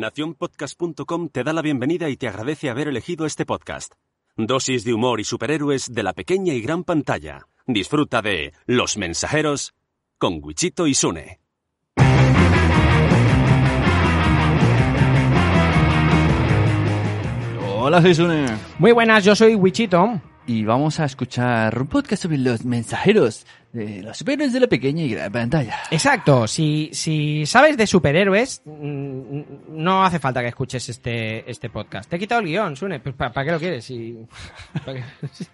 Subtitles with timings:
[0.00, 3.94] Naciónpodcast.com te da la bienvenida y te agradece haber elegido este podcast.
[4.36, 7.46] Dosis de humor y superhéroes de la pequeña y gran pantalla.
[7.66, 9.74] Disfruta de Los Mensajeros
[10.18, 11.40] con Wichito y Sune.
[17.78, 18.46] Hola, soy Sune.
[18.78, 20.20] Muy buenas, yo soy Wichito.
[20.48, 25.02] Y vamos a escuchar un podcast sobre los mensajeros de los superhéroes de la pequeña
[25.02, 25.76] y gran pantalla.
[25.90, 29.40] Exacto, si, si sabes de superhéroes, mm,
[29.70, 32.08] no hace falta que escuches este, este podcast.
[32.08, 33.92] Te he quitado el guion, Sune, pues, ¿para, qué lo quieres?
[34.84, 35.04] ¿para qué?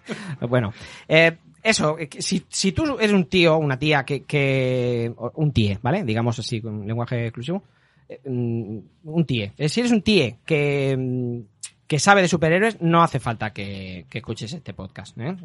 [0.47, 0.71] bueno,
[1.07, 5.79] eh, eso, eh, si, si tú eres un tío, una tía que, que un tíe,
[5.81, 6.03] ¿vale?
[6.03, 7.63] Digamos así, con lenguaje exclusivo.
[8.07, 9.53] eh, mm, un tíe.
[9.67, 11.52] Si eres un tíe que, mm,
[11.93, 15.15] que sabe de superhéroes, no hace falta que, que escuches este podcast.
[15.19, 15.35] ¿eh?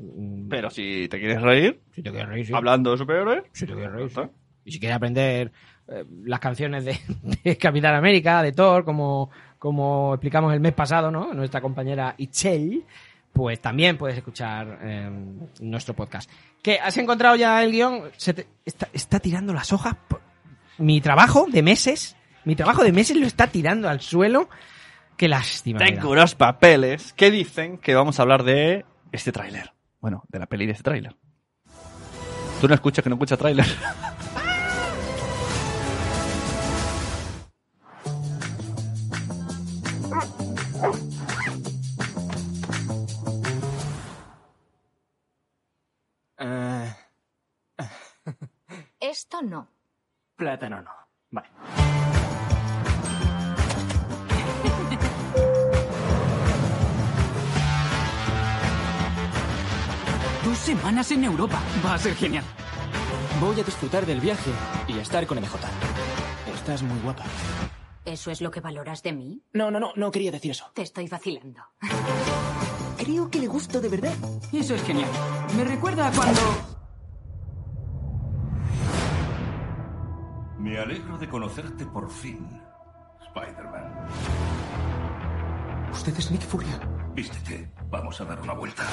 [0.49, 2.55] Pero si te quieres reír, si te quieres reír, sí.
[2.55, 4.31] hablando de superhéroes, Sí, te quieres reír.
[4.65, 5.53] Y si quieres aprender
[5.89, 6.99] eh, las canciones de,
[7.45, 11.35] de Capitán América, de Thor, como, como explicamos el mes pasado, ¿no?
[11.35, 12.83] Nuestra compañera Ichel,
[13.31, 15.11] pues también puedes escuchar eh,
[15.61, 16.31] nuestro podcast.
[16.63, 16.79] ¿Qué?
[16.83, 18.05] ¿Has encontrado ya el guion?
[18.17, 19.97] Se te- está, está tirando las hojas.
[20.09, 20.23] por-
[20.79, 24.49] Mi trabajo de meses, mi trabajo de meses lo está tirando al suelo.
[25.19, 25.81] Qué lástima.
[25.81, 25.97] me da.
[25.97, 29.73] tengo unos papeles que dicen que vamos a hablar de este tráiler.
[30.01, 31.17] Bueno, de la peli de este tráiler.
[32.61, 33.67] ¿Tú no escuchas que no escuchas tráiler?
[46.39, 46.95] Eh,
[49.01, 49.69] Esto no.
[50.37, 50.91] plátano no.
[51.31, 51.49] Vale.
[60.69, 61.59] Semanas en Europa.
[61.83, 62.45] Va a ser genial.
[63.41, 64.51] Voy a disfrutar del viaje
[64.87, 65.57] y a estar con MJ.
[66.55, 67.25] Estás muy guapa.
[68.05, 69.43] ¿Eso es lo que valoras de mí?
[69.55, 70.71] No, no, no, no quería decir eso.
[70.75, 71.63] Te estoy vacilando.
[72.99, 74.13] Creo que le gusto de verdad.
[74.53, 75.09] Eso es genial.
[75.57, 76.41] Me recuerda a cuando...
[80.59, 82.47] Me alegro de conocerte por fin,
[83.23, 84.09] Spider-Man.
[85.93, 86.79] Usted es Nick Furia.
[87.19, 88.85] Vístete, vamos a dar una vuelta.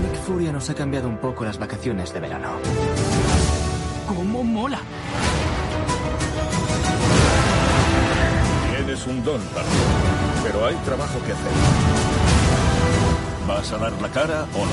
[0.00, 2.48] Nick Furia nos ha cambiado un poco las vacaciones de verano.
[4.08, 4.80] ¿Cómo mola?
[8.74, 9.40] Tienes un don,
[10.42, 11.52] pero hay trabajo que hacer.
[13.46, 14.72] ¿Vas a dar la cara o no?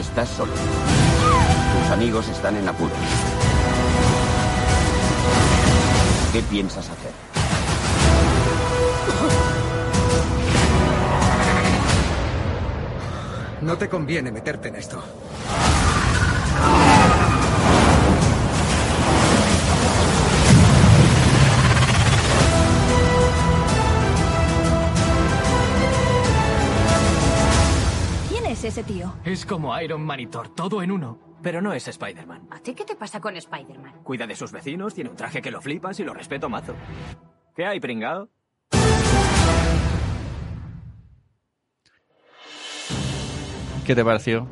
[0.00, 0.52] Estás solo.
[0.52, 2.96] Tus amigos están en apuros.
[6.36, 7.12] ¿Qué piensas hacer?
[13.62, 15.02] No te conviene meterte en esto.
[28.28, 29.14] ¿Quién es ese tío?
[29.24, 31.25] Es como Iron Man y Thor, todo en uno.
[31.42, 32.48] Pero no es Spider-Man.
[32.50, 34.02] ¿A ti qué te pasa con Spider-Man?
[34.02, 36.74] Cuida de sus vecinos, tiene un traje que lo flipas y lo respeto mazo.
[37.54, 38.28] ¿Qué hay, pringao?
[43.86, 44.48] ¿Qué te pareció?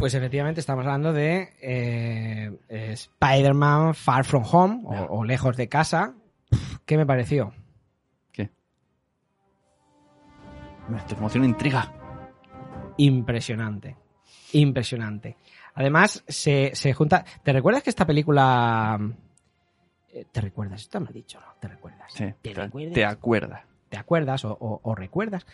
[0.00, 6.14] Pues efectivamente estamos hablando de eh, eh, Spider-Man Far From Home o, Lejos de Casa.
[6.86, 7.52] ¿Qué me pareció?
[8.32, 8.50] ¿Qué?
[10.88, 11.92] Me te emociona intriga.
[12.96, 13.96] Impresionante.
[14.52, 15.36] Impresionante.
[15.74, 17.24] Además, se, se junta.
[17.42, 18.98] ¿Te recuerdas que esta película.
[20.12, 20.82] eh, ¿Te recuerdas?
[20.82, 21.46] Esto me ha dicho, ¿no?
[21.60, 22.12] ¿Te recuerdas?
[22.12, 22.94] Sí, ¿Te, te, recuerdas?
[22.94, 23.62] te acuerdas.
[23.88, 25.46] ¿Te acuerdas o, o- o recuerdas?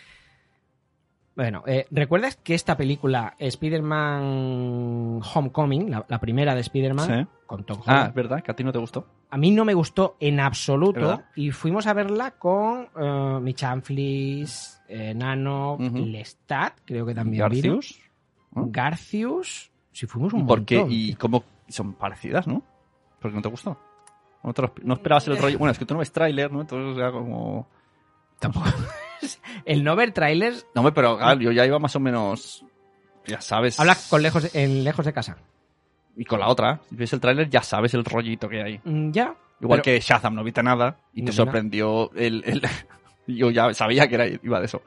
[1.35, 7.31] Bueno, eh, ¿recuerdas que esta película, Spider-Man Homecoming, la, la primera de Spider-Man, Sí.
[7.47, 8.43] con Tom Ah, Holland, ¿es verdad?
[8.43, 9.07] ¿Que a ti no te gustó?
[9.29, 14.81] a mí no me gustó en ¿Es absoluto y fuimos a verla con eh, Michanflis,
[14.89, 15.77] eh, Nano.
[15.79, 17.43] Lestat, creo que también.
[17.43, 18.01] Garcius.
[18.53, 18.67] ¿no?
[18.71, 19.71] Garcius.
[19.97, 20.77] Si fuimos un ¿Por qué?
[20.77, 20.93] montón.
[20.95, 22.63] ¿Y cómo son parecidas, no?
[23.19, 23.81] ¿Por qué no te gustó?
[24.43, 25.59] ¿No, te lo- no esperabas el rollo?
[25.59, 26.61] Bueno, es que tú no ves tráiler, ¿no?
[26.61, 27.67] Entonces era como...
[28.39, 28.67] Tampoco.
[29.65, 32.63] El no ver trailers No, hombre, pero claro, yo ya iba más o menos...
[33.27, 33.81] Ya sabes...
[33.81, 35.39] habla con lejos, en lejos de casa.
[36.15, 38.81] Y con la otra, si ves el tráiler ya sabes el rollito que hay.
[38.85, 39.35] Mm, Ya.
[39.63, 42.45] Igual pero- que Shazam, no viste nada y No te sorprendió el...
[42.45, 42.63] el-
[43.27, 44.83] yo ya sabía que era, iba de eso.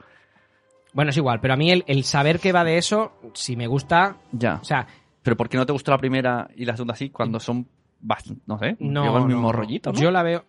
[0.92, 3.66] Bueno, es igual, pero a mí el, el saber que va de eso, si me
[3.66, 4.16] gusta.
[4.32, 4.54] Ya.
[4.60, 4.86] O sea,
[5.22, 7.66] Pero ¿por qué no te gustó la primera y la segunda así cuando son
[8.00, 9.18] bastante, no sé, no.
[9.18, 9.98] el mismo no, rollito, ¿no?
[10.00, 10.44] Yo la veo.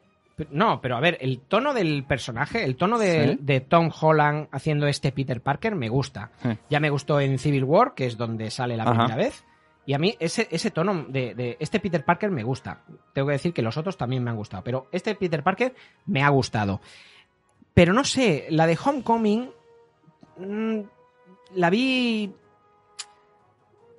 [0.50, 3.38] No, pero a ver, el tono del personaje, el tono de, Sí.
[3.42, 6.32] de Tom Holland haciendo este Peter Parker me gusta.
[6.42, 6.50] Sí.
[6.70, 8.94] Ya me gustó en Civil War, que es donde sale la Ajá.
[8.94, 9.44] primera vez.
[9.86, 12.82] Y a mí ese, ese tono de, de este Peter Parker me gusta.
[13.14, 15.76] Tengo que decir que los otros también me han gustado, pero este Peter Parker
[16.06, 16.82] me ha gustado.
[17.74, 19.50] Pero no sé, la de Homecoming
[20.38, 20.80] mm,
[21.56, 22.34] la vi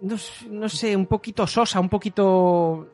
[0.02, 0.16] no,
[0.50, 2.88] no sé, un poquito sosa, un poquito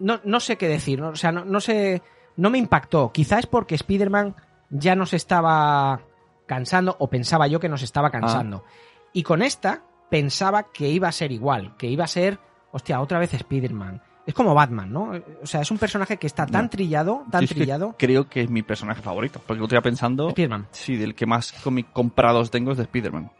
[0.00, 1.08] no, no sé qué decir, ¿no?
[1.10, 2.02] o sea, no, no sé,
[2.36, 3.12] no me impactó.
[3.12, 4.34] Quizá es porque Spider-Man
[4.70, 6.00] ya nos estaba
[6.46, 8.64] cansando, o pensaba yo que nos estaba cansando.
[9.12, 12.38] Y con esta pensaba que iba a ser igual, que iba a ser,
[12.72, 14.02] hostia, otra vez Spider-Man.
[14.26, 15.12] Es como Batman, ¿no?
[15.42, 17.96] O sea, es un personaje que está tan trillado, tan que trillado.
[17.98, 19.40] creo que es mi personaje favorito.
[19.44, 20.28] Porque lo estoy pensando.
[20.28, 20.68] Spider-Man.
[20.70, 23.30] Sí, del que más cómic comprados tengo es de Spider-Man.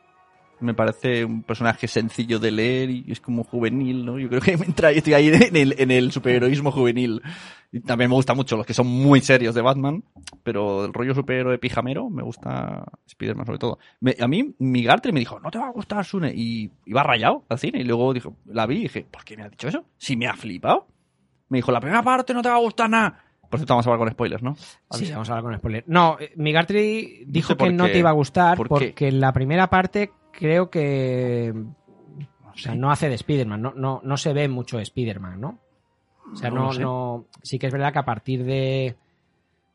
[0.60, 4.18] Me parece un personaje sencillo de leer y es como juvenil, ¿no?
[4.18, 7.22] Yo creo que me entra, estoy ahí en el, en el superheroísmo juvenil.
[7.72, 10.02] Y también me gusta mucho los que son muy serios de Batman,
[10.42, 13.78] pero el rollo superhéroe pijamero me gusta Spider-Man sobre todo.
[14.00, 17.02] Me- a mí, mi Gartre me dijo, no te va a gustar Sune, y iba
[17.02, 19.68] rayado al cine, y luego dijo, la vi y dije, ¿por qué me has dicho
[19.68, 19.84] eso?
[19.98, 20.88] Si me ha flipado.
[21.48, 23.24] Me dijo, la primera parte no te va a gustar nada.
[23.48, 24.54] Por cierto, vamos a hablar con spoilers, ¿no?
[24.92, 25.84] Sí, vamos a hablar con spoiler.
[25.88, 30.12] No, eh, Migartri dijo sé que no te iba a gustar porque la primera parte
[30.32, 31.52] creo que.
[32.52, 35.58] O sea, no hace de Spider-Man, no, no, no se ve mucho de Spider-Man, ¿no?
[36.32, 36.80] O sea, No no, lo sé.
[36.82, 37.24] no.
[37.42, 38.96] Sí que es verdad que a partir de.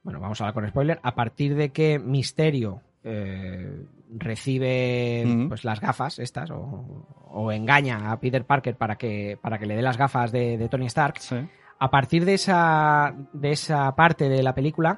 [0.03, 0.99] Bueno, vamos a hablar con spoiler.
[1.01, 8.19] A partir de que Misterio eh, recibe pues las gafas estas o, o engaña a
[8.19, 11.35] Peter Parker para que, para que le dé las gafas de, de Tony Stark, Sí.
[11.79, 14.97] a partir de esa, de esa parte de la película,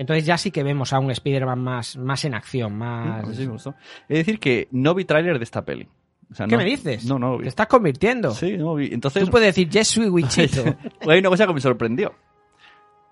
[0.00, 3.36] entonces ya sí que vemos a un Spider-Man más, más en acción, más...
[3.36, 3.74] Sí, me gustó.
[4.08, 5.86] Es decir, que no vi tráiler de esta peli.
[6.30, 7.04] O sea, ¿Qué no- me dices?
[7.04, 7.42] No, no lo vi.
[7.44, 8.30] Te estás convirtiendo.
[8.30, 8.88] Sí, no lo vi.
[8.92, 10.64] Entonces, Tú puedes decir Yes, soy Wichito.
[11.08, 12.14] hay una cosa que me sorprendió.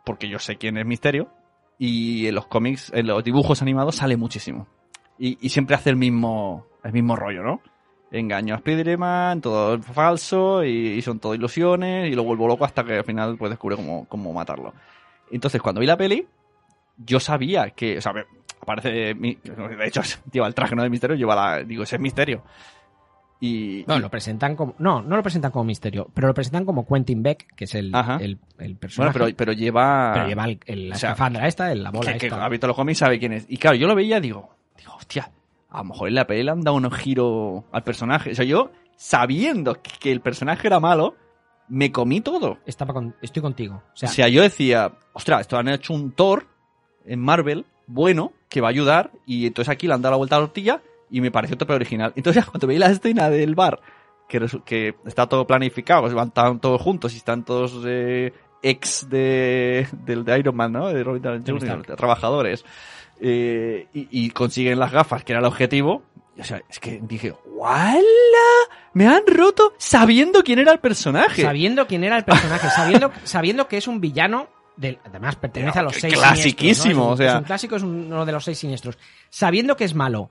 [0.05, 1.29] Porque yo sé quién es Misterio.
[1.79, 4.67] Y en los cómics, en los dibujos animados sale muchísimo.
[5.19, 7.61] Y, y siempre hace el mismo, el mismo rollo, ¿no?
[8.11, 12.65] Engaño a Spider-Man, todo es falso, y, y son todo ilusiones, y lo vuelvo loco
[12.65, 14.73] hasta que al final pues descubre cómo, cómo matarlo.
[15.31, 16.27] Entonces, cuando vi la peli,
[16.99, 18.13] yo sabía que, o sea,
[18.61, 20.03] aparece, de hecho,
[20.33, 22.43] lleva el traje no de Misterio, lleva la, digo, ese es Misterio.
[23.41, 24.75] Y, No, y- lo presentan como...
[24.79, 27.95] No, no lo presentan como Misterio, pero lo presentan como Quentin Beck, que es el,
[27.95, 29.13] el, el bueno, personaje.
[29.19, 30.11] pero, pero lleva...
[30.13, 32.49] pero lleva el, el- la o sea, escafandra esta, el- la bola que, que esta.
[32.49, 33.47] visto los cómics sabe quién es.
[33.49, 35.31] Y claro, yo lo veía y digo, digo, hostia,
[35.71, 38.33] a lo mejor en la peli le han dado un giro al personaje.
[38.33, 41.15] O sea, yo, sabiendo que, que el personaje era malo,
[41.69, 42.59] me comí todo.
[42.67, 43.85] Estaba con- estoy contigo.
[43.95, 46.45] O sea, O sea, yo decía, ostras, esto han hecho un Thor
[47.09, 50.37] en Marvel bueno que va a ayudar y entonces aquí le han dado la vuelta
[50.37, 52.13] a la tortilla y me pareció tope original.
[52.17, 53.81] Entonces cuando veí la escena del bar
[54.29, 58.33] que, está todo planificado, pues van tan todos juntos y están todos eh,
[58.63, 60.89] ex de, del de Iron Man, ¿no?
[60.89, 62.65] De Robert Downey trabajadores
[63.21, 66.03] eh, y, y consiguen las gafas, que era el objetivo.
[66.39, 67.99] O sea, es que dije, ¡Wala!
[68.93, 71.43] Me han roto sabiendo quién era el personaje.
[71.43, 75.81] sabiendo quién era el personaje, sabiendo, sabiendo que es un villano, del, además pertenece Pero
[75.81, 77.33] a los seis clasiquísimo, o sea.
[77.33, 78.97] es un clásico, es uno de los seis siniestros.
[79.29, 80.31] Sabiendo que es malo,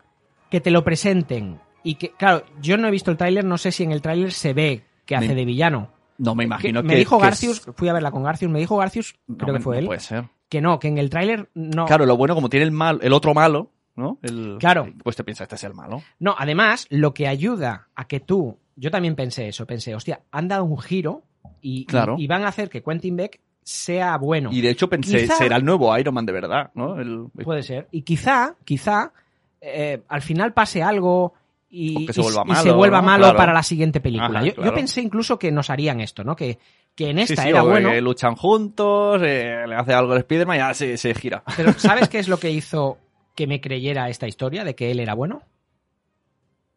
[0.49, 3.71] que te lo presenten y que, claro, yo no he visto el tráiler, no sé
[3.71, 5.91] si en el tráiler se ve que hace Me- de villano.
[6.17, 8.59] No me imagino Que- me dijo que Garcius, es- fui a verla con Garcius, me
[8.59, 10.25] dijo Garcius, No, creo que fue no él, Puede ser.
[10.49, 11.85] que no, que en el tráiler no.
[11.85, 14.17] Claro, lo bueno, como tiene el mal, el otro malo, ¿no?
[14.23, 14.87] El, Claro.
[15.03, 16.01] Pues te piensas, este es el malo.
[16.19, 20.47] No, además, lo que ayuda a que tú, yo también pensé eso, pensé, hostia, han
[20.47, 21.23] dado un giro
[21.61, 21.85] y,
[22.17, 24.49] y van a hacer que Quentin Beck sea bueno.
[24.53, 26.97] Y de hecho pensé, Quizá- será el nuevo Iron Man de verdad, ¿no?
[27.01, 27.89] El- Puede ser.
[27.91, 29.11] Y quizá, quizá,
[29.59, 31.33] eh, al final pase algo
[31.69, 33.07] y, se vuelva y malo, se vuelva ¿no?
[33.07, 33.37] malo Claro.
[33.37, 34.39] para la siguiente película.
[34.39, 36.33] Ajá, yo, pensé incluso que nos harían esto, ¿no?
[36.33, 36.57] Que,
[36.95, 37.89] que en esta sí, era bueno.
[37.89, 41.43] que luchan juntos, eh, le hace algo el Spider-Man y ya se, se gira.
[41.57, 42.97] Pero ¿sabes qué es lo que hizo
[43.35, 45.41] que me creyera esta historia de que él era bueno?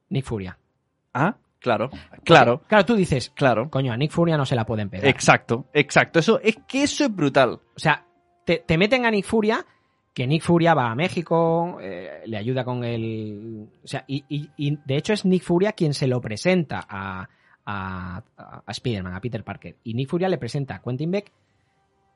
[0.09, 0.59] Nick Furia.
[1.15, 1.91] Ah, claro,
[2.25, 3.71] claro, Claro, tú dices, claro.
[3.71, 5.07] coño, a Nick Furia no se la pueden pegar.
[5.07, 6.19] Exacto, exacto.
[6.19, 7.51] Eso, es que eso es brutal.
[7.77, 8.05] O sea,
[8.45, 9.65] te, te meten a Nick Furia,
[10.15, 13.69] que Nick Furia va a México, eh, le ayuda con el...
[13.85, 17.29] O sea, y, y- y de hecho es Nick Furia quien se lo presenta a,
[17.65, 19.77] a, a Spider-Man, a Peter Parker.
[19.85, 21.31] Y Nick Furia le presenta a Quentin Beck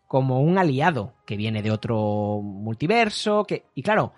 [0.09, 3.65] como un aliado que viene de otro multiverso, que...
[3.75, 4.13] Y claro,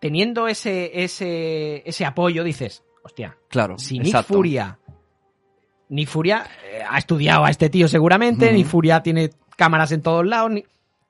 [0.00, 4.34] teniendo ese, ese, ese apoyo, dices, hostia, Claro, si Nick exacto.
[4.34, 4.78] Furia.
[5.88, 8.52] Nick Furia eh, ha estudiado a este tío seguramente.
[8.52, 10.50] Nick Furia tiene cámaras en todos lados.
[10.50, 10.64] ni-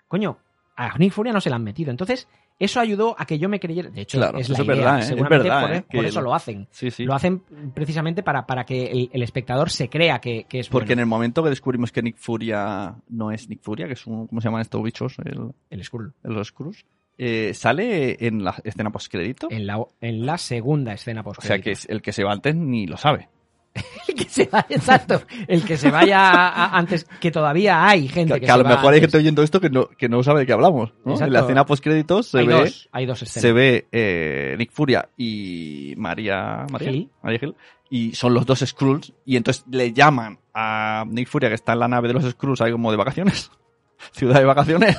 [0.08, 0.38] Coño,
[0.76, 1.90] a Nick Furia no se la han metido.
[1.90, 2.26] Entonces,
[2.58, 3.90] eso ayudó a que yo me creyera.
[3.90, 4.75] De hecho, Claro, es la es idea.
[4.75, 5.00] verdad, ¿eh?
[5.00, 5.82] Es Seguramente verdad, por, ¿eh?
[5.82, 6.68] por Que eso lo- lo hacen.
[6.70, 7.04] Sí, sí.
[7.04, 7.42] Lo hacen
[7.75, 11.06] precisamente para, para que el, el espectador se crea que, que es Porque en el
[11.06, 14.49] momento que descubrimos que Nick Furia no es Nick Furia, que es un, ¿cómo se
[14.49, 15.16] llaman estos bichos?
[15.25, 16.12] El, el Skrull.
[16.25, 16.84] el los Skrulls,
[17.19, 19.49] eh, sale en la escena postcrédito.
[19.50, 22.33] En la, en la segunda escena post O sea que es- el que se va
[22.33, 23.28] antes ni lo sabe.
[24.09, 28.35] el que se vaya, exacto, el que se vaya a- antes, que todavía hay gente
[28.35, 30.23] Que, que, que a lo va mejor hay gente oyendo esto que no, que no
[30.23, 30.92] sabe de qué hablamos.
[31.07, 31.19] ¿no?
[31.19, 33.42] En la escena post-créditos se hay ve, dos, hay dos escenas.
[33.42, 37.11] se ve eh, Nick Furia y María, María, Hill.
[37.23, 37.54] María Hill,
[37.88, 41.78] y son los dos Skrulls, y entonces le llaman a Nick Furia, que está en
[41.78, 43.50] la nave de los Skrulls, ahí como de vacaciones,
[44.12, 44.99] ciudad de vacaciones.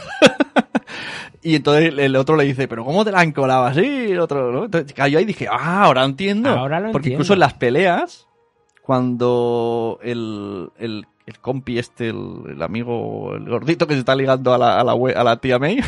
[1.43, 3.83] Y entonces el- otro le dice, pero ¿cómo te la han colado así?
[4.11, 4.65] El otro, ¿no?
[4.65, 6.49] Entonces yo ahí dije, ah, ahora entiendo.
[6.49, 7.15] Ahora lo Porque entiendo.
[7.17, 8.27] incluso en las peleas,
[8.81, 14.53] cuando el, el, el compi este, el, el amigo, el gordito que se está ligando
[14.53, 15.77] a la, a la, we- a la tía May,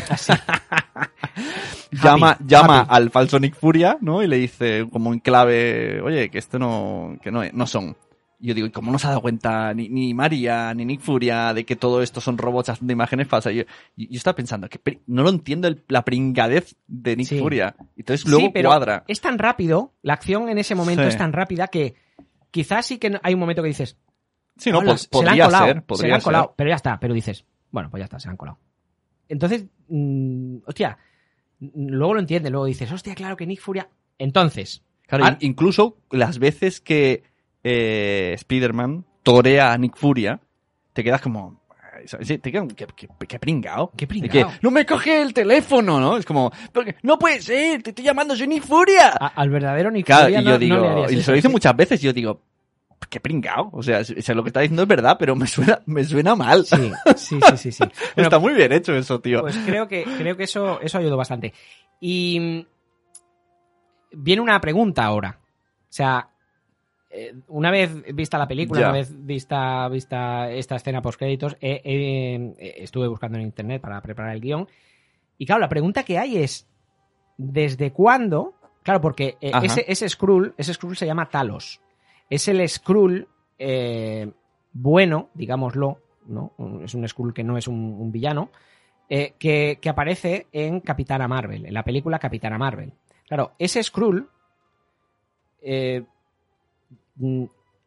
[1.90, 2.94] llama, Happy, llama happy.
[2.94, 4.22] al falso Nick Furia, ¿no?
[4.22, 7.96] Y le dice como en clave, oye, que este no, que no, no son.
[8.38, 11.54] Yo digo, ¿y cómo no se ha dado cuenta ni, ni María ni Nick Furia
[11.54, 13.54] de que todo esto son robots haciendo imágenes falsas?
[13.54, 13.62] Yo,
[13.96, 17.38] yo estaba pensando, que no lo entiendo el- la pringadez de Nick Sí.
[17.38, 17.74] Furia.
[17.96, 19.04] Entonces luego sí, pero cuadra.
[19.08, 21.08] es tan rápido, la acción en ese momento Sí.
[21.08, 21.94] es tan rápida que
[22.50, 23.96] quizás sí que hay un momento que dices,
[24.58, 26.24] Sí, no, "Hola, pod- se la han podría colado, ser, se podría la han ser.
[26.24, 28.58] colado, pero ya está, pero dices, bueno, pues ya está, se la han colado.
[29.28, 30.98] Entonces, mm, hostia,
[31.60, 33.88] mm, luego lo entiendes, luego dices, hostia, claro que Nick Furia.
[34.18, 37.22] Entonces, Claro, incluso las veces que
[37.68, 40.40] eh, Spider-Man torea a Nick Furia,
[40.92, 41.60] te quedas como...
[42.04, 42.28] ¿sabes?
[42.40, 43.90] Te quedas, ¿qué, qué, qué pringao?
[43.96, 44.30] Qué pringao.
[44.50, 46.16] que, no me coge el teléfono, ¿no?
[46.16, 49.12] Es como, "Porque no puede ser, te estoy llamando, soy Nick Furia.
[49.18, 50.76] a- al verdadero Nick Claro, Furia y yo no digo,
[51.08, 52.40] le y se lo dice muchas veces, y yo digo,
[53.10, 53.70] qué pringao.
[53.72, 54.02] O sea,
[54.34, 56.64] lo que está diciendo es verdad, pero me suena, me suena mal.
[56.66, 57.72] Sí, sí, sí, sí.
[57.72, 57.84] sí.
[58.14, 59.40] Bueno, Está muy bien hecho eso, tío.
[59.40, 61.52] Pues creo que, creo que eso, eso ayudó bastante.
[62.00, 62.64] Y
[64.12, 65.38] viene una pregunta ahora.
[65.40, 66.35] O sea, eh,
[67.48, 68.86] una vez vista la película, Ya.
[68.88, 74.40] una vez vista, vista esta escena post créditos, estuve buscando en internet para preparar el
[74.40, 74.68] guion.
[75.38, 76.68] Y claro, la pregunta que hay es:
[77.36, 78.54] ¿desde cuándo?
[78.82, 81.80] Claro, porque eh, ese, ese Skrull, ese Skrull se llama Talos.
[82.30, 84.30] Es el Skrull eh,
[84.72, 86.52] bueno, digámoslo, ¿no?
[86.82, 88.50] Es un Skrull que no es un, un villano,
[89.08, 92.92] eh, que, que aparece en Capitana Marvel, en la película Capitana Marvel.
[93.26, 94.28] Claro, ese Skrull
[95.62, 96.04] eh,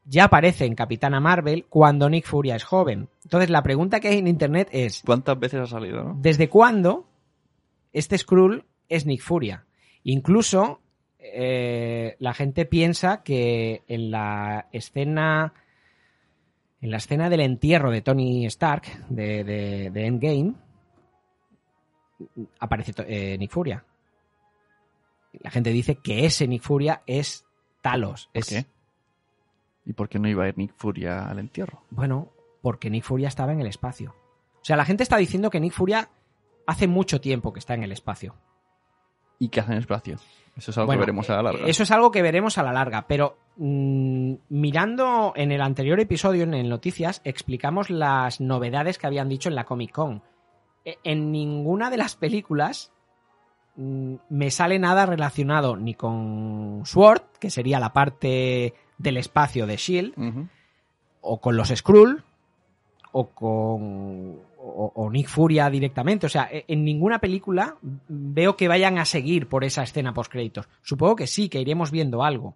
[0.06, 3.10] ya aparece en Capitana Marvel cuando Nick Furia es joven.
[3.24, 6.16] Entonces la pregunta que hay en internet es, ¿Cuántas veces ha salido, no?
[6.20, 7.08] ¿desde cuándo
[7.94, 9.66] este Skrull es Nick Furia?
[10.04, 10.82] Incluso
[11.20, 15.54] eh, la gente piensa que en la escena
[16.82, 20.54] en la escena del entierro de Tony Stark de, de- de Endgame
[22.60, 23.84] aparece eh, Nick Furia.
[25.42, 27.46] La gente dice que ese Nick Furia es
[27.82, 28.28] Talos.
[28.34, 28.66] ¿Por es, qué?
[29.90, 31.82] ¿Y por qué no iba a ir Nick Furia al entierro?
[31.90, 32.28] Bueno,
[32.62, 34.14] porque Nick Furia estaba en el espacio.
[34.62, 36.10] O sea, la gente está diciendo que Nick Furia
[36.68, 38.36] hace mucho tiempo que está en el espacio.
[39.40, 40.18] ¿Y qué hacen en el espacio?
[40.56, 41.66] Eso es algo Bueno, que veremos a la larga.
[41.66, 46.44] Eso es algo que veremos a la larga, pero mm, mirando en el anterior episodio,
[46.44, 50.22] en Noticias, explicamos las novedades que habían dicho en la Comic Con.
[50.86, 52.92] E- En ninguna de las películas
[53.76, 59.78] mm, me sale nada relacionado ni con Sword, que sería la parte del espacio de
[59.78, 60.14] Shield,
[61.22, 62.24] o con los Skrull,
[63.12, 64.48] o con.
[64.62, 66.26] O, o Nick Furia directamente.
[66.26, 70.30] O sea, e- en ninguna película veo que vayan a seguir por esa escena post
[70.32, 70.68] créditos.
[70.82, 72.56] Supongo que sí, que iremos viendo algo.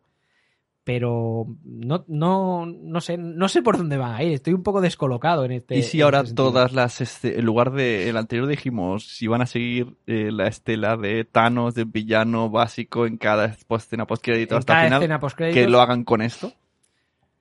[0.83, 4.33] Pero no, no, no sé, no sé por dónde van a ir.
[4.33, 5.77] Estoy un poco descolocado en este.
[5.77, 9.41] Y si ahora este todas las, este, en lugar de el anterior dijimos, si van
[9.41, 14.55] a seguir eh, la estela de Thanos, de villano básico en cada escena post crédito
[14.55, 16.51] En hasta el final, que lo hagan con esto.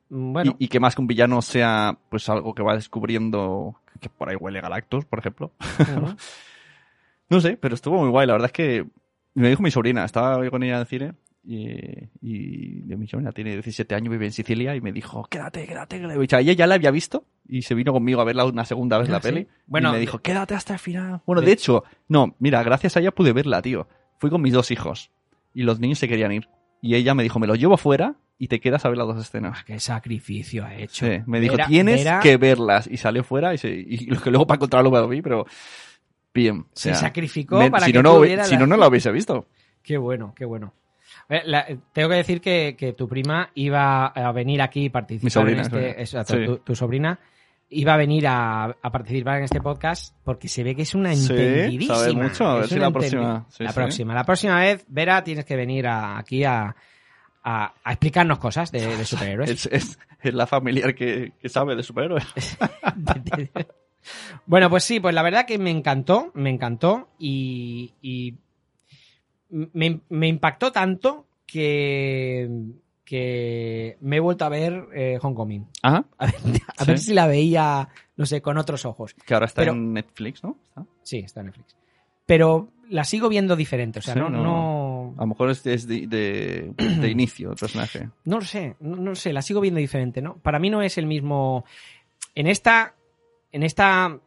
[0.08, 4.08] Bueno, Y, y que más que un villano sea pues algo que va descubriendo que
[4.08, 5.52] por ahí huele Galactus, por ejemplo.
[7.30, 8.26] No sé, pero estuvo muy guay.
[8.26, 8.86] La verdad es que
[9.32, 13.52] me dijo mi sobrina, estaba con ella en el cine y, y mi sobrina tiene
[13.52, 15.98] 17 años, vive en Sicilia y me dijo, quédate, quédate.
[16.18, 16.36] visto".
[16.38, 19.12] ella ya la había visto y se vino conmigo a verla una segunda vez Ah,
[19.12, 19.28] la ¿sí?
[19.28, 19.48] peli.
[19.66, 21.20] Bueno, y me dijo, quédate hasta el final.
[21.26, 23.88] Bueno, de- de hecho, no, mira, gracias a ella pude verla, tío.
[24.18, 25.10] Fui con mis dos hijos
[25.52, 26.48] y los niños se querían ir.
[26.80, 29.20] Y ella me dijo, me los llevo fuera y te quedas a ver las dos
[29.20, 29.58] escenas.
[29.60, 31.06] Ah, qué sacrificio ha hecho.
[31.06, 32.86] Sí, me dijo, Vera- tienes Vera que verlas.
[32.90, 35.46] Y salió fuera y, se, y lo que luego para encontrarlo me lo vi, pero
[36.34, 36.60] bien.
[36.60, 39.46] o Se sacrificó me- para si que no, no, si no, no lo hubiese visto.
[39.82, 40.72] Qué bueno, qué bueno.
[41.28, 45.24] Eh, la- tengo que decir que, que tu prima iba a venir aquí y participar
[45.24, 46.24] Mi sobrina, en este.
[46.24, 46.44] Sí.
[46.46, 47.18] tu, tu sobrina
[47.70, 51.14] iba a venir a, a participar en este podcast porque se ve que es una
[51.14, 51.94] Sí, entendidísima.
[51.96, 53.74] sabe mucho, a ver si la próxima- sí, la sí.
[53.74, 54.14] próxima.
[54.14, 56.76] La próxima vez, Vera, tienes que venir a- aquí a,
[57.44, 59.48] a- a explicarnos cosas de, de superhéroes.
[59.50, 62.26] Es, es- es la familiar que, que sabe de superhéroes.
[64.46, 68.34] Bueno, pues sí, pues la verdad que me encantó, me encantó y, y
[69.52, 72.48] me, me impactó tanto que
[73.04, 75.66] que me he vuelto a ver eh, Homecoming.
[75.82, 76.04] Ajá.
[76.18, 76.34] A ver,
[76.78, 77.06] a ver Sí.
[77.06, 79.14] si la veía, no sé, con otros ojos.
[79.26, 80.56] Que ahora está Pero- en Netflix, ¿no?
[80.68, 80.86] ¿Está?
[81.02, 81.76] Sí, está en Netflix.
[82.24, 84.42] Pero la sigo viendo diferente, o sea, Sí, no, no.
[84.42, 88.08] no, A lo mejor es, es de, de, de inicio el personaje.
[88.24, 90.36] no lo sé, no, no lo sé, la sigo viendo diferente, ¿no?
[90.36, 91.64] Para mí no es el mismo.
[92.34, 92.94] En esta,
[93.50, 94.18] en esta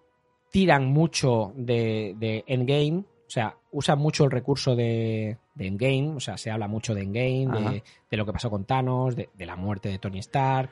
[0.51, 6.19] tiran mucho de, de Endgame, o sea, usan mucho el recurso de, de Endgame, o
[6.19, 9.45] sea, se habla mucho de Endgame, de, de lo que pasó con Thanos, de, de
[9.45, 10.69] la muerte de Tony Stark.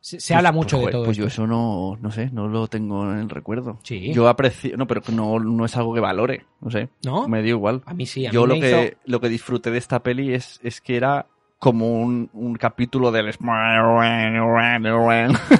[0.00, 2.66] Se, se habla mucho Pues, de todo Pues yo eso no, no sé, no lo
[2.66, 3.78] tengo en el recuerdo.
[3.84, 4.12] Sí.
[4.12, 6.88] Yo aprecio, no, pero no, no es algo que valore, no sé.
[7.04, 7.28] ¿No?
[7.28, 7.82] Me dio igual.
[7.86, 10.34] A mí sí, a Yo mí lo que, hizo- lo que disfruté de esta peli
[10.34, 11.26] es, es que era
[11.60, 13.28] como un, un capítulo del...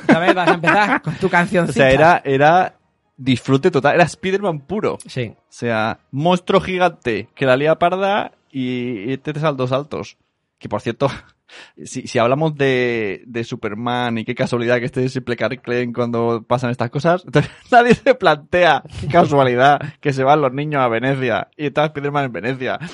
[0.09, 1.65] A ver, vas a empezar con tu canción.
[1.69, 2.75] O sea, era, era
[3.17, 3.95] disfrute total.
[3.95, 4.99] Era Spider-Man puro.
[5.07, 5.33] Sí.
[5.37, 10.17] O sea, monstruo gigante que la lía parda y, y te saltos saltos.
[10.59, 11.09] Que por cierto,
[11.85, 15.63] si, si hablamos de, de Superman y qué casualidad que esté Simple Clark
[15.95, 17.25] cuando pasan estas cosas,
[17.71, 22.27] nadie se plantea, qué casualidad, que se van los niños a Venecia y está Spider-Man
[22.27, 22.79] en Venecia.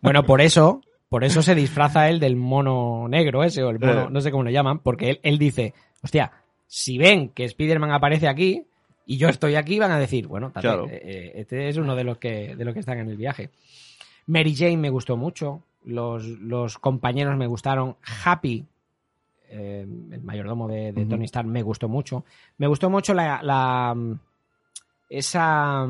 [0.00, 4.02] Bueno, por eso, por eso se disfraza él del mono negro ese, o el mono,
[4.02, 4.08] Eh.
[4.10, 5.72] no sé cómo lo llaman, porque él, él dice,
[6.02, 6.30] hostia,
[6.66, 8.66] si ven que Spider-Man aparece aquí
[9.06, 10.86] y yo estoy aquí, van a decir, bueno, tate, Claro.
[10.88, 13.50] eh, eh, este es uno de los que, de los que están en el viaje.
[14.26, 18.64] Mary Jane me gustó mucho, los, los compañeros me gustaron, Happy,
[19.50, 20.92] eh, el mayordomo de.
[21.08, 22.24] Tony Stark, me gustó mucho.
[22.58, 23.94] Me gustó mucho la, la
[25.10, 25.86] esa,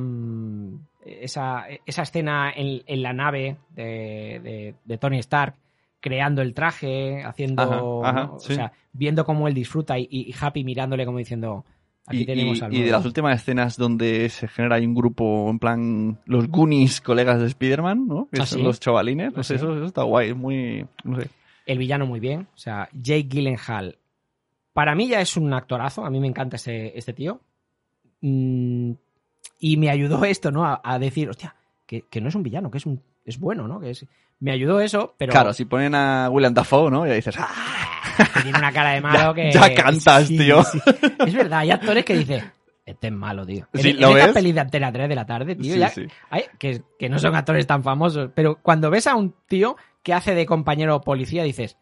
[1.05, 5.55] esa esa escena en, en la nave de, de- de Tony Stark
[6.01, 8.39] creando el traje, haciendo, Ajá, ajá, ¿no?
[8.41, 8.53] sí.
[8.53, 11.65] o sea, viendo cómo él disfruta y, y Happy mirándole como diciendo,
[12.07, 12.91] aquí Y, tenemos y- y de nuevo".
[12.93, 17.47] las últimas escenas donde se genera ahí un grupo, en plan, los Goonies, colegas de
[17.47, 18.29] Spider-Man, ¿no?
[18.33, 18.65] Que ¿Ah, son sí?
[18.65, 19.33] los chavalines.
[19.33, 20.87] No ¿Ah, sé, eso, eso está guay, es muy...
[21.05, 21.29] No sé.
[21.67, 22.47] el villano muy bien.
[22.55, 23.97] O sea, Jake Gyllenhaal.
[24.73, 26.05] Para mí ya es un actorazo.
[26.05, 27.41] A mí me encanta este, este tío.
[28.21, 28.93] Mm,
[29.61, 30.65] y me ayudó esto, ¿no?
[30.65, 31.55] A, a decir, hostia,
[31.87, 33.81] que, que no es un villano, que es un es bueno, ¿no?
[33.81, 34.07] Que es,
[34.41, 37.07] me ayudó eso, pero Claro, si ponen a William Dafoe, ¿no?
[37.07, 37.49] Ya dices, ¡ah!
[38.43, 39.53] tiene una cara de malo Ya- que.
[39.53, 40.63] ya cantas, tío.
[40.65, 40.79] sí.
[41.27, 42.53] Es verdad, hay actores que dicen.
[42.87, 43.67] Este es malo, tío.
[43.73, 44.35] En, Sí, en ¿lo estas ves?
[44.35, 46.07] pelis de Antena 3 de la tarde, tío, Sí, ya- sí.
[46.29, 50.13] hay- que, que no son actores tan famosos, pero cuando ves a un tío que
[50.13, 51.79] hace de compañero policía, dices,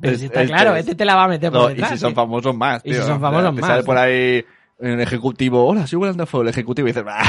[0.00, 1.70] pero Es- si está este claro, es- este te la va a meter por No,
[1.70, 1.90] y detrás.
[1.90, 2.14] si son ¿eh?
[2.14, 3.00] famosos más, Y tío.
[3.00, 3.86] si son O sea, famosos te más, sale sí.
[3.86, 4.44] por ahí
[4.78, 7.24] un ejecutivo, hola, soy William Dafoe, el ejecutivo, y dices, "Ah,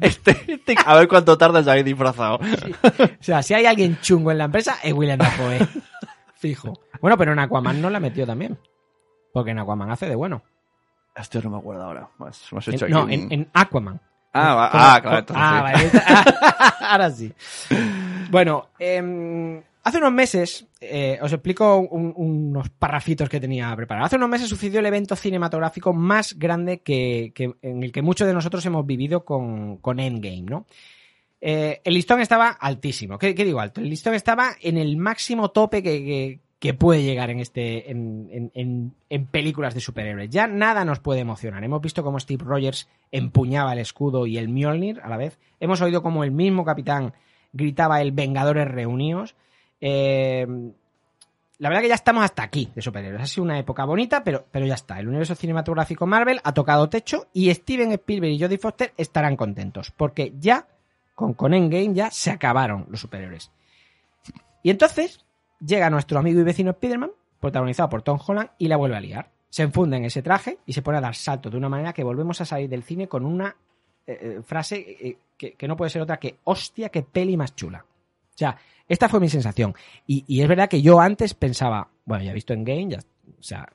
[0.00, 2.36] este, este, a ver cuánto tardas ahí disfrazado.
[2.36, 2.40] O
[3.20, 5.58] sea, si hay alguien chungo en la empresa, es William Dafoe.
[6.34, 6.80] Fijo.
[7.00, 8.58] Bueno, pero en Aquaman no la metió también.
[9.32, 10.42] Porque en Aquaman hace de bueno.
[11.14, 12.08] Esto no me acuerdo ahora.
[12.18, 14.00] Más, más En- hecho no, un- en, en Aquaman.
[14.34, 15.96] Ah, ah, claro, entonces ah, sí.
[15.96, 16.66] vale.
[16.86, 17.32] Ahora sí.
[18.30, 24.06] Bueno, em, hace unos meses, eh, os explico un- unos parrafitos que tenía preparado.
[24.06, 28.34] Hace unos meses sucedió el evento cinematográfico más grande que, en el que muchos de
[28.34, 30.66] nosotros hemos vivido con, Endgame, ¿no?
[31.40, 33.16] Eh, el listón estaba altísimo.
[33.16, 33.80] ¿Qué, digo alto?
[33.80, 36.40] El listón estaba en el máximo tope que,
[36.76, 40.30] puede llegar en, este, en películas de superhéroes.
[40.30, 41.62] Ya nada nos puede emocionar.
[41.62, 45.38] Hemos visto cómo Steve Rogers empuñaba el escudo y el Mjolnir a la vez.
[45.60, 47.14] Hemos oído cómo el mismo capitán
[47.52, 49.36] gritaba el Vengadores reunidos.
[49.80, 50.46] Eh,
[51.58, 53.22] la verdad que ya estamos hasta aquí de superhéroes.
[53.22, 54.98] Ha sido una época bonita, pero, pero ya está.
[54.98, 59.90] El universo cinematográfico Marvel ha tocado techo y Steven Spielberg y Jodie Foster estarán contentos.
[59.90, 60.66] Porque ya,
[61.14, 63.50] con, con Endgame, ya se acabaron los superhéroes.
[64.62, 65.24] Y entonces
[65.60, 69.30] llega nuestro amigo y vecino Spider-Man, protagonizado por Tom Holland, y la vuelve a liar.
[69.48, 72.04] Se enfunde en ese traje y se pone a dar saltos de una manera que
[72.04, 73.56] volvemos a salir del cine con una
[74.06, 77.86] eh, eh, frase que, que no puede ser otra que hostia, qué peli más chula.
[78.36, 79.74] O sea, esta fue mi sensación.
[80.06, 82.98] Y, y es verdad que yo antes pensaba, bueno, ya he visto en Game, ya,
[82.98, 83.66] o sea,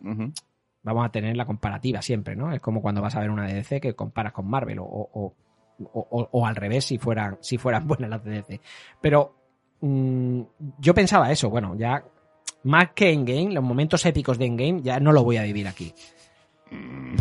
[0.84, 2.54] vamos a tener la comparativa siempre, ¿no?
[2.54, 5.36] Es como cuando vas a ver una DDC que comparas con Marvel o, o,
[5.94, 8.62] o- o- al revés si fueran, si fueran buenas las DDC.
[9.02, 9.36] Pero
[9.82, 10.42] mm,
[10.80, 12.04] yo pensaba eso, bueno, ya
[12.64, 15.92] más que Endgame, los momentos épicos de Endgame ya no lo voy a vivir aquí.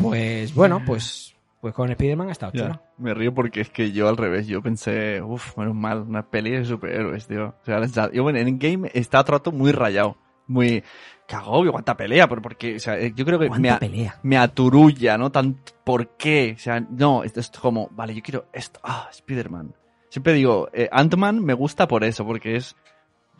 [0.00, 2.80] Pues bueno, pues, pues con Spider-Man ha estado chulo.
[2.98, 6.50] Me río porque es que yo al revés, yo pensé, uff, menos mal, una peli
[6.52, 7.54] de superhéroes, tío.
[7.62, 10.82] O sea, yo en Endgame está todo rato muy rayado, muy
[11.28, 14.18] cagobio, cuánta pelea, pero porque, o sea, yo creo que me, ¿Cuánta a- pelea?
[14.22, 15.30] me aturulla, ¿no?
[15.30, 16.54] Tan, ¿por qué?
[16.56, 19.74] O sea, no, esto es como, vale, yo quiero esto, ah, Spider-Man.
[20.08, 22.74] Siempre digo, eh, Ant-Man me gusta por eso, porque es,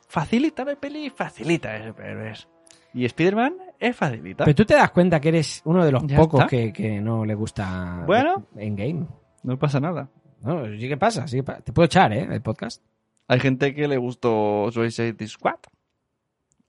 [0.09, 2.49] facilita la peli, facilita de superhéroes.
[2.95, 4.45] Y Spider-Man es facilita.
[4.45, 7.25] Pero tú te das cuenta que eres uno de los Ya pocos que, que no
[7.25, 8.47] le gusta Bueno.
[8.57, 9.07] Endgame.
[9.43, 10.09] No pasa nada.
[10.43, 11.61] No, sí que pasa, sí que pasa.
[11.61, 12.27] Te puedo echar, ¿eh?
[12.31, 12.83] El podcast.
[13.29, 15.57] Hay gente que le gustó Suicide Squad.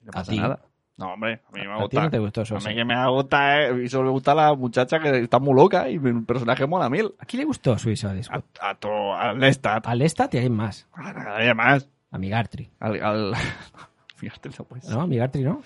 [0.01, 0.39] No pasa ti?
[0.39, 0.59] nada.
[0.97, 2.03] No, hombre, a mí me A ti gusta.
[2.03, 2.69] no te gustó a Sosa.
[2.69, 5.89] mí que me gusta, eh, y solo me gusta la muchacha que está muy loca
[5.89, 7.11] y el personaje mola mil.
[7.17, 8.43] ¿A quién le gustó Suicide Squad?
[8.61, 10.87] A, a todo, al Lestat, Al Lestat y a alguien más.
[10.93, 11.89] a más.
[12.11, 12.69] A Migartri.
[12.79, 13.33] Al, al...
[14.17, 14.95] Fíjate, no puede ser.
[14.95, 15.07] ¿No?
[15.07, 15.63] Migartri, ¿no?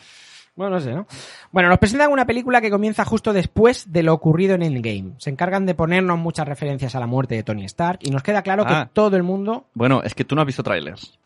[0.55, 1.05] Bueno, no sé, ¿no?
[1.51, 5.13] Bueno, nos presentan una película que comienza justo después de lo ocurrido en Endgame.
[5.17, 8.41] Se encargan de ponernos muchas referencias a la muerte de Tony Stark y nos queda
[8.41, 8.85] claro Ah.
[8.85, 11.19] que todo el mundo, Bueno, es que tú no has visto trailers.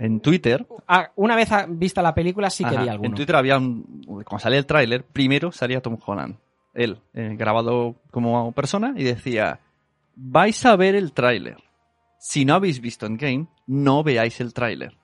[0.00, 3.08] En Twitter, ah, una vez ah, vista la película, sí que Ajá, vi alguno.
[3.08, 4.04] En Twitter había un.
[4.06, 6.36] Cuando salía el tráiler, primero salía Tom Holland.
[6.72, 9.58] Él, eh, grabado como persona, y decía:
[10.14, 11.56] Vais a ver el tráiler.
[12.20, 14.96] Si no habéis visto Endgame, no veáis el tráiler.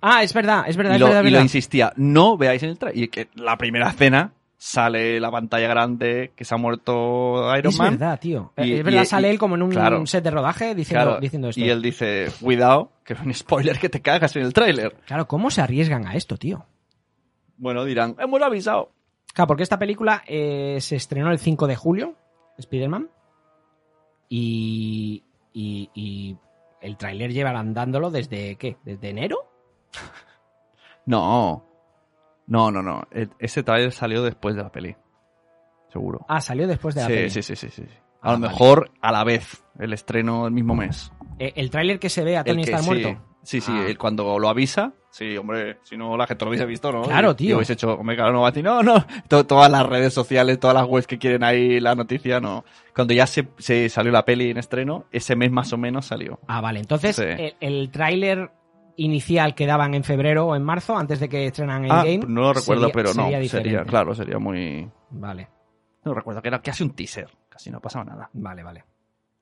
[0.00, 1.20] Ah, es verdad, es verdad, Y, es lo, verdad.
[1.22, 1.44] es y lo verdad.
[1.44, 3.04] insistía: No veáis el tráiler.
[3.04, 7.78] Y que la primera escena sale la pantalla grande que se ha muerto Iron es
[7.78, 7.90] Man.
[7.92, 8.52] verdad, tío.
[8.58, 10.04] Y- es verdad, y- sale él como en un claro.
[10.06, 11.60] set de rodaje diciendo, Claro, diciendo esto.
[11.62, 14.94] y él dice: Cuidado, que es un spoiler que te cagas en el tráiler.
[15.06, 16.66] Claro, ¿cómo se arriesgan a esto, tío?
[17.56, 18.92] Bueno, dirán: Hemos avisado.
[19.32, 22.16] Claro, porque esta película eh, se estrenó el 5 de julio,
[22.58, 23.08] Spider-Man,
[24.28, 26.36] y, y, y
[26.80, 28.76] el tráiler lleva andándolo desde, ¿qué?
[28.84, 29.49] ¿Desde enero?
[31.06, 31.66] No.
[32.46, 33.02] No, no, no.
[33.12, 34.96] E- Ese tráiler salió después de la peli.
[35.92, 36.24] Seguro.
[36.28, 37.30] Ah, salió después de la sí, peli.
[37.30, 37.82] sí, sí, sí, sí.
[38.22, 38.48] A Ah, lo vale.
[38.52, 41.10] mejor a la vez, el estreno el mismo mes.
[41.38, 43.22] Eh, el tráiler que se ve a Tony sí, muerto.
[43.42, 43.86] Sí, sí, Ah.
[43.98, 47.02] cuando lo avisa, sí, hombre, si no la gente lo hubiese visto, ¿no?
[47.02, 47.50] Claro, tío.
[47.50, 50.12] Y hubiese hecho, hombre, claro, no va a decir, no, no, To- todas las redes
[50.12, 52.64] sociales, todas las webs que quieren ahí la noticia, no.
[52.94, 56.38] Cuando ya se, se salió la peli en estreno, ese mes más o menos salió.
[56.46, 56.80] Ah, vale.
[56.80, 57.22] Entonces, Sí.
[57.24, 58.50] el, el tráiler
[58.96, 62.32] inicial que daban en febrero o en marzo, antes de que estrenan Ah, Endgame.
[62.32, 64.88] no lo recuerdo, sería- pero no, sería claro, sería muy...
[65.10, 65.48] Vale.
[66.04, 68.30] No recuerdo, que era casi un teaser, casi no pasaba nada.
[68.32, 68.84] Vale, vale.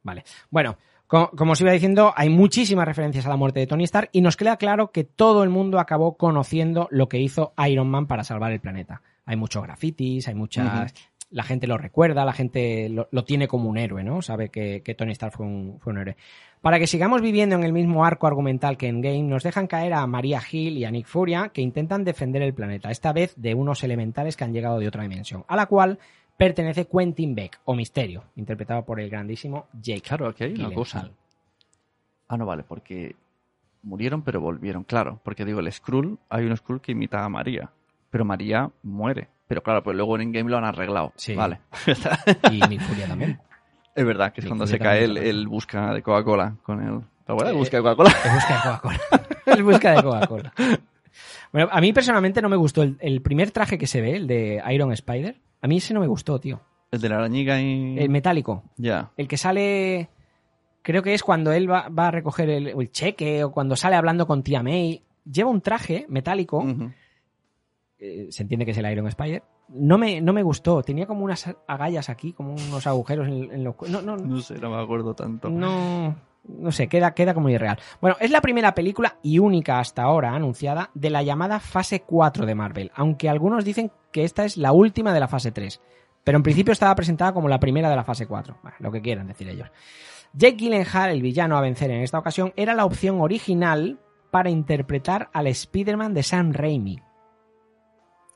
[0.03, 0.25] Vale.
[0.51, 4.09] Bueno, co- como os iba diciendo, hay muchísimas referencias a la muerte de Tony Stark
[4.13, 8.07] y nos queda claro que todo el mundo acabó conociendo lo que hizo Iron Man
[8.07, 9.03] para salvar el planeta.
[9.25, 10.95] Hay muchos grafitis, hay muchas...
[11.31, 14.23] La gente lo recuerda, la gente lo, lo tiene como un héroe, ¿no?
[14.23, 16.17] Sabe que, que Tony Stark fue un, fue un héroe.
[16.61, 19.93] Para que sigamos viviendo en el mismo arco argumental que en Game, nos dejan caer
[19.93, 23.55] a María Hill y a Nick Furia, que intentan defender el planeta, esta vez de
[23.55, 25.99] unos elementales que han llegado de otra dimensión, a la cual
[26.37, 30.03] pertenece Quentin Beck, o Misterio, interpretado por el grandísimo Jake.
[30.03, 31.11] Claro, aquí hay una cosa.
[32.29, 33.17] Ah, no, vale, porque
[33.83, 35.21] murieron pero volvieron, claro.
[35.23, 37.71] Porque digo, el Skrull, hay un Skrull que imita a María,
[38.11, 39.29] pero María muere.
[39.49, 41.13] Pero claro, pues luego en Game lo han arreglado.
[41.17, 41.35] Sí.
[41.35, 41.59] Vale.
[42.53, 43.41] Y Nick Furia también.
[43.95, 47.01] es verdad que es cuando Furia se cae el, el busca de Coca-Cola con el...
[47.27, 47.51] ¿Te acuerdas?
[47.53, 48.11] El Eh, busca de Coca-Cola.
[48.25, 49.01] Es busca de Coca-Cola.
[49.47, 50.53] es busca de Coca-Cola.
[51.53, 54.27] Bueno, a mí personalmente no me gustó el, el primer traje que se ve, el
[54.27, 55.37] de Iron Spider.
[55.63, 56.61] A mí ese no me gustó, tío.
[56.91, 57.99] El de la arañiga y...
[57.99, 58.63] El metálico.
[58.77, 59.11] Ya.
[59.17, 60.09] El que sale.
[60.83, 63.97] Creo que es cuando él va, va a recoger el, el cheque o cuando sale
[63.97, 65.03] hablando con tía May.
[65.31, 66.65] Lleva un traje metálico.
[67.99, 69.43] Eh, se entiende que es el Iron Spider.
[69.69, 70.83] No me, no me gustó.
[70.83, 73.75] Tenía como unas agallas aquí, como unos agujeros en, en los.
[73.89, 75.51] No, no, No sé, no me acuerdo tanto.
[75.51, 77.79] No, no sé, queda, queda como irreal.
[78.01, 82.47] Bueno, es la primera película y única hasta ahora anunciada de la llamada fase 4
[82.47, 85.81] de Marvel, aunque algunos dicen que esta es la última de la fase 3.
[86.25, 88.59] Pero en principio estaba presentada como la primera de la fase 4.
[88.63, 89.71] Bueno, lo que quieran decir ellos.
[90.35, 93.99] Jake Gyllenhaal, el villano a vencer en esta ocasión, era la opción original
[94.31, 97.01] para interpretar al Spider-Man de Sam Raimi.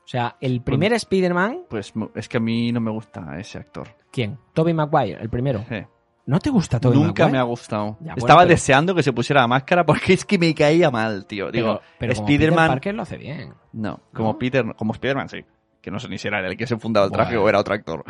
[0.03, 3.87] O sea, el primer Spider-Man, Pues es que a mí no me gusta ese actor.
[4.11, 4.37] ¿quién?
[4.53, 5.63] Tobey Maguire, el primero.
[5.69, 5.87] Eh,
[6.25, 7.31] ¿No te gusta Tobey Nunca Maguire?
[7.31, 7.97] me ha gustado.
[7.99, 10.91] Ya, bueno, Estaba pero- deseando que se pusiera la máscara porque es que me caía
[10.91, 11.51] mal, tío.
[11.51, 12.67] Digo, pero, pero Spider-Man...
[12.69, 13.53] Parker lo hace bien.
[13.71, 14.37] No, como ¿No?
[14.39, 15.43] Peter, como Spider-Man, sí.
[15.81, 17.45] Que no sé ni si era el que se fundaba el traje Bueno.
[17.45, 18.03] o era otro actor.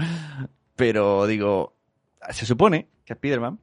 [0.76, 1.74] Pero digo,
[2.30, 3.60] se supone que Spider-Man,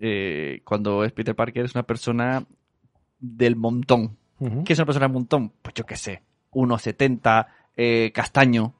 [0.00, 2.44] eh, cuando es Peter Parker, es una persona
[3.20, 4.16] del montón.
[4.38, 4.64] Ujú.
[4.64, 5.52] ¿Qué es una persona del montón?
[5.62, 8.74] Pues yo qué sé, 1,70, eh, castaño.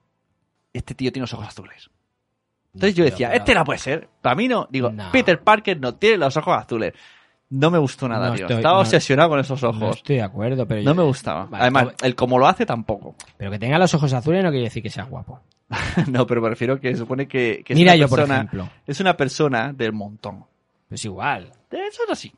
[0.72, 1.90] Este tío tiene los ojos azules.
[2.74, 4.08] Entonces yo decía, este no puede ser.
[4.20, 4.66] Para mí no.
[4.70, 5.10] Digo, No.
[5.12, 6.92] Peter Parker no tiene los ojos azules.
[7.50, 8.46] No me gustó nada, No tío.
[8.46, 9.96] estoy- Estaba no- obsesionado con esos No ojos.
[9.98, 11.44] estoy de acuerdo, pero, No yo- me gustaba.
[11.46, 13.14] Vale, Además, el como lo hace tampoco.
[13.36, 15.40] pero que tenga los ojos azules no quiere decir que sea guapo.
[16.10, 18.68] no, pero me refiero que supone que, que es Mira una yo, por persona, ejemplo.
[18.86, 20.44] es una persona del montón.
[20.90, 21.52] Es igual.
[21.70, 22.32] Eso es así.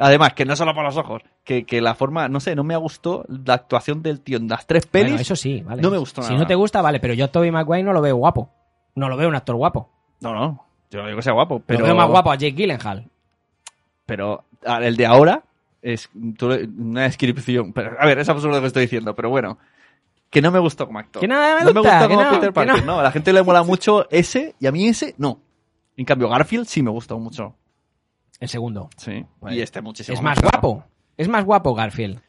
[0.00, 2.76] Además, que no solo por los ojos, que, que la forma, no sé, no me
[2.76, 5.10] gustó la actuación del tío en las tres pelis.
[5.10, 5.82] Bueno, eso sí, vale.
[5.82, 6.40] no me gustó Si nada.
[6.42, 8.50] no te gusta, vale, pero yo a Tobey Maguire no lo veo guapo.
[8.94, 9.88] No lo veo un actor guapo.
[10.20, 11.80] No, no, yo no digo que sea guapo, pero...
[11.80, 13.06] Lo veo más guapo a Jake Gyllenhaal.
[14.06, 15.42] Pero el de ahora
[15.82, 17.72] es una descripción.
[17.72, 19.58] Pero, a ver, es absurdo lo que estoy diciendo, pero bueno.
[20.28, 21.20] Que no me gustó como actor.
[21.20, 22.94] Que nada me no me gusta, gusta que como no, Peter Parker, no.
[22.94, 23.00] no.
[23.00, 25.40] A la gente le mola mucho ese y a mí ese no.
[25.96, 27.54] En cambio, Garfield sí me gustó mucho.
[28.40, 28.88] El segundo.
[28.96, 29.24] Sí.
[29.38, 30.58] Pues, y este muchísimo Es más claro.
[30.60, 30.84] guapo.
[31.16, 32.20] Es más guapo Garfield.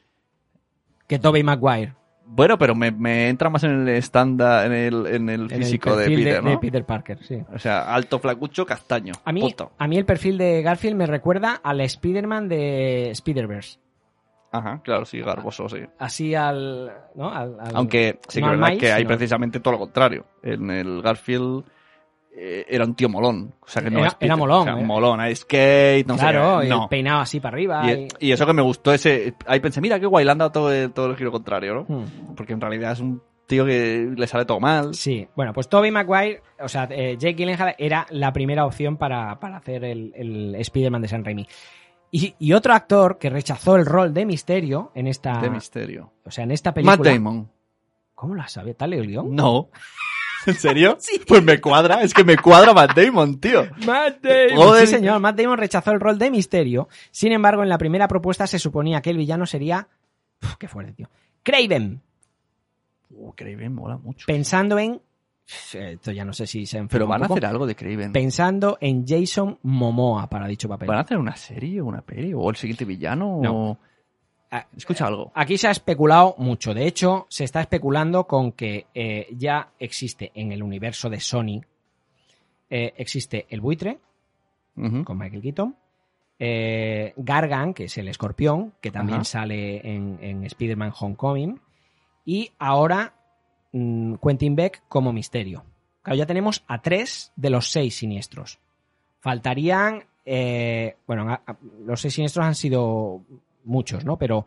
[1.07, 1.95] que Tobey Maguire.
[2.25, 5.93] Bueno, pero me, me entra más en el estándar, en el, en el en físico
[5.93, 6.49] el de Peter, ¿no?
[6.51, 7.43] de Peter Parker, sí.
[7.53, 9.13] O sea, alto, flacucho, castaño.
[9.25, 9.71] A mí, Punto.
[9.77, 13.79] a mí el perfil de Garfield me recuerda al Spider-Man de Spider-Verse.
[14.53, 15.79] Ajá, claro, sí, garboso, sí.
[15.99, 16.91] Así al...
[17.15, 17.29] ¿no?
[17.29, 19.79] Al- al- Aunque sí que no es verdad Miles, que hay sino- precisamente todo lo
[19.79, 20.25] contrario.
[20.43, 21.65] En el Garfield
[22.33, 23.53] era un tío molón.
[23.61, 24.27] O sea que no Era- es Peter.
[24.27, 24.85] era molón, O sea, eh.
[24.85, 26.67] molón, hay skate, no claro, sé.
[26.67, 26.87] y No.
[26.89, 27.91] peinado así para arriba.
[27.91, 29.33] Y, y- y eso que me gustó ese.
[29.45, 31.85] Ahí pensé, mira qué guay, le han dado todo el, todo el giro contrario, ¿no?
[31.95, 32.35] Hmm.
[32.35, 34.93] Porque en realidad es un tío que le sale todo mal.
[34.93, 39.37] Sí, bueno, pues Tobey Maguire, o sea, eh, Jake Gyllenhaal era la primera opción para,
[39.41, 41.45] para hacer el, el Spider-Man de San Raimi.
[42.11, 46.11] Y, y otro actor que rechazó el rol de Misterio en esta, De misterio.
[46.25, 46.95] o sea, en esta película.
[46.97, 47.49] Matt Damon.
[48.15, 48.73] ¿Cómo la sabe?
[48.73, 49.35] ¿Tal el guion?
[49.35, 49.69] No.
[50.45, 50.97] ¿En serio?
[51.27, 53.63] Pues me cuadra, es que me cuadra Matt Damon, tío.
[53.85, 54.55] Matt Damon.
[54.55, 54.87] Joder.
[54.87, 55.19] Sí, señor.
[55.19, 56.89] Matt Damon rechazó el rol de Misterio.
[57.11, 59.87] Sin embargo, en la primera propuesta se suponía que el villano sería.
[60.43, 61.09] Uf, qué fuerte, tío.
[61.43, 62.01] Craven.
[63.11, 64.25] Uh, Craven mola mucho.
[64.25, 65.01] Pensando en.
[65.73, 68.13] Esto ya no sé si se enferma Pero van a hacer algo de Craven.
[68.13, 70.87] Pensando en Jason Momoa para dicho papel.
[70.87, 72.33] ¿Van a hacer una serie o una peli?
[72.33, 73.39] ¿O el siguiente villano?
[73.41, 73.53] No.
[73.53, 73.77] O...
[74.53, 75.31] Ah, Escucha algo.
[75.33, 76.73] Aquí se ha especulado mucho.
[76.73, 81.61] De hecho, se está especulando con que eh, ya existe en el universo de Sony.
[82.69, 83.99] eh, existe el buitre
[85.03, 85.75] con Michael Keaton.
[86.39, 91.59] eh, Gargan, que es el escorpión, que también sale en, en Spider-Man Homecoming.
[92.25, 93.13] Y ahora
[93.71, 95.63] mm, Quentin Beck como misterio.
[96.01, 98.59] Claro, ya tenemos a tres de los seis siniestros.
[99.19, 100.03] Faltarían.
[100.25, 103.21] eh, bueno, a- a- los seis siniestros han sido
[103.63, 104.17] muchos, ¿no?
[104.17, 104.45] Pero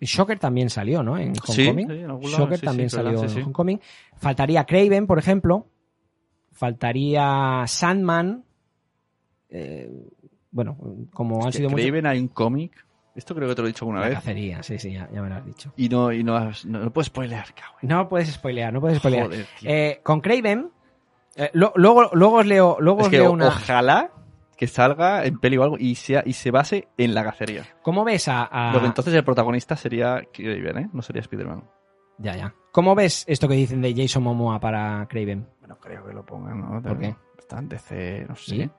[0.00, 1.18] Shocker también salió, ¿no?
[1.18, 1.88] En Sí, Homecoming.
[1.88, 3.40] sí, en algún lado, Shocker sí, también sí, salió sí, en sí.
[3.42, 3.80] Homecoming.
[4.16, 5.66] Faltaría Craven, por ejemplo.
[6.52, 8.44] Faltaría Sandman.
[9.48, 9.90] Eh,
[10.50, 10.76] bueno,
[11.12, 11.84] como han Es sido muchos.
[11.84, 12.84] Craven hay un cómic.
[13.14, 14.14] Esto creo que te lo he dicho alguna La vez.
[14.18, 15.72] cacería, sí, sí, ya, ya me lo has dicho.
[15.76, 17.78] Y no, y no, has- no, no puedes spoilear, cabrón.
[17.82, 19.26] No puedes spoilear, no puedes spoilear.
[19.26, 19.46] Joder.
[19.64, 20.70] Eh, con Craven,
[21.36, 23.48] eh, lo- luego, luego os leo, luego es os que leo una.
[23.48, 24.10] ojalá
[24.60, 27.64] que salga en peli o algo y, sea, y se base en la cacería.
[27.80, 30.90] ¿Cómo ves a, a- Lo que entonces el protagonista sería Craven, ¿eh?
[30.92, 31.64] No sería Spider-Man.
[32.18, 32.54] Ya, ya.
[32.70, 35.48] ¿Cómo ves esto que dicen de Jason Momoa para Craven?
[35.60, 36.82] Bueno, creo que lo pongan, ¿no?
[36.82, 37.16] ¿Por qué?
[37.38, 38.50] Está en DC, no sé.
[38.54, 38.70] ¿Sí?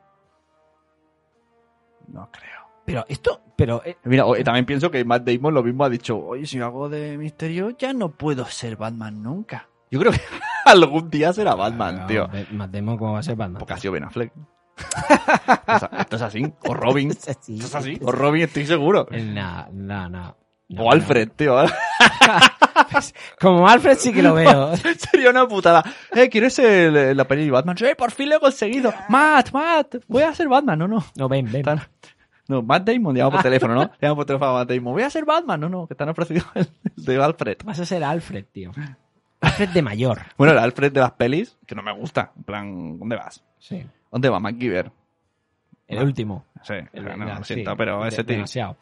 [2.10, 2.62] No creo.
[2.86, 6.18] Pero esto, pero eh, Mira, o- también pienso que Matt Damon lo mismo ha dicho,
[6.20, 9.68] oye, si hago de misterio ya no puedo ser Batman nunca.
[9.90, 10.20] Yo creo que
[10.66, 12.28] algún día será Batman, tío.
[12.52, 13.60] Matt Damon, ¿cómo va a ser Batman?
[13.60, 14.32] Porque ha sido Ben Affleck.
[16.00, 16.54] Esto, es, así.
[16.68, 17.12] O Robin.
[17.26, 18.00] Esto es así.
[18.04, 19.08] O Robin, estoy seguro.
[19.12, 20.38] No, no, no.
[20.70, 21.58] No, O Alfred, tío.
[23.40, 24.76] Como Alfred sí que lo veo.
[24.78, 25.84] Sería una putada.
[26.14, 27.78] Eh, ¿quieres el- la peli de Batman?
[27.78, 28.94] Sí, por fin lo he conseguido.
[29.10, 30.80] Matt, Matt, voy a ser Batman.
[30.80, 31.04] No, no.
[31.18, 31.58] No, ven, ven.
[31.58, 31.82] Están-
[32.48, 33.92] No, Matt Damon, llama por teléfono, ¿no?
[34.02, 34.94] Llama por teléfono a Matt Damon.
[34.94, 35.60] Voy a ser Batman.
[35.60, 37.58] No, no, que te han ofrecido el de Alfred.
[37.66, 38.72] Vas a ser Alfred, tío.
[39.42, 40.22] Alfred de mayor.
[40.38, 42.32] Bueno, el Alfred de las pelis, que no me gusta.
[42.38, 43.44] En plan, ¿dónde vas?
[43.60, 43.84] Sí.
[44.12, 44.92] ¿Dónde va MacGyver?
[45.88, 46.46] El último.
[46.64, 48.36] Sí, El- no, lo sí, siento, pero de- ese tío.
[48.36, 48.78] demasiado.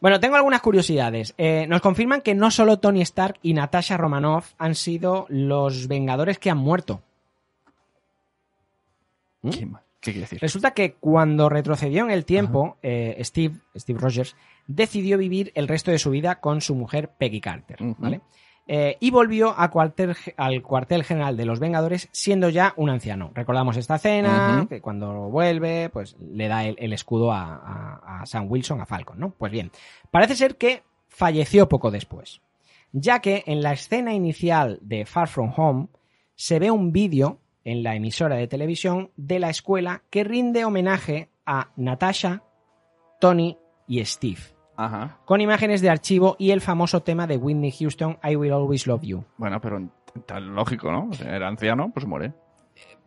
[0.00, 1.34] Bueno, tengo algunas curiosidades.
[1.38, 6.38] Eh, nos confirman que no solo Tony Stark y Natasha Romanoff han sido los Vengadores
[6.38, 7.02] que han muerto.
[9.42, 9.50] ¿Mm?
[9.50, 10.38] ¿Qué, qué quiere decir?
[10.40, 15.90] Resulta que cuando retrocedió en el tiempo, eh, Steve, Steve Rogers decidió vivir el resto
[15.90, 17.78] de su vida con su mujer Peggy Carter.
[17.98, 18.20] ¿vale?
[18.68, 23.30] Eh, y volvió a cuartel- al cuartel general de los Vengadores siendo ya un anciano.
[23.32, 28.26] Recordamos esta escena, que cuando vuelve, pues le da el, el escudo a, a- a
[28.26, 29.30] Sam Wilson, a Falcon, ¿no?
[29.30, 29.70] Pues bien,
[30.10, 32.42] parece ser que falleció poco después,
[32.90, 35.86] ya que en la escena inicial de Far From Home
[36.34, 41.28] se ve un vídeo en la emisora de televisión de la escuela que rinde homenaje
[41.46, 42.42] a Natasha,
[43.20, 44.40] Tony y Steve,
[44.76, 45.18] Ajá.
[45.24, 49.02] con imágenes de archivo y el famoso tema de Whitney Houston, I Will Always Love
[49.02, 49.24] You.
[49.38, 49.80] Bueno, pero
[50.26, 51.10] tan lógico, ¿no?
[51.24, 52.32] Era anciano, pues muere.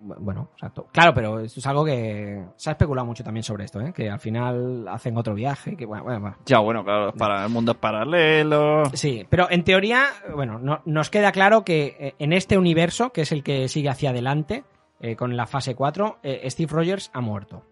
[0.01, 0.87] Bu- Bueno, exacto.
[0.91, 3.91] Claro, pero esto es algo que se ha especulado mucho también sobre esto, ¿eh?
[3.93, 6.37] que al final hacen otro viaje, que bueno, bueno, bueno.
[6.45, 8.83] Ya, bueno, claro, para el mundo paralelo.
[8.93, 13.21] Sí, pero en teoría, bueno, no- nos queda claro que eh, en este universo, que
[13.21, 14.63] es el que sigue hacia adelante,
[15.01, 17.63] eh, con la fase 4, eh, Steve Rogers ha muerto.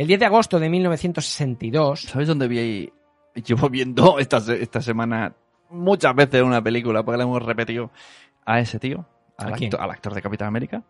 [0.00, 2.92] El 10 de agosto de 1962, ¿Sabes dónde vi ahí?
[3.46, 5.34] Llevo viendo esta, esta semana
[5.68, 7.90] muchas veces una película, porque la hemos repetido
[8.46, 9.70] a ese tío, al, ¿A quién?
[9.70, 10.82] acto- al actor de Capitán América,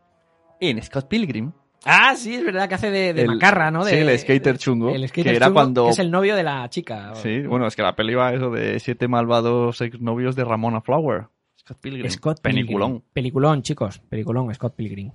[0.61, 1.51] en Scott Pilgrim.
[1.85, 3.83] Ah, sí, es verdad que hace de, de El- macarra, ¿no?
[3.85, 6.43] sí, el skater chungo, El skater que era chungo, cuando- que es el novio de
[6.45, 7.13] la chica.
[7.17, 11.27] Sí, bueno, es que la peli va eso de siete malvados exnovios de Ramona Flower.
[11.59, 12.09] Scott Pilgrim.
[12.11, 12.65] Scott Pilgrim.
[12.67, 13.05] Peliculón.
[13.13, 13.99] Peliculón, chicos.
[14.09, 15.11] Peliculón, Scott Pilgrim.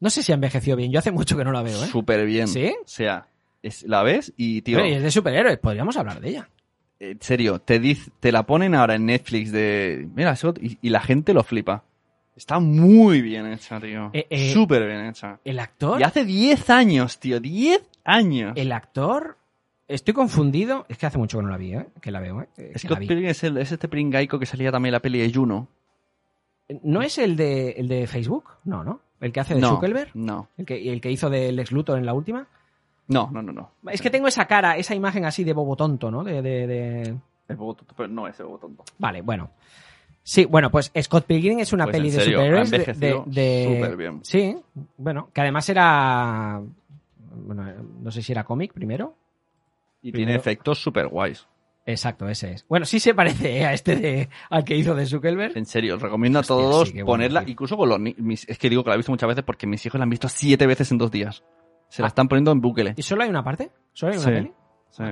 [0.00, 0.92] No sé si ha envejecido bien.
[0.92, 1.86] Yo hace mucho que no la veo, ¿eh?
[1.86, 2.48] Súper bien.
[2.48, 2.74] ¿Sí?
[2.80, 3.26] O sea,
[3.62, 5.58] es- la ves y, tío, Oye, es de superhéroes.
[5.58, 6.48] Podríamos hablar de ella.
[6.98, 10.08] En serio, te, diz- te la ponen ahora en Netflix de...
[10.14, 11.84] Mira, eso, y, y la gente lo flipa.
[12.36, 14.10] Está muy bien hecha, tío.
[14.12, 15.38] Eh, eh, Súper bien hecha.
[15.44, 16.00] El actor.
[16.00, 17.40] Y hace 10 años, tío.
[17.40, 18.52] 10 años.
[18.56, 19.36] El actor.
[19.88, 20.84] Estoy confundido.
[20.88, 21.86] Es que hace mucho que no la vi, ¿eh?
[22.00, 22.48] Que la veo, ¿eh?
[22.56, 22.98] Que la Scott.
[22.98, 25.68] Pilgrim es, el- es este pringaico que salía también en la peli de Juno.
[26.82, 28.44] ¿No es el de, el de Facebook?
[28.64, 29.00] No, ¿no?
[29.20, 30.10] ¿El que hace de No, Zuckerberg?
[30.14, 30.48] no.
[30.58, 32.46] ¿El que, el que hizo de Lex Luthor en la última?
[33.08, 33.70] No, no, no, no.
[33.90, 36.24] Es que tengo esa cara, esa imagen así de bobo tonto, ¿no?
[36.24, 37.16] De, de- de-
[37.48, 38.84] Es bobo tonto, pero no es el bobo tonto.
[38.98, 39.50] Vale, bueno.
[40.22, 43.22] Sí, bueno, pues Scott Pilgrim es una Pues, peli en de serio, superhéroes de, de,
[43.26, 44.20] de- superbién.
[44.24, 44.56] Sí,
[44.96, 46.60] bueno, que además era...
[47.38, 47.64] Bueno,
[48.02, 49.14] no sé si era cómic primero.
[50.02, 51.46] Y Primero- tiene efectos súper guays.
[51.88, 52.66] Exacto, ese es.
[52.68, 53.64] Bueno, sí se parece ¿eh?
[53.64, 55.56] a este de, al que hizo de Zuckerberg.
[55.56, 57.52] En serio, os recomiendo a Hostia, todos sí, ponerla, tío.
[57.52, 59.86] incluso con los mis- Es que digo que la he visto muchas veces porque mis
[59.86, 61.44] hijos la han visto siete veces en dos días.
[61.88, 62.08] Se la Ah.
[62.08, 62.94] están poniendo en bucle.
[62.96, 63.70] ¿Y solo hay una parte?
[63.92, 64.32] ¿Solo hay una Sí.
[64.32, 64.52] peli?
[64.90, 65.04] Sí.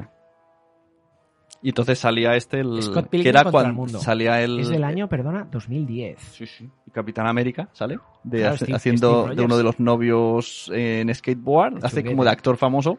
[1.62, 3.98] Y entonces salía este, el, Scott que era cuando el mundo.
[3.98, 4.60] salía el...
[4.60, 6.18] Es del año, perdona, 2010.
[6.20, 6.68] Sí, sí.
[6.86, 7.98] Y Capitán América, ¿sale?
[8.22, 11.82] De Claro, hace- Steve- haciendo Steve de uno de los novios en skateboard.
[11.84, 12.98] Hace como de actor famoso,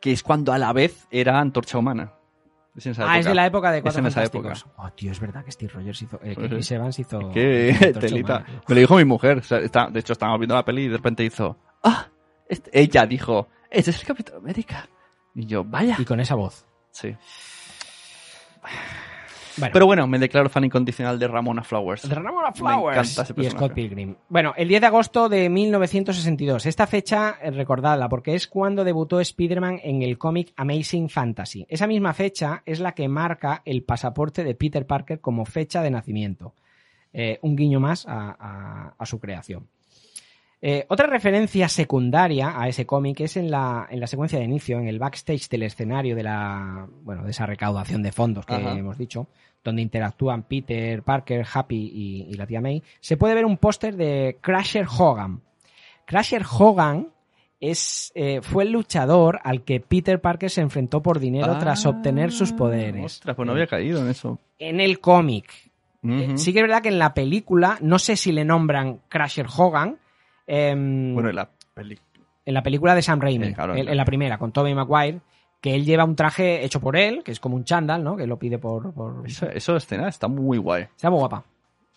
[0.00, 2.12] que es cuando a la vez era Antorcha Humana.
[2.78, 3.28] Es en esa Ah, es época.
[3.28, 4.66] de la época de Es Cuatro en esa Fantásticos.
[4.76, 6.20] Oh, tío, es verdad que Steve Rogers hizo...
[6.22, 6.48] Eh, que sí.
[6.48, 7.30] Chris Evans hizo...
[7.32, 8.44] Qué telita.
[8.68, 9.38] Me lo dijo mi mujer.
[9.38, 11.56] o sea, está- de hecho, estábamos viendo la peli y de repente hizo...
[11.84, 12.06] ¡Ah!
[12.48, 12.70] este-".
[12.72, 13.48] ella dijo...
[13.70, 14.88] Ese es el Capitán América.
[15.34, 15.96] Y yo, vaya.
[15.98, 16.64] Y con esa voz.
[16.90, 17.14] Sí.
[19.58, 19.72] Bueno.
[19.72, 22.08] Pero bueno, me declaro fan incondicional de Ramona Flowers.
[22.08, 23.50] De Ramona Me Flowers encanta ese y.
[23.50, 24.14] Scott Pilgrim.
[24.28, 26.66] Bueno, el 10 de agosto de 1962.
[26.66, 31.66] Esta fecha, eh, recordadla, porque es cuando debutó Spider-Man en el cómic Amazing Fantasy.
[31.68, 35.90] Esa misma fecha es la que marca el pasaporte de Peter Parker como fecha de
[35.90, 36.54] nacimiento.
[37.12, 39.66] Eh, un guiño más a, a- a su creación.
[40.60, 44.78] Eh, otra referencia secundaria a ese cómic es en la, en la secuencia de inicio,
[44.78, 48.76] en el backstage del escenario de la, bueno, de esa recaudación de fondos que Ajá.
[48.76, 49.28] hemos dicho,
[49.62, 53.96] donde interactúan Peter, Parker, Happy y, y la tía May, se puede ver un póster
[53.96, 55.42] de Crusher Hogan.
[56.06, 57.08] Crusher Hogan
[57.60, 61.86] es, eh, fue el luchador al que Peter Parker se enfrentó por dinero Ah, tras
[61.86, 63.04] obtener sus poderes.
[63.04, 64.38] Ostras, pues no había caído en eso.
[64.58, 65.52] En el cómic.
[66.04, 69.46] Eh, sí que es verdad que en la película, no sé si le nombran Crusher
[69.54, 69.98] Hogan.
[70.48, 71.50] Em, Bueno, en la
[72.44, 73.90] en la película de Sam Raimi, Sí, claro, en, claro.
[73.92, 75.20] en la primera, con Tobey Maguire,
[75.60, 78.16] que él lleva un traje hecho por él, que es como un chándal, ¿no?
[78.16, 78.92] Que lo pide por...
[78.94, 79.26] por...
[79.26, 80.84] Eso, eso escena está muy guay.
[80.84, 81.44] Está muy guapa.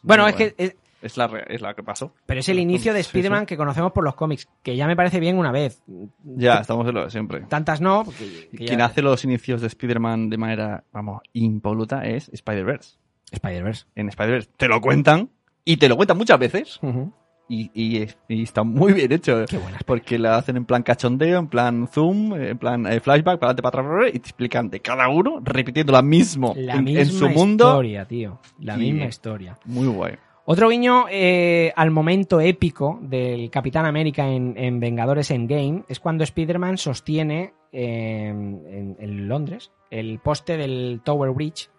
[0.02, 0.52] Bueno, Muy es guay.
[0.52, 0.64] que...
[0.66, 2.14] es- Es la, es la que pasó.
[2.28, 3.46] pero es el inicio de Spider-Man sí.
[3.48, 5.82] que conocemos por los cómics, que ya me parece bien una vez.
[6.24, 7.40] Ya, estamos en lo de siempre.
[7.48, 8.50] Tantas no, porque...
[8.52, 12.98] que Quien ya- hace los inicios de Spider-Man de manera, vamos, impoluta es Spider-Verse.
[13.32, 13.86] Spider-Verse.
[13.96, 15.30] En Spider-Verse te lo cuentan
[15.66, 17.12] y te lo cuentan muchas veces Ujú.
[17.54, 19.46] Y, y, y está muy bien hecho.
[19.48, 23.40] Qué buenas Porque la hacen en plan cachondeo, en plan zoom, en plan eh, flashback,
[23.40, 26.84] para adelante, para atrás, y te explican de cada uno, repitiendo lo mismo La en,
[26.86, 27.66] misma en su mundo.
[27.66, 28.40] historia, tío.
[28.60, 29.58] La Y- misma historia.
[29.66, 30.14] Muy guay.
[30.46, 36.24] Otro guiño eh, al momento épico del Capitán América en, en Vengadores Endgame es cuando
[36.24, 41.70] Spider-Man sostiene eh, en, en Londres el poste del Tower Bridge.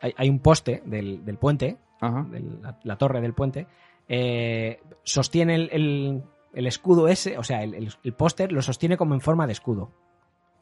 [0.00, 2.26] Hay, hay un poste del, del puente, Ajá.
[2.62, 3.66] la, la torre del puente.
[4.14, 6.22] Eh, sostiene el, el-
[6.54, 9.90] el escudo ese, o sea, el, el- póster lo sostiene como en forma de escudo.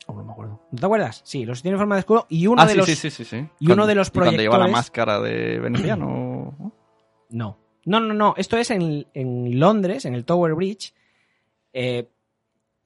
[0.06, 0.60] Oh, no me acuerdo.
[0.70, 1.20] ¿No te acuerdas?
[1.24, 2.86] Sí, lo sostiene en forma de escudo y uno ah, de sí, los...
[2.86, 3.48] sí, sí, sí, sí.
[3.58, 6.06] y uno de los Cuando lleva la máscara de veneciano.
[6.58, 6.72] ¿no?
[7.28, 7.58] No.
[7.86, 8.34] No, no, no.
[8.36, 10.94] Esto es en, en Londres, en el Tower Bridge.
[11.72, 12.08] Eh,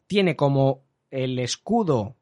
[0.07, 2.17] tiene como el escudo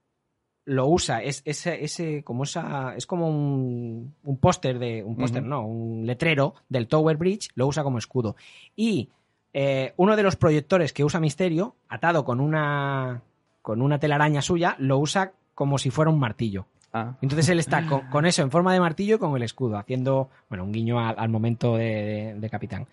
[0.64, 5.42] lo usa, es ese, ese como esa, es como un, un póster de, un póster,
[5.42, 8.36] no, un letrero del Tower Bridge, lo usa como escudo.
[8.76, 9.08] Y
[9.52, 13.22] eh, uno de los proyectores que usa Misterio, atado con una,
[13.60, 16.66] con una telaraña suya, lo usa como si fuera un martillo.
[16.92, 17.16] Ah.
[17.22, 20.30] Entonces él está con, con eso en forma de martillo y con el escudo, haciendo
[20.48, 22.86] bueno, un guiño al, al momento de, de- de capitán.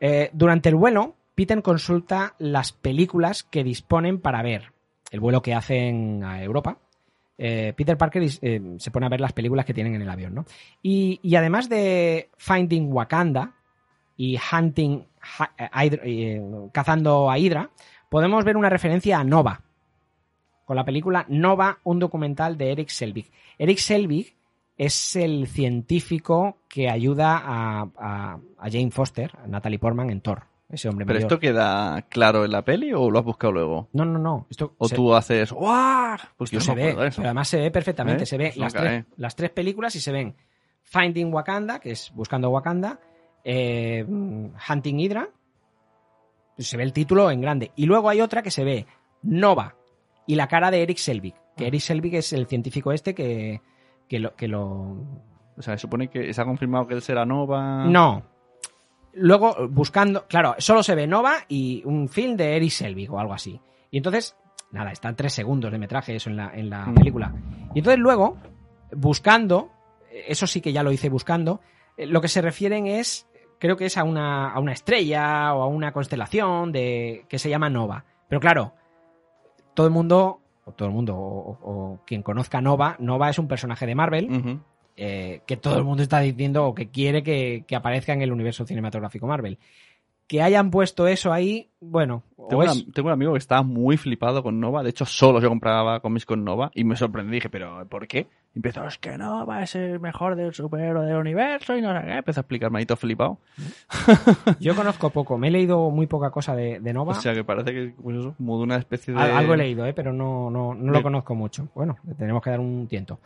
[0.00, 4.72] Eh, durante el vuelo, Peter consulta las películas que disponen para ver.
[5.10, 6.78] El vuelo que hacen a Europa.
[7.38, 10.34] Eh, Peter Parker eh, se pone a ver las películas que tienen en el avión,
[10.34, 10.44] ¿no?
[10.82, 13.52] Y, además de Finding Wakanda
[14.16, 15.02] y Hunting
[15.58, 16.40] eh,
[16.72, 17.70] cazando a Hydra,
[18.08, 19.60] podemos ver una referencia a Nova,
[20.64, 23.30] con la película Nova, un documental de Eric Selvig.
[23.58, 24.34] Eric Selvig
[24.78, 30.44] es el científico que ayuda a, a- a Jane Foster, a Natalie Portman, en Thor.
[30.68, 31.26] Ese hombre ¿Pero mayor.
[31.32, 33.88] esto queda claro en la peli o lo has buscado luego?
[33.92, 34.46] No, no, no.
[34.50, 35.52] Esto ¿O se- tú haces...
[35.52, 36.18] ¡Guau!
[36.36, 37.16] Pues yo no se ve, eso.
[37.18, 38.24] pero además se ve perfectamente.
[38.24, 38.26] ¿Eh?
[38.26, 40.34] Se ve Pues no las, tres, las tres películas y se ven
[40.82, 42.98] Finding Wakanda, que es Buscando Wakanda,
[43.44, 45.28] eh, Hunting Hydra,
[46.58, 47.70] se ve el título en grande.
[47.76, 48.86] Y luego hay otra que se ve
[49.22, 49.76] Nova
[50.26, 51.68] y la cara de Eric Selvig, que Ah.
[51.68, 53.60] Eric Selvig es el científico este que,
[54.08, 54.96] que lo, que lo...
[55.56, 57.84] O sea, se supone que se ha confirmado que él será Nova.
[57.86, 58.22] No.
[59.18, 63.32] Luego, buscando, claro, solo se ve Nova y un film de Eric Selvig o algo
[63.32, 63.60] así.
[63.90, 64.36] Y entonces,
[64.72, 66.94] nada, están tres segundos de metraje eso en la, en la Mm.
[66.94, 67.32] película.
[67.74, 68.36] Y entonces luego,
[68.94, 69.70] buscando,
[70.26, 71.60] eso sí que ya lo hice buscando,
[71.96, 73.26] eh, lo que se refieren es,
[73.58, 77.48] creo que es a una, a una estrella o a una constelación de, que se
[77.48, 78.04] llama Nova.
[78.28, 78.72] Pero claro,
[79.74, 81.58] todo el mundo, o todo el mundo, o, o-
[81.94, 84.60] o quien conozca Nova, Nova es un personaje de Marvel.
[84.96, 88.32] Eh, que todo el mundo está diciendo o que quiere que, que aparezca en el
[88.32, 89.58] universo cinematográfico Marvel.
[90.28, 93.96] Que hayan puesto eso ahí, bueno, Tengo, es- una- tengo un amigo que estaba muy
[93.96, 94.82] flipado con Nova.
[94.82, 96.72] De hecho, solo yo compraba cómics con Nova.
[96.74, 97.34] Y me sorprendí.
[97.36, 98.26] Dije, ¿pero por qué?
[98.52, 102.04] Y empezó, es que Nova es el mejor del superhéroe del universo y no sé
[102.06, 102.12] qué.
[102.16, 103.38] Empezó a explicarme ahí todo flipado.
[104.60, 107.12] yo conozco poco, me he leído muy poca cosa de, de Nova.
[107.12, 109.20] O sea, que parece que, pues eso, una especie de...
[109.20, 111.68] Al- Algo he leído, eh, pero no, no, no lo conozco mucho.
[111.74, 113.20] Bueno, tenemos que dar un tiento.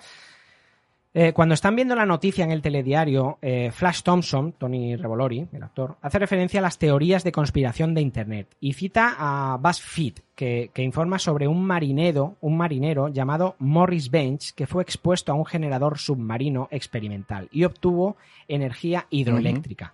[1.13, 5.63] Eh, cuando están viendo la noticia en el telediario, eh, Flash Thompson, Tony Revolori, el
[5.63, 10.71] actor, hace referencia a las teorías de conspiración de Internet y cita a BuzzFeed, que,
[10.73, 15.47] que informa sobre un marinero, un marinero llamado Morris Bench, que fue expuesto a un
[15.47, 19.93] generador submarino experimental y obtuvo energía hidroeléctrica.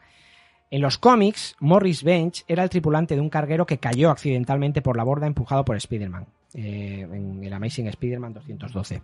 [0.71, 4.97] En los cómics, Morris Bench era el tripulante de un carguero que cayó accidentalmente por
[4.99, 9.01] la borda empujado por Spider-Man, eh, en el Amazing Spider-Man 212.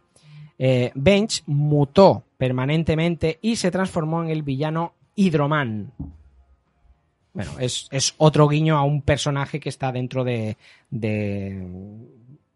[0.59, 5.93] Eh, Bench mutó permanentemente y se transformó en el villano Hydroman.
[7.35, 7.89] Bueno, es,
[8.19, 10.57] otro guiño a un personaje que está dentro de,
[10.91, 11.67] de-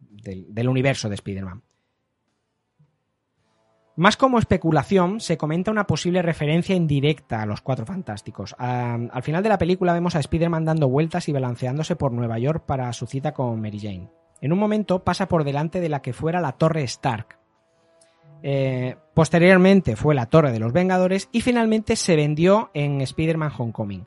[0.00, 1.62] del, del universo de Spider-Man.
[3.98, 8.54] Más como especulación, se comenta una posible referencia indirecta a los Cuatro Fantásticos.
[8.58, 12.38] Ah, al final de la película vemos a Spider-Man dando vueltas y balanceándose por Nueva
[12.38, 14.10] York para su cita con Mary Jane.
[14.42, 17.38] En un momento pasa por delante de la que fuera la Torre Stark.
[18.42, 24.06] Eh, posteriormente fue la Torre de los Vengadores y finalmente se vendió en Spider-Man Homecoming.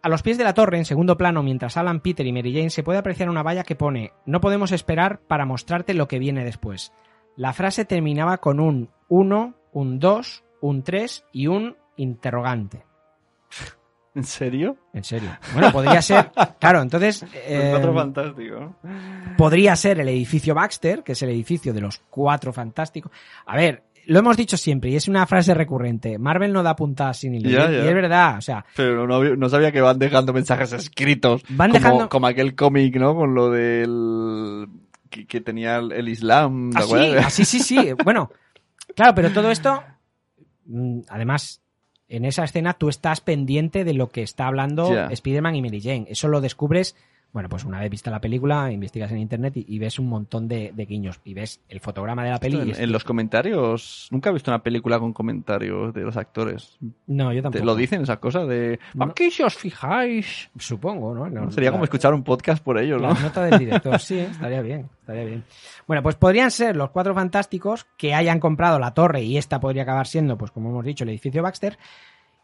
[0.00, 2.70] A los pies de la torre, en segundo plano, mientras Alan, Peter y Mary Jane,
[2.70, 6.42] se puede apreciar una valla que pone No podemos esperar para mostrarte lo que viene
[6.42, 6.92] después.
[7.36, 12.86] La frase terminaba con un 1, un 2, un 3 y un interrogante.
[14.18, 14.76] ¿En serio?
[14.92, 15.30] En serio.
[15.52, 16.32] Bueno, podría ser.
[16.58, 17.22] Claro, entonces.
[17.22, 18.74] Los eh, cuatro fantásticos.
[19.36, 23.12] podría ser el edificio Baxter, que es el edificio de los cuatro fantásticos.
[23.46, 26.18] A ver, lo hemos dicho siempre y es una frase recurrente.
[26.18, 27.48] Marvel no da puntadas sin hilo.
[27.50, 31.42] Y, es verdad, o sea, Pero no, sabía que van dejando mensajes escritos.
[31.50, 33.14] Van como, dejando- como aquel cómic, ¿no?
[33.14, 34.66] Con lo del...
[35.10, 36.70] Que, que tenía el, Islam.
[36.72, 37.26] ¿te así, acuerdas?
[37.26, 37.92] así, sí, sí.
[38.04, 38.30] Bueno,
[38.96, 39.80] claro, pero todo esto,
[40.66, 41.62] mm, además,
[42.08, 45.06] en esa escena tú estás pendiente de lo que está hablando Ya.
[45.06, 46.06] Spider-Man y Mary Jane.
[46.08, 46.96] Eso lo descubres,
[47.32, 50.48] bueno, pues una vez vista la película, investigas en internet y, y ves un montón
[50.48, 51.20] de, de guiños.
[51.24, 52.56] Y ves el fotograma de la peli.
[52.56, 54.08] y en, es- en los comentarios...
[54.10, 56.78] Nunca he visto una película con comentarios de los actores.
[57.06, 57.64] No, yo ¿Te tampoco.
[57.64, 58.78] lo dicen esas cosas de...
[58.94, 59.04] No.
[59.04, 60.50] Aquí si os fijáis...
[60.58, 61.28] Supongo, ¿no?
[61.28, 63.20] No, Sería como la- escuchar un podcast por ellos, La ¿no?
[63.20, 65.44] nota del director, sí, estaría bien, estaría bien.
[65.86, 69.82] Bueno, pues podrían ser los cuatro fantásticos que hayan comprado la torre y esta podría
[69.82, 71.78] acabar siendo, pues como hemos dicho, el edificio Baxter.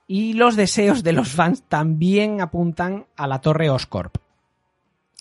[0.07, 4.16] Y los deseos de los fans también apuntan a la torre Oscorp.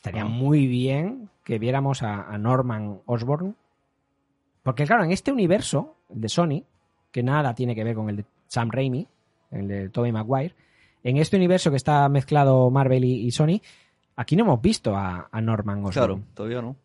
[0.03, 3.55] Estaría muy bien que viéramos a, a Norman Osborn.
[4.61, 6.63] Porque claro, en este universo, el de Sony,
[7.09, 9.07] que nada tiene que ver con el de Sam Raimi,
[9.51, 10.55] el de Tobey Maguire,
[11.05, 13.61] en este universo que está mezclado Marvel y, y Sony,
[14.17, 15.91] aquí no hemos visto a, a Norman Osborn.
[15.93, 16.75] Claro, todavía no.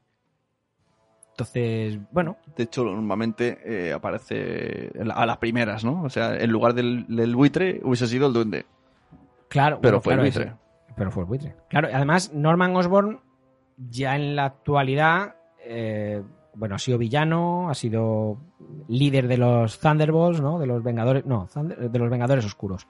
[1.31, 6.05] Entonces, bueno, De hecho, normalmente eh, aparece a las primeras, ¿no?
[6.05, 8.65] O sea, en lugar del, del buitre hubiese sido el duende.
[9.49, 9.81] claro.
[9.83, 10.68] Pero bueno, fue el buitre.
[10.99, 11.55] Pero fue el buitre.
[11.69, 13.21] Claro, además, Norman Osborn
[13.77, 16.23] ya en la actualidad, eh,
[16.55, 18.39] bueno, ha sido villano, ha sido
[18.89, 20.59] líder de los Thunderbolts, ¿no?
[20.59, 22.85] De los Vengadores, no, Thunder- de los Vengadores Oscuros.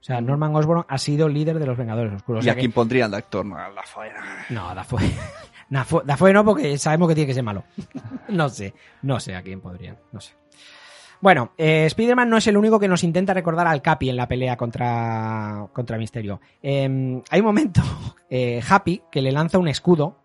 [0.00, 2.40] O sea, Norman Osborn ha sido líder de los Vengadores Oscuros.
[2.40, 3.44] O ¿Y sea a que- quién pondrían de actor?
[3.46, 4.20] No, a la fuera.
[4.50, 5.10] No, Dafoe.
[5.68, 7.64] Dafoe, Dafoe no, porque sabemos que tiene que ser malo.
[8.28, 8.72] No sé,
[9.02, 10.34] no sé a quién podrían, no sé.
[11.22, 14.26] Bueno, eh, Spider-Man no es el único que nos intenta recordar al Capi en la
[14.26, 16.40] pelea contra, contra Misterio.
[16.60, 17.80] Eh, hay un momento,
[18.28, 20.21] eh, Happy, que le lanza un escudo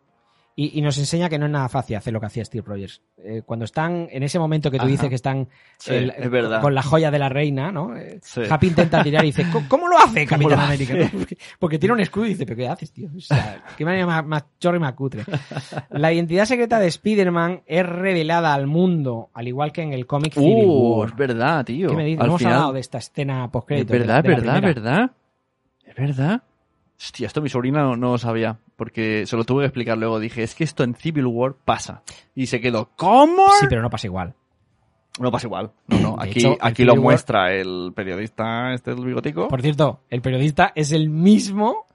[0.60, 3.00] y, y nos enseña que no es nada fácil hacer lo que hacía Steve Rogers.
[3.24, 4.92] Eh, cuando están, en ese momento que tú Ajá.
[4.92, 5.48] dices que están
[5.78, 6.62] Sí, el- es verdad.
[6.62, 7.96] con la joya de la reina, ¿no?
[7.96, 8.42] Eh, Sí.
[8.50, 10.96] Happy intenta tirar y dice, "¿Cómo- ¿cómo lo hace ¿Cómo Capitán lo América?
[11.14, 13.08] Porque, porque tiene un escudo y dice, ¿pero qué haces, tío?
[13.16, 15.24] O sea, qué manera más, más chorra y más cutre.
[15.92, 20.34] La identidad secreta de Spider-Man es revelada al mundo, al igual que en el cómic
[20.34, 21.10] Civil Uh, War.
[21.10, 21.90] es verdad, tío.
[21.90, 22.20] ¿Qué me dices?
[22.22, 25.12] Al No hemos final- hablado de esta escena post Es verdad, es verdad, es verdad.
[25.86, 26.42] Es verdad.
[27.00, 28.58] Hostia, esto mi sobrina no, no lo sabía.
[28.76, 30.20] Porque se lo tuve que explicar luego.
[30.20, 32.02] Dije, es que esto en Civil War pasa.
[32.36, 33.48] Y se quedó, ¿cómo?
[33.60, 34.34] Sí, pero no pasa igual.
[35.20, 35.72] No pasa igual.
[35.88, 36.16] No, no.
[36.20, 39.48] Aquí, hecho, el aquí lo War- muestra el periodista este del bigotico.
[39.48, 41.86] Por cierto, el periodista es el mismo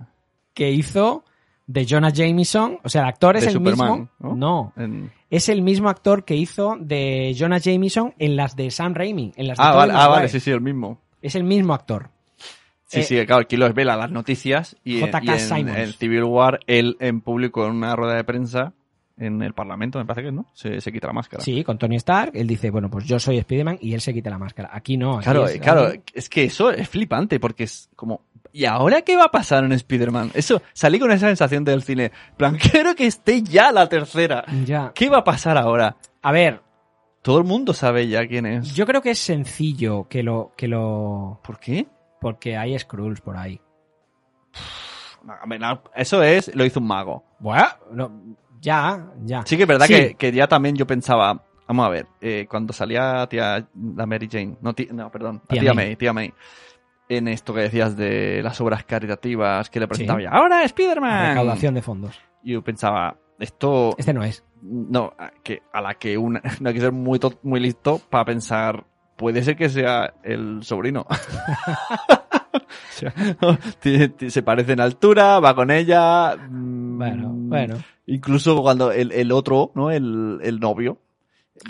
[0.54, 1.24] que hizo
[1.66, 2.78] de Jonah Jameson.
[2.84, 4.08] O sea, el actor es De el Superman, mismo.
[4.20, 4.34] ¿no?
[4.36, 4.72] No.
[4.76, 9.32] En- Es el mismo actor que hizo de Jonah Jameson en las de Sam Raimi.
[9.36, 11.00] En las de Ah, vale, ah, vale, sí, sí, el mismo.
[11.22, 12.10] Es el mismo actor.
[12.92, 15.36] Sí, Eh, sí, claro, aquí lo vela las noticias y, J.K.
[15.56, 18.72] y en, en Civil War él en público en una rueda de prensa
[19.18, 21.42] en el Parlamento, me parece que no, se, se quita la máscara.
[21.44, 22.32] Sí, con Tony Stark.
[22.34, 24.70] Él dice, bueno, pues yo soy Spider-Man y él se quita la máscara.
[24.72, 25.16] Aquí no.
[25.18, 28.22] aquí Claro, es- claro, es que eso es flipante porque es como
[28.52, 30.32] ¿y ahora qué va a pasar en Spider-Man?
[30.34, 32.10] Eso, salí con esa sensación del cine.
[32.36, 34.44] Plan, quiero que esté ya la tercera.
[34.64, 34.92] Ya.
[34.94, 35.96] ¿Qué va a pasar ahora?
[36.22, 36.60] A ver,
[37.22, 38.74] Todo el mundo sabe ya quién es.
[38.74, 40.52] yo creo que es sencillo que lo...
[40.56, 41.40] Que lo...
[41.44, 41.86] ¿Por qué?
[42.22, 43.60] Porque hay Skrulls por ahí.
[45.94, 47.24] Eso es, lo hizo un mago.
[47.38, 49.42] Bueno, no, ya, ya.
[49.46, 49.94] Sí que es verdad Sí.
[49.94, 54.28] Que, que ya también yo pensaba, vamos a ver, eh, cuando salía tía, la Mary
[54.30, 55.86] Jane, no, ti- no perdón, Tía tía, May.
[55.88, 55.96] May.
[55.96, 56.34] tía May,
[57.08, 60.24] en esto que decías de las obras caritativas que le presentaba Sí.
[60.24, 61.28] ya, ahora Spider-Man.
[61.30, 62.20] Recaudación de fondos.
[62.42, 64.44] Y yo pensaba, esto, Este no es.
[64.62, 68.24] no, a- que a la que una, no hay que ser muy, muy listo para
[68.24, 68.84] pensar,
[69.22, 71.06] puede ser que sea el sobrino.
[72.94, 73.12] O sea,
[74.28, 76.36] se parece en altura, va con ella.
[76.36, 77.76] mm, Bueno, bueno.
[78.06, 79.90] Incluso cuando el, el otro, ¿no?
[79.90, 80.98] El, el novio.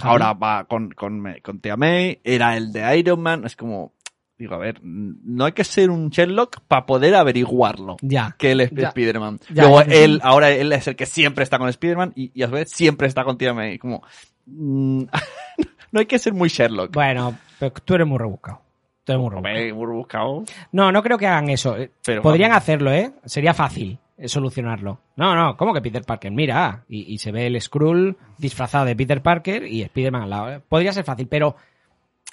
[0.02, 3.44] Ahora va con, con, con Tia May, era el de Iron Man.
[3.46, 3.94] Es como,
[4.36, 7.96] digo, a ver, no hay que ser un Sherlock para poder averiguarlo.
[8.02, 8.34] Ya.
[8.36, 8.88] Que él es Ya.
[8.88, 9.38] Spider-Man.
[9.54, 12.42] Ya, Luego ya, él, ahora él es el que siempre está con Spider-Man y, y
[12.42, 13.78] a su vez siempre está con Tia May.
[13.78, 14.02] Como,
[14.46, 15.04] mm,
[15.92, 16.92] no hay que ser muy Sherlock.
[16.92, 18.60] Bueno, pero tú eres muy rebuscado.
[19.04, 19.74] Tú eres muy rebuscado.
[19.76, 20.44] Muy buscado.
[20.72, 21.76] No, no creo que hagan eso.
[21.76, 22.62] Eh, Pero Podrían vamos.
[22.62, 23.12] hacerlo, ¿eh?
[23.24, 24.98] Sería fácil eh, solucionarlo.
[25.16, 26.30] No, no, ¿cómo que Peter Parker?
[26.32, 30.52] Mira, y, y se ve el Skrull disfrazado de Peter Parker y Spider-Man al lado.
[30.52, 30.60] ¿eh?
[30.68, 31.56] Podría ser fácil, pero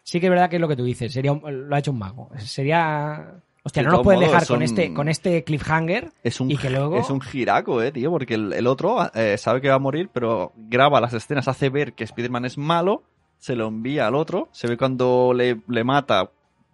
[0.03, 1.11] sí que es verdad que es lo que tú dices.
[1.11, 2.29] Sería un- lo ha hecho un mago.
[2.37, 3.33] Sería...
[3.61, 6.69] Hostia, no nos pueden dejar con un- este, con este cliffhanger Es un, y que
[6.69, 6.97] luego...
[6.97, 10.09] es un giraco, eh, tío, porque el, el otro eh, sabe que va a morir,
[10.13, 13.03] pero graba las escenas, hace ver que Spider-Man es malo,
[13.39, 16.29] se lo envía al otro, se ve cuando le, le mata,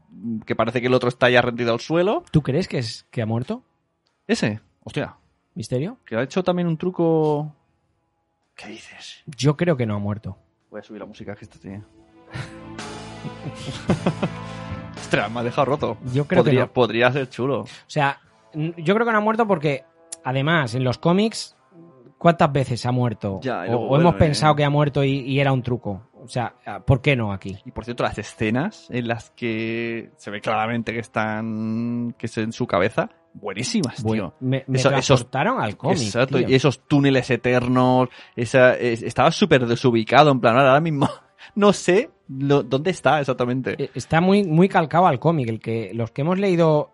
[0.09, 2.24] mm, que parece que el otro está ya rendido al suelo.
[2.32, 3.63] ¿Tú crees que, es, que ha muerto?
[4.28, 5.16] Ese, hostia,
[5.53, 5.97] ¿Misterio?
[6.05, 7.53] que ha hecho también un truco...
[8.55, 9.24] ¿Qué dices?
[9.26, 10.38] Yo creo que no ha muerto.
[10.72, 11.84] Voy a subir la música que esto tiene.
[14.97, 15.97] Ostras, me ha dejado roto.
[16.13, 16.74] Yo creo que podría, no.
[16.74, 17.61] podría ser chulo.
[17.61, 18.20] O sea,
[18.53, 19.84] yo creo que no ha muerto porque,
[20.24, 21.55] además, en los cómics,
[22.18, 23.39] ¿cuántas veces ha muerto?
[23.43, 24.57] Ya, o, luego o hemos vuelve, pensado ¿eh?
[24.57, 26.01] que ha muerto y, y era un truco.
[26.26, 26.55] O sea,
[26.86, 27.57] ¿por qué no aquí?
[27.65, 32.38] Y por cierto, las escenas en las que se ve claramente que están, que es
[32.38, 34.47] en su cabeza, buenísimas, Bueno, tío.
[34.47, 35.97] me, me Eso- esos- transportaron al cómic.
[35.99, 36.49] Exacto, tío.
[36.49, 41.09] y esos túneles eternos, esa, es- estaba súper desubicado, en plan, ahora mismo
[41.55, 43.76] no sé lo- dónde está exactamente.
[43.84, 45.47] Eh, Está muy, muy calcado al cómic.
[45.49, 46.91] El que, los que hemos leído,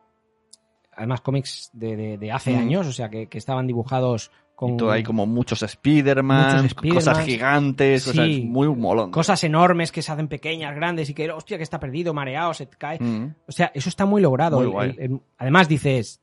[0.94, 2.60] además cómics de, de- de hace Mm.
[2.60, 4.32] años, o sea, que, que estaban dibujados
[4.62, 9.10] con Y todo hay como muchos Spider-Man, cosas gigantes, cosas muy molón.
[9.10, 12.68] cosas enormes que se hacen pequeñas, grandes y que, hostia, que está perdido, mareado, se
[12.68, 13.00] cae.
[13.02, 13.34] Mm.
[13.48, 14.58] O sea, eso está muy logrado.
[14.60, 14.90] Muy guay.
[14.92, 16.22] el- el- además dices,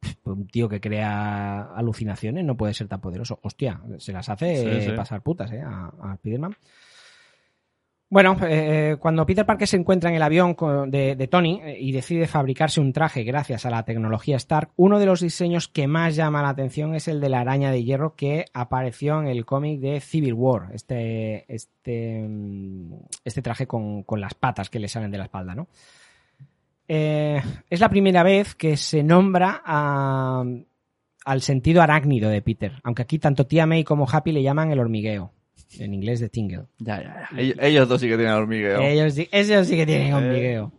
[0.00, 3.38] "Pff, pues un tío que crea alucinaciones no puede ser tan poderoso.
[3.42, 4.96] Hostia, se las hace Sí, sí.
[4.96, 5.60] pasar putas, ¿eh?
[5.60, 6.56] A, a Spiderman.
[8.14, 10.54] Bueno, eh, cuando Peter Parker se encuentra en el avión
[10.88, 15.06] de, Tony eh, y decide fabricarse un traje gracias a la tecnología Stark, uno de
[15.06, 18.44] los diseños que más llama la atención es el de la araña de hierro que
[18.54, 20.68] apareció en el cómic de Civil War.
[20.72, 22.92] Este, este, mm,
[23.24, 25.66] este traje con, con las patas que le salen de la espalda, ¿no?
[26.86, 30.44] Eh, es la primera vez que se nombra a-
[31.24, 34.78] al sentido arácnido de Peter, aunque aquí tanto Tia May como Happy le llaman el
[34.78, 35.32] hormigueo,
[35.80, 36.64] en inglés de Tingle.
[36.78, 37.38] Ya, ya, ya.
[37.40, 38.80] Ellos, ellos dos sí que tienen hormigueo.
[38.80, 40.14] Ellos, sí- ellos sí que tienen Eh.
[40.14, 40.72] hormigueo.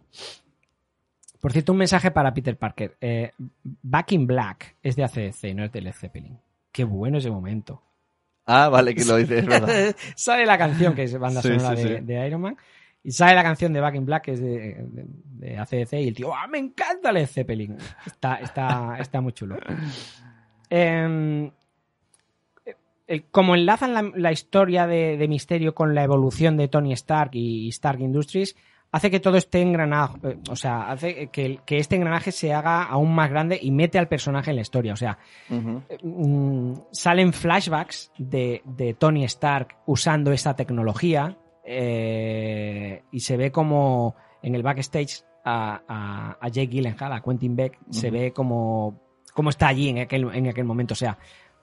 [1.40, 2.98] Por cierto, un mensaje para Peter Parker.
[3.02, 3.32] Eh,
[3.64, 6.40] Back in Black es de ACDC, no es de Led Zeppelin.
[6.72, 7.82] Qué bueno ese momento.
[8.48, 9.96] Ah, vale, que lo dices, verdad.
[10.16, 12.06] sale la canción que es banda Sí, sonora sí, de, sí.
[12.06, 12.58] de Iron Man.
[13.04, 16.08] Y sale la canción de Back in Black, que es de, de, de ACDC, y
[16.08, 17.78] el tío, ¡ah, me encanta Led Zeppelin!
[18.04, 19.58] Está, está, está muy chulo.
[20.70, 21.52] El-
[23.32, 27.68] como enlazan la, la historia de, de Misterio con la evolución de Tony Stark y
[27.70, 28.56] Stark Industries,
[28.92, 33.14] hace que todo esté engranado, eh, o sea, hace que, este engranaje se haga aún
[33.14, 34.94] más grande y mete al personaje en la historia.
[34.94, 35.18] O sea,
[35.50, 35.82] Ujú.
[36.02, 44.16] mm, salen flashbacks de, de Tony Stark usando esta tecnología eh, y se ve como
[44.42, 49.00] en el backstage a, a, a Jake Gyllenhaal, a Quentin Beck, se ve como,
[49.34, 50.94] como está allí en aquel, en aquel momento.
[50.94, 51.18] O sea,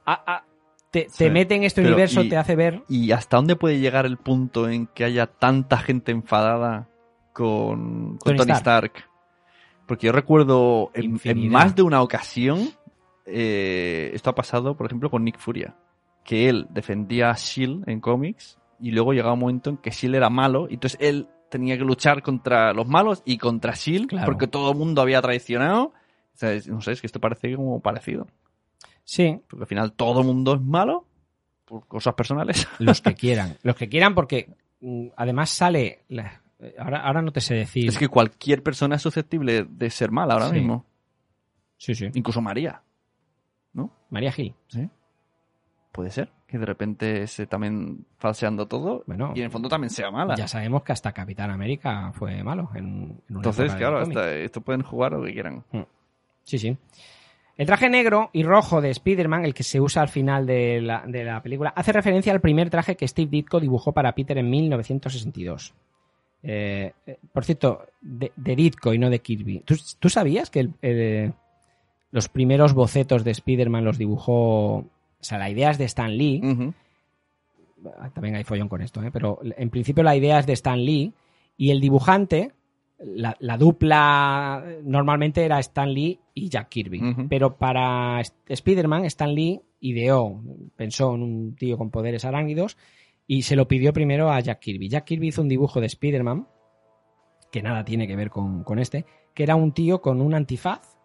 [0.06, 0.44] ha-
[0.92, 1.28] te, Sí.
[1.30, 2.82] mete en este Pero, universo, y- te hace ver.
[2.88, 6.88] ¿Y hasta dónde puede llegar el punto en que haya tanta gente enfadada
[7.32, 8.92] con, con Tony Tony, Stark.
[8.92, 9.10] Stark?
[9.86, 11.18] Porque yo recuerdo en,
[11.50, 12.68] más de una ocasión,
[13.26, 15.74] eh, esto ha pasado, por ejemplo, con Nick Furia,
[16.24, 20.14] que él defendía a Shield en cómics y luego llegaba un momento en que Shield
[20.14, 24.26] era malo y entonces él tenía que luchar contra los malos y contra Shield Claro.
[24.26, 25.84] Porque todo el mundo había traicionado.
[26.34, 28.26] O sea, no sé, es que esto parece como parecido.
[29.04, 31.06] Sí, Porque al final todo el mundo es malo
[31.64, 32.66] por cosas personales.
[32.78, 33.56] los que quieran.
[33.62, 34.48] Los que quieran, porque
[34.80, 36.04] mm, además sale.
[36.08, 36.40] la-
[36.78, 37.88] ahora, ahora no te sé decir.
[37.88, 40.54] Es que cualquier persona es susceptible de ser mala ahora Sí.
[40.54, 40.86] mismo.
[41.76, 42.08] Sí, sí.
[42.14, 42.82] Incluso María.
[44.10, 44.54] María Gil.
[45.90, 49.88] Puede ser que de repente esté también falseando todo Bueno, y en el fondo también
[49.90, 50.34] sea mala.
[50.36, 54.60] ya sabemos que hasta Capitán América fue malo en, en una Entonces, claro, hasta esto
[54.60, 55.64] pueden jugar lo que quieran.
[56.44, 56.76] Sí, sí.
[57.56, 61.04] El traje negro y rojo de Spider-Man, el que se usa al final de la,
[61.06, 64.48] de la película, hace referencia al primer traje que Steve Ditko dibujó para Peter en
[64.50, 65.74] 1962.
[66.44, 69.60] Eh, eh, por cierto, de, de Ditko y no de Kirby.
[69.60, 71.32] ¿Tú, tú sabías que el- el-
[72.10, 74.76] los primeros bocetos de Spider-Man los dibujó...
[74.78, 74.84] O
[75.20, 76.40] sea, la idea es de Stan Lee.
[77.98, 79.10] Ah, También hay follón con esto, ¿eh?
[79.12, 81.12] pero en principio la idea es de Stan Lee
[81.56, 82.52] y el dibujante,
[83.04, 87.28] la, la dupla normalmente era Stan Lee y Jack Kirby.
[87.28, 90.40] Pero para Spider-Man, Stan Lee ideó,
[90.76, 92.76] pensó en un tío con poderes arácnidos
[93.26, 94.88] y se lo pidió primero a Jack Kirby.
[94.88, 96.46] Jack Kirby hizo un dibujo de Spider-Man,
[97.50, 100.96] que nada tiene que ver con, con este, que era un tío con un antifaz,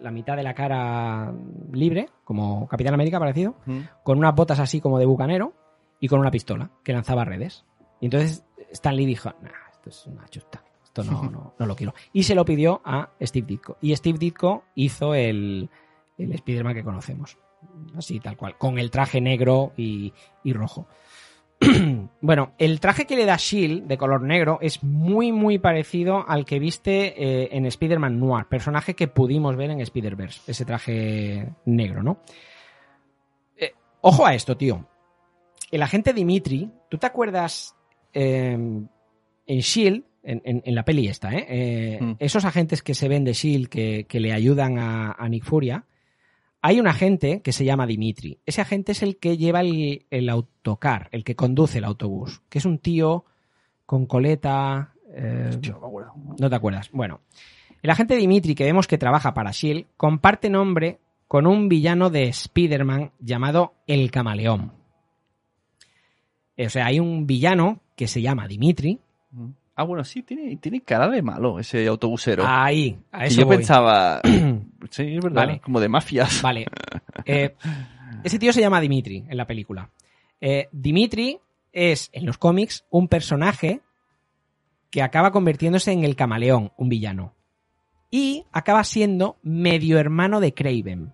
[0.00, 1.34] la mitad de la cara
[1.72, 3.56] libre, como Capitán América parecido,
[4.04, 5.54] con unas botas así como de bucanero
[6.00, 7.64] y con una pistola que lanzaba redes.
[8.00, 11.76] Y entonces Stan Lee dijo, nah, esto es una chusta, esto no, no, no lo
[11.76, 11.94] quiero.
[12.12, 13.76] Y se lo pidió a Steve Ditko.
[13.80, 15.70] Y Steve Ditko hizo el,
[16.18, 17.38] el Spider-Man que conocemos.
[17.96, 20.12] Así, tal cual, con el traje negro y,
[20.42, 20.88] y rojo.
[22.20, 26.44] bueno, el traje que le da Shield de color negro es muy, muy parecido al
[26.44, 32.02] que viste eh, en Spider-Man Noir, personaje que pudimos ver en Spider-Verse, ese traje negro,
[32.02, 32.20] ¿no?
[33.56, 34.86] Eh, ojo a esto, tío.
[35.70, 37.76] El agente Dimitri, ¿tú te acuerdas
[38.12, 41.46] eh, en Shield, en, en- en la peli esta, ¿eh?
[41.48, 42.12] Eh, Mm.
[42.18, 45.84] esos agentes que se ven de Shield que, que le ayudan a, a Nick Furia?
[46.62, 48.38] Hay un agente que se llama Dimitri.
[48.44, 52.58] Ese agente es el que lleva el, el autocar, el que conduce el autobús, que
[52.58, 53.24] es un tío
[53.86, 54.92] con coleta.
[55.14, 55.50] eh,
[56.38, 56.90] no te acuerdas.
[56.92, 57.20] Bueno,
[57.82, 62.24] el agente Dimitri, que vemos que trabaja para Shield, comparte nombre con un villano de
[62.24, 64.72] Spider-Man llamado El Camaleón.
[66.58, 68.98] Eh, O sea, hay un villano que se llama Dimitri.
[69.32, 69.54] Ujú.
[69.74, 72.44] Ah, bueno, sí, tiene, tiene cara de malo ese autobusero.
[72.46, 73.56] Ahí, a eso yo voy.
[73.56, 74.20] pensaba,
[74.90, 75.60] sí, es verdad, Vale.
[75.60, 76.42] como de mafias.
[76.42, 76.66] Vale.
[77.24, 77.54] Eh,
[78.24, 79.90] ese tío se llama Dimitri en la película.
[80.40, 81.38] Eh, Dimitri
[81.72, 83.80] es, en los cómics, un personaje
[84.90, 87.34] que acaba convirtiéndose en el camaleón, un villano.
[88.10, 91.12] Y acaba siendo medio hermano de Craven.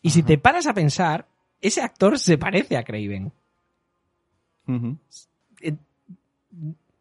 [0.00, 1.28] Y si te paras a pensar,
[1.60, 3.32] ese actor se parece a Craven.
[4.66, 4.96] Ujú.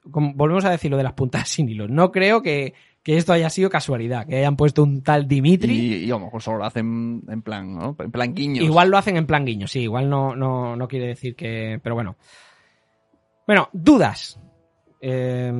[0.09, 1.87] Como volvemos a decir lo de las puntas sin hilo.
[1.87, 2.73] No creo que,
[3.03, 5.73] que esto haya sido casualidad, que hayan puesto un tal Dimitri.
[5.73, 7.95] Y, y a lo mejor solo lo hacen en plan, ¿no?
[7.99, 8.65] En plan guiños.
[8.65, 11.79] Igual lo hacen en plan guiño, sí, igual no, no, no quiere decir que.
[11.83, 12.15] Pero bueno.
[13.45, 14.39] Bueno, dudas.
[15.01, 15.51] Eh,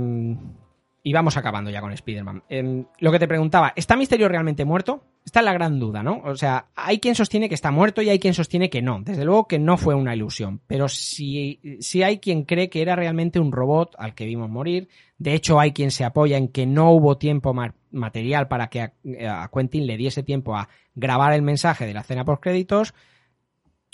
[1.03, 2.43] y vamos acabando ya con Spider-Man.
[2.47, 5.03] Eh, lo que te preguntaba, ¿está Misterio realmente muerto?
[5.23, 6.19] Esta es la gran duda, ¿no?
[6.25, 9.01] O sea, hay quien sostiene que está muerto y hay quien sostiene que no.
[9.01, 10.61] Desde luego que no fue una ilusión.
[10.65, 14.89] Pero sí, sí hay quien cree que era realmente un robot al que vimos morir.
[15.19, 18.81] De hecho, hay quien se apoya en que no hubo tiempo ma- material para que
[18.81, 22.93] a, Quentin le diese tiempo a grabar el mensaje de la escena post créditos.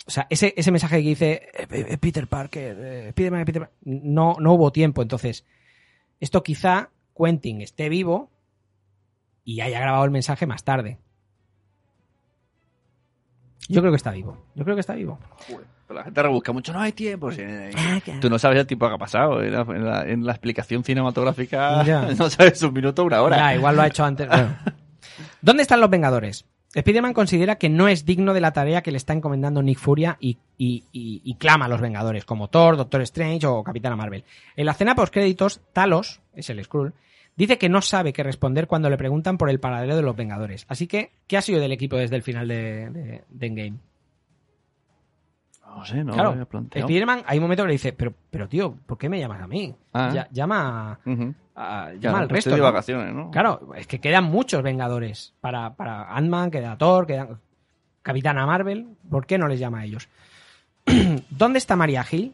[0.07, 4.38] O sea, ese, ese mensaje que dice eh, eh, Peter Parker, eh, Peter Par- no,
[4.39, 5.01] no hubo tiempo.
[5.01, 5.45] Entonces,
[6.21, 8.32] esto quizá Quentin esté vivo
[9.43, 10.99] y haya grabado el mensaje más tarde.
[13.70, 14.38] Yo creo que está vivo.
[14.55, 15.20] Yo creo que está vivo.
[15.88, 17.32] Pero la gente rebusca mucho, no hay tiempo.
[17.32, 17.41] sí.
[18.20, 19.41] Tú no sabes el tiempo que ha pasado.
[19.41, 22.01] En la, en la- en la explicación cinematográfica Ya.
[22.18, 23.38] no sabes un minuto o una hora.
[23.38, 24.28] Ya, igual lo ha hecho antes.
[24.28, 24.55] Bueno.
[25.41, 26.45] ¿Dónde están los Vengadores?
[26.74, 30.18] Spider-Man considera que no es digno de la tarea que le está encomendando Nick Furia
[30.20, 34.26] y, y- y- y clama a los Vengadores, como Thor, Doctor Strange o Capitana Marvel.
[34.55, 36.93] En la escena post-créditos, Talos, es el Skrull,
[37.38, 40.65] dice que no sabe qué responder cuando le preguntan por el paradero de los Vengadores.
[40.67, 43.77] Así que, ¿qué ha sido del equipo desde el final de, de- de Endgame?
[45.65, 46.88] No sé, no claro, lo había planteado.
[46.88, 49.47] Spider-Man hay un momento que le dice, pero, pero tío, ¿por qué me llamas a
[49.47, 49.75] mí?
[49.93, 50.09] Ah.
[50.13, 50.99] Ya- llama,
[51.55, 52.49] a- llama Claro, al estoy resto.
[52.51, 52.63] de ¿no?
[52.63, 53.29] vacaciones, ¿no?
[53.31, 55.33] Claro, es que quedan muchos Vengadores.
[55.39, 57.27] Para, para Ant-Man, queda Thor, queda
[58.01, 58.88] Capitana Marvel.
[59.09, 60.07] ¿Por qué no les llama a ellos?
[61.29, 62.33] ¿Dónde está María Gil?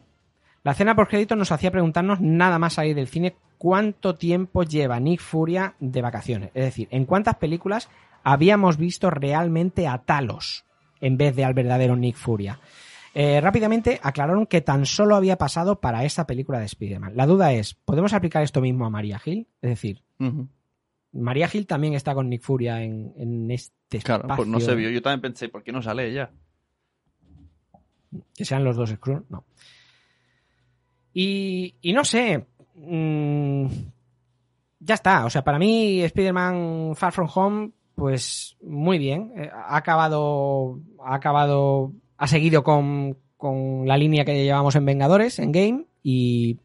[0.64, 4.98] La escena por crédito nos hacía preguntarnos nada más salir del cine cuánto tiempo lleva
[4.98, 6.50] Nick Furia de vacaciones.
[6.54, 7.90] Es decir, en cuántas películas
[8.22, 10.64] habíamos visto realmente a Talos
[11.00, 12.60] en vez de al verdadero Nick Furia.
[13.12, 17.14] Eh, rápidamente aclararon que tan solo había pasado para esta película de Spider-Man.
[17.14, 19.46] La duda es, ¿podemos aplicar esto mismo a María Gil?
[19.60, 20.02] Es decir.
[21.12, 24.70] María Gil también está con Nick Furia en, en este Claro, pues no espacio.
[24.70, 24.90] se vio.
[24.90, 26.30] Yo también pensé, ¿por qué no sale ella?
[28.34, 29.44] Que sean los dos Skrulls, no.
[31.14, 32.44] Y, y no sé.
[32.74, 33.66] mm,
[34.80, 35.24] ya está.
[35.24, 39.32] O sea, para mí, Spider-Man Far From Home, pues muy bien.
[39.36, 40.80] Eh, ha acabado.
[41.02, 41.92] Ha acabado.
[42.18, 45.84] Ha seguido con, con la línea que llevamos en Vengadores, en Game.
[46.02, 46.58] Y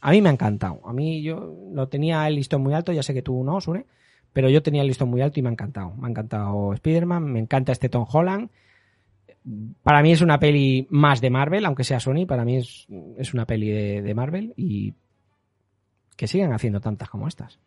[0.00, 0.80] a mí me ha encantado.
[0.84, 2.92] A mí yo lo tenía el listón muy alto.
[2.92, 3.84] Ya sé que tú no, Sune.
[4.32, 5.92] Pero yo tenía el listón muy alto y me ha encantado.
[5.96, 7.24] Me ha encantado Spider-Man.
[7.24, 8.50] Me encanta este Tom Holland.
[9.82, 12.86] Para mí es una peli más de Marvel, aunque sea Sony, para mí es,
[13.16, 14.92] es una peli de, de Marvel y
[16.16, 17.58] que sigan haciendo tantas como estas.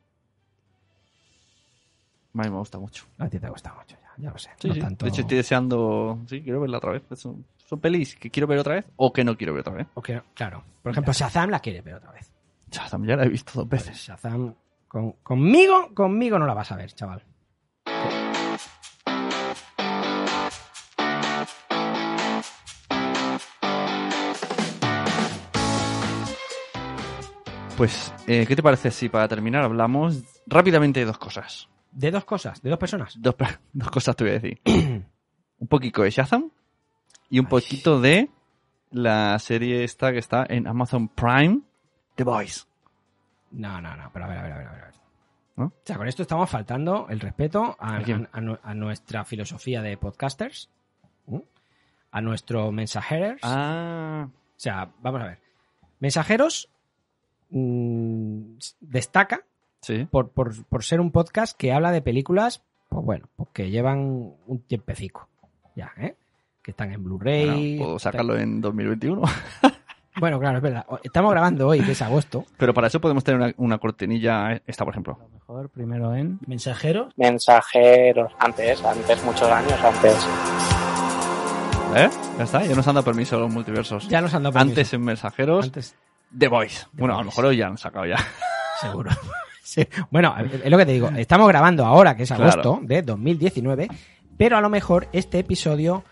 [2.33, 3.05] A mí me gusta mucho.
[3.17, 4.49] A ti te gusta mucho, ya, ya lo sé.
[4.59, 4.79] Sí, no sí.
[4.79, 6.19] tanto- De hecho, estoy deseando.
[6.27, 7.03] Sí, quiero verla otra vez.
[7.15, 9.87] Son, son pelis que quiero ver otra vez o que no quiero ver otra vez.
[9.93, 10.63] o que no- claro.
[10.81, 12.31] Por ejemplo, Shazam la quiere ver otra vez.
[12.71, 14.01] Shazam ya la he visto dos Pues veces.
[14.07, 14.55] Shazam,
[14.87, 17.21] con- conmigo, conmigo no la vas a ver, chaval.
[27.81, 31.67] Pues, eh, ¿qué te parece si para terminar hablamos rápidamente de dos cosas?
[31.91, 33.19] De dos cosas, de dos personas.
[33.19, 33.33] Dos,
[33.73, 34.61] dos cosas te voy a decir.
[35.57, 36.51] un poquito de Shazam
[37.31, 38.29] y un poquito de
[38.91, 41.61] la serie esta que está en Amazon Prime,
[42.13, 42.67] The Boys.
[43.49, 44.67] No, no, no, pero a ver, a ver, a ver.
[44.67, 44.93] A ver.
[45.55, 45.65] ¿No?
[45.65, 47.99] O sea, con esto estamos faltando el respeto a,
[48.61, 50.69] ¿A nuestra filosofía de podcasters,
[52.11, 53.39] a nuestro mensajeros.
[53.41, 55.39] Ah, O sea, vamos a ver.
[55.99, 56.69] Mensajeros
[57.51, 59.41] mm, destaca
[59.81, 60.07] sí.
[60.09, 63.99] por, por- por ser un podcast que habla de películas, pues bueno, pues que llevan
[64.45, 65.27] un tiempecico.
[65.75, 66.15] Ya, ¿eh?
[66.63, 67.77] Que están en Blu-ray.
[67.77, 69.21] Bueno, puedo sacarlo en 2021.
[70.19, 70.85] Bueno, claro, es verdad.
[71.03, 72.43] Estamos grabando hoy, que es agosto.
[72.57, 75.17] Pero para eso podemos tener una, una cortinilla, eh, esta por ejemplo.
[75.31, 77.13] mejor primero en Mensajeros.
[77.15, 78.29] mensajeros.
[78.37, 80.27] Antes, antes, muchos años antes.
[81.95, 82.09] ¿Eh?
[82.37, 84.09] Ya está, ya nos han dado permiso los multiversos.
[84.09, 84.71] Ya nos han dado permiso.
[84.71, 85.95] Antes en mensajeros, Antes,
[86.37, 86.85] The Voice.
[86.93, 88.17] Bueno, a lo mejor hoy ya han sacado ya.
[88.81, 89.11] seguro.
[89.63, 89.87] Sí.
[90.09, 91.07] Bueno, es lo que te digo.
[91.15, 92.43] Estamos grabando ahora, que es Claro.
[92.43, 93.87] agosto de 2019,
[94.35, 96.03] pero a lo mejor este episodio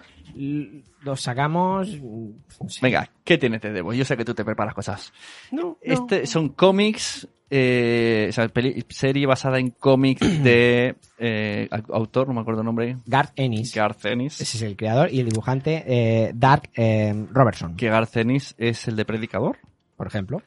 [1.01, 1.89] lo sacamos.
[1.89, 2.29] mm,
[2.67, 2.79] sí.
[2.81, 3.97] Venga, ¿qué tienes de The Voice?
[3.99, 5.11] Yo sé que tú te preparas cosas.
[5.51, 5.77] No, no.
[5.81, 12.27] Este son cómics, eh, o sea, peli- serie basada en cómics de eh, au- autor,
[12.29, 13.73] no me acuerdo el nombre, Garth Ennis.
[13.75, 14.39] Garth Ennis.
[14.39, 18.87] Ese es el creador y el dibujante eh, Dark eh, Robertson, Que Garth Ennis es
[18.87, 19.57] el de Predicador,
[19.99, 20.41] por ejemplo.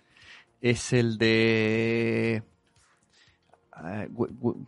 [0.63, 2.37] es el de...
[2.37, 4.67] eh, gu- gu-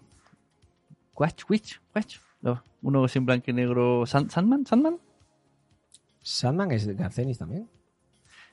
[1.16, 2.18] Watch, Witch, Watch.
[2.42, 4.02] No, uno es en blanco y negro.
[4.06, 4.66] Sand- ¿Sandman?
[4.66, 4.98] ¿Sandman?
[6.20, 7.66] Sandman es de Garth Ennis también.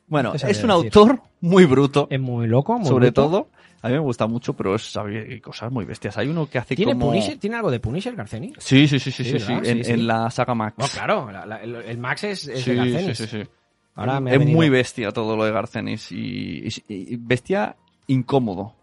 [0.08, 0.72] Bueno, es un decir.
[0.72, 2.08] autor muy bruto.
[2.10, 3.22] Es muy loco, muy sobre bruto.
[3.24, 3.48] todo,
[3.82, 6.18] a mí me gusta mucho, pero es, hay cosas muy bestias.
[6.18, 7.08] Hay uno que hace ¿Tiene, como...
[7.08, 7.38] Punisher?
[7.38, 8.54] ¿Tiene algo de Punisher, Garth Ennis?
[8.60, 9.66] Sí, sí, sí, sí, Sí, sí, sí, ¿verdad?
[9.70, 9.92] En, Sí, sí.
[9.92, 10.76] en la saga Max.
[10.78, 13.50] No, claro, la- la- el, el Max es, es sí, de Garth sí, sí, sí.
[13.96, 17.76] Ahora me ha es venido- muy bestia todo lo de Garcenis y, y- y bestia
[18.08, 18.76] incómodo.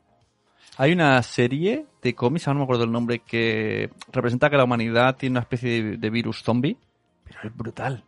[0.76, 4.64] Hay una serie de cómics, ahora no me acuerdo el nombre, que representa que la
[4.64, 6.76] humanidad tiene una especie de, de virus zombie,
[7.24, 8.04] pero es brutal.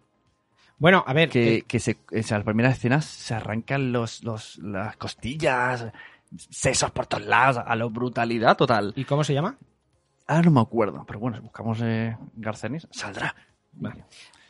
[0.79, 4.57] Bueno, a ver, Que, eh, que se, sea, las primeras escenas se arrancan los, los,
[4.59, 5.87] las costillas,
[6.49, 8.93] sesos por todos lados, a la brutalidad total.
[8.97, 9.59] ¿y cómo se llama?
[10.29, 13.35] Ah, no me acuerdo, pero bueno, si buscamos eh, Garcenis, saldrá.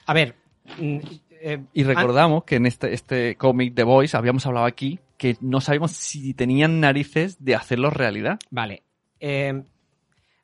[0.06, 0.36] A ver,
[0.78, 0.98] mm,
[1.40, 5.60] eh, Y recordamos que en este, este cómic The Voice habíamos hablado aquí que no
[5.60, 8.38] sabíamos si tenían narices de hacerlo realidad.
[8.50, 8.82] Vale.
[9.20, 9.62] Eh,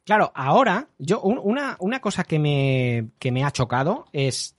[0.04, 4.54] claro, ahora, yo, un- una, una cosa que me, que me ha chocado es.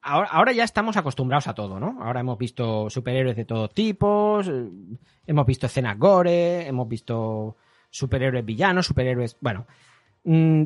[0.00, 1.98] Ahora, ahora ya estamos acostumbrados a todo, ¿no?
[2.02, 4.68] Ahora hemos visto superhéroes de todos tipos, eh,
[5.26, 7.56] hemos visto escenas gore, hemos visto
[7.90, 9.36] superhéroes villanos, superhéroes.
[9.40, 9.66] Bueno.
[10.24, 10.62] mm,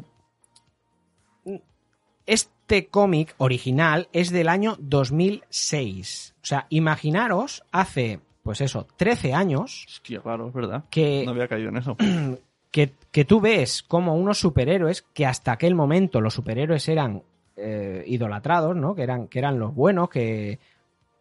[2.62, 6.36] este cómic original es del año 2006.
[6.42, 10.84] O sea, imaginaros, hace, pues eso, 13 años Hostia, claro, es verdad.
[10.88, 11.96] que No había caído en eso.
[12.70, 17.22] que, que tú ves como unos superhéroes que hasta aquel momento los superhéroes eran
[17.56, 18.94] eh, idolatrados, ¿no?
[18.94, 20.58] Que eran, que eran los buenos, que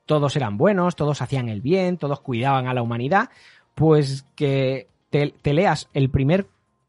[0.06, 3.30] todos eran buenos, todos hacían el bien, todos cuidaban a la humanidad,
[3.76, 6.48] pues que te, te leas el primer,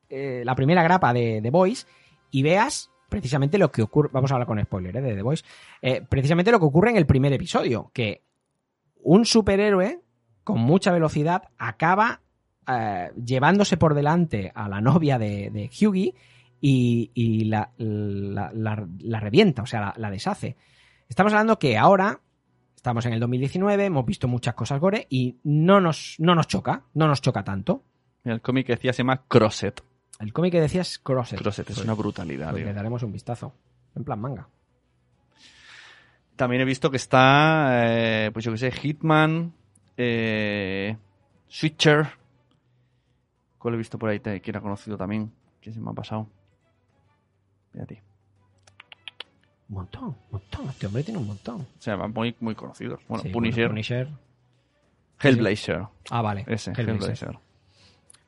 [0.09, 1.89] eh, la primera grapa de The Boys
[2.31, 5.03] y veas precisamente lo que ocurre, vamos a hablar con spoiler ¿eh?
[5.03, 5.45] de The Voice,
[5.83, 8.23] eh, precisamente lo que ocurre en el primer episodio, que
[9.03, 10.01] un superhéroe
[10.45, 12.23] con mucha velocidad acaba
[12.67, 16.15] eh, llevándose por delante a la novia de, de Hughie
[16.63, 17.71] y, la,
[19.21, 20.57] revienta, o sea, la, la deshace.
[21.07, 22.21] Estamos hablando que ahora
[22.75, 26.85] estamos en el 2019, hemos visto muchas cosas gore y no nos, no nos choca,
[26.95, 27.83] no nos choca tanto.
[28.25, 29.85] El cómic que decía se llama Crosset.
[30.23, 31.39] El cómic que decías Crosset.
[31.39, 32.51] Crosset es Pues- una brutalidad.
[32.53, 33.53] pues le daremos un vistazo.
[33.95, 34.49] En plan manga.
[36.37, 37.71] También he visto que está,
[38.27, 39.53] eh, pues yo que sé, Hitman,
[39.97, 40.97] eh,
[41.49, 42.07] Switcher.
[43.59, 45.31] ¿Cuál he visto por ahí que era conocido también?
[45.61, 46.27] Que se me ha pasado.
[47.73, 48.03] Fíjate.
[49.69, 50.69] Un montón, un montón.
[50.71, 51.61] Este hombre tiene un montón.
[51.61, 53.01] O sea, muy, muy conocidos.
[53.09, 54.09] Bueno, Sí, Punisher, bueno, Punisher.
[55.21, 55.87] Hellblazer.
[56.11, 56.45] Ah, vale.
[56.49, 56.89] Ese, Hellblazer.
[57.29, 57.39] Hellblazer.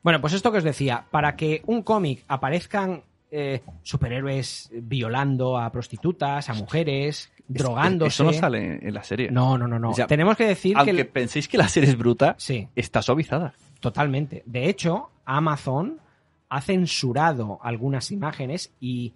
[0.05, 3.01] Bueno, pues esto que os decía, para que un cómic aparezcan
[3.31, 8.09] eh, superhéroes violando a prostitutas, a mujeres, drogándose.
[8.21, 9.31] Eso no sale en la serie.
[9.31, 9.89] No, no, no, no.
[9.89, 13.01] O sea, Tenemos que decir Aunque que penséis que la serie es bruta, sí, está
[13.01, 13.53] suavizada.
[13.79, 14.43] totalmente.
[14.45, 15.99] De hecho, Amazon
[16.49, 19.13] ha censurado algunas imágenes y,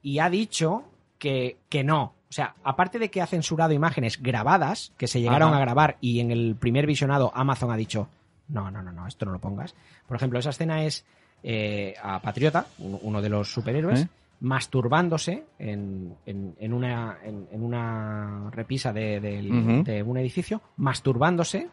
[0.00, 0.84] y ha dicho
[1.18, 2.14] que, que no.
[2.30, 5.58] O sea, aparte de que ha censurado imágenes grabadas, que se llegaron Ajá.
[5.58, 8.08] a grabar y en el primer visionado Amazon ha dicho,
[8.48, 9.74] no, no, no, no, esto no lo pongas.
[10.06, 11.04] Por ejemplo, esa escena es
[11.42, 14.08] eh, a Patriota, un- uno de los superhéroes, ¿Eh?
[14.40, 21.68] masturbándose en, en- en una, en, en una repisa de, un edificio, masturbándose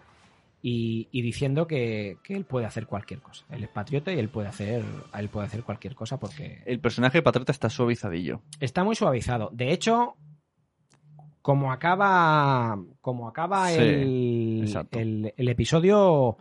[0.61, 3.43] y, y diciendo que, que él puede hacer cualquier cosa.
[3.49, 7.17] Él es patriota y él puede hacer, él puede hacer cualquier cosa porque El personaje
[7.17, 8.41] de Patriota está suavizadillo.
[8.61, 9.49] está muy suavizado.
[9.51, 10.15] De hecho,
[11.41, 14.99] como acaba, como acaba Sí, el, exacto.
[14.99, 16.37] el, el episodio,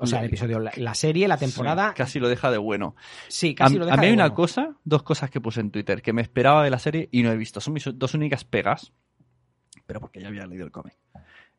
[0.00, 2.96] o sea, el episodio, la, la serie, la temporada, Sí, casi lo deja de bueno.
[3.28, 4.34] sí, A, casi lo deja a mí de hay una bueno.
[4.34, 7.30] cosa, dos cosas que puse en Twitter que me esperaba de la serie y no
[7.30, 7.60] he visto.
[7.60, 8.92] Son mis dos únicas pegas,
[9.86, 10.94] pero porque ya había leído el cómic.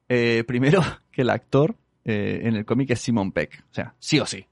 [0.09, 0.81] Eh, primero,
[1.11, 3.63] que el actor eh, en el cómic es Simon Peck.
[3.71, 4.45] O sea, sí o sí.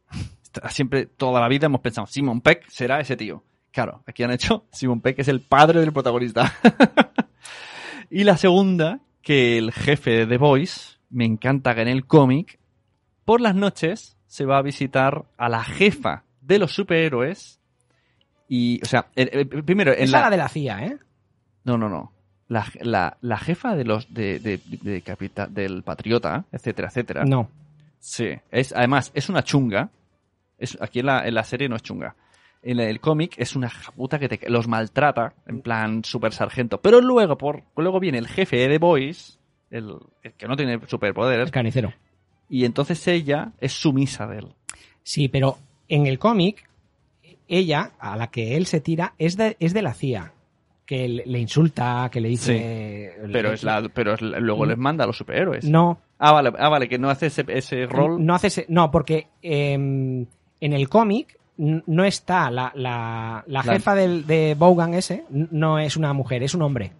[0.69, 3.43] Siempre, toda la vida hemos pensado, Simon Peck será ese tío.
[3.71, 6.53] Claro, aquí han hecho, Simon Peck es el padre del protagonista.
[8.09, 12.58] y la segunda, que el jefe de The Voice, me encanta que en el cómic,
[13.29, 17.59] por las noches se va a visitar a la jefa de los superhéroes.
[18.47, 20.23] Y, o sea, el- el- primero, en Esa la...
[20.23, 20.97] la de la CIA, ¿eh?
[21.63, 22.11] No, no, no.
[22.47, 27.23] La, la, la jefa de los de, de, de capita- del patriota, etcétera, etcétera.
[27.23, 27.51] No.
[27.99, 28.29] Sí.
[28.49, 29.91] Es, además, es una chunga.
[30.57, 32.15] Es, aquí en la, en la serie no es chunga.
[32.63, 36.81] En el cómic es una puta que te- los maltrata, en plan super sargento.
[36.81, 40.79] Pero luego, por, luego viene el jefe de The Boys, el, el que no tiene
[40.87, 41.93] superpoderes, El carnicero.
[42.49, 44.47] Y entonces ella es sumisa de él.
[45.03, 46.67] Sí, pero en el cómic,
[47.47, 50.33] ella, a la que él se tira, es de, es de la CIA.
[50.85, 53.13] Que le, insulta, que le dice...
[53.31, 55.65] Pero es la, pero es la- luego les manda a los superhéroes.
[55.65, 58.25] No, Ah, vale, ah, vale, que no hace ese, ese rol.
[58.25, 60.25] No hace ese- no, porque em,
[60.59, 65.95] en el cómic no está la, la, la jefa del, de Bogan ese, no es
[65.95, 66.91] una mujer, es un hombre.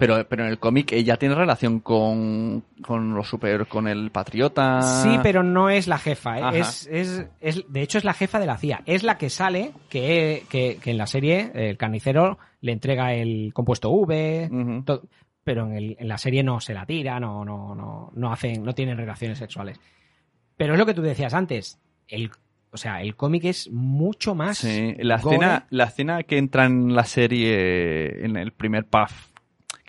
[0.00, 4.80] Pero, pero en el cómic ella tiene relación con, con los super, con el patriota.
[4.82, 6.38] Sí, pero no es la jefa.
[6.56, 6.58] ¿eh?
[6.60, 8.82] Es, es, es- de hecho, es la jefa de la CIA.
[8.86, 13.52] Es la que sale, que, que, que en la serie el carnicero le entrega el
[13.54, 14.48] compuesto V,
[15.44, 18.64] pero en, el- en la serie no se la tira, no, no, no, no hacen,
[18.64, 19.78] no tienen relaciones sexuales.
[20.56, 21.78] Pero es lo que tú decías antes.
[22.08, 22.30] El,
[22.72, 24.58] o sea, el cómic es mucho más.
[24.58, 25.36] Sí, la gore.
[25.36, 29.29] escena, la escena que entra en la serie, en el primer puff,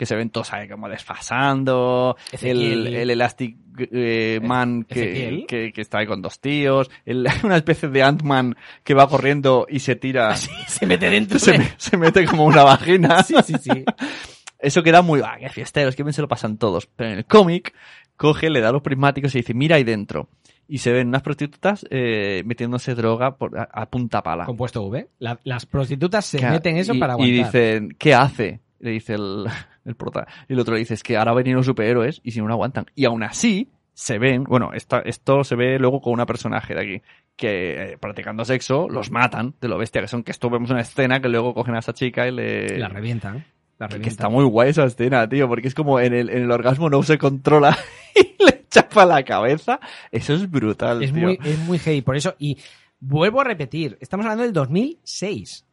[0.01, 3.55] que se ven todos ahí como desfasando, el, el Elastic
[3.91, 8.55] eh, Man que, que, que está ahí con dos tíos, el- una especie de Ant-Man
[8.83, 11.37] que va corriendo y se tira, se mete dentro.
[11.37, 13.21] se, de- me- se mete como una vagina.
[13.23, 13.85] Sí, sí, sí.
[14.59, 16.87] Eso queda muy, ah, qué fiesteros, que bien se lo pasan todos.
[16.87, 17.71] Pero en el cómic,
[18.17, 20.29] coge, le da los prismáticos y dice, mira ahí dentro.
[20.67, 24.45] Y se ven unas prostitutas eh, metiéndose droga por, a, a punta pala.
[24.47, 25.09] Compuesto V.
[25.19, 27.45] La- las prostitutas se meten eso y, para Y aguantar.
[27.45, 28.61] dicen, ¿qué hace?
[28.79, 29.45] Le dice el,
[29.86, 30.27] el prota.
[30.47, 32.53] Y el otro le dice, es que ahora vienen los superhéroes y si no, no
[32.53, 32.86] aguantan.
[32.95, 36.82] Y aún así, se ven, bueno, esta- esto se ve luego con una personaje de
[36.82, 37.01] aquí,
[37.36, 40.82] que eh, practicando sexo, los matan de lo bestia que son, que esto vemos una
[40.82, 42.77] escena que luego cogen a esa chica y le...
[42.77, 43.45] La revientan.
[43.79, 44.11] La que revientan.
[44.11, 47.01] está muy guay esa escena, tío, porque es como en el, en el orgasmo no
[47.03, 47.77] se controla
[48.15, 49.79] y le chapa la cabeza.
[50.11, 51.23] Eso es brutal, es tío.
[51.27, 52.01] muy, es muy heavy.
[52.01, 52.57] Por eso, y
[52.99, 55.65] vuelvo a repetir, estamos hablando del 2006.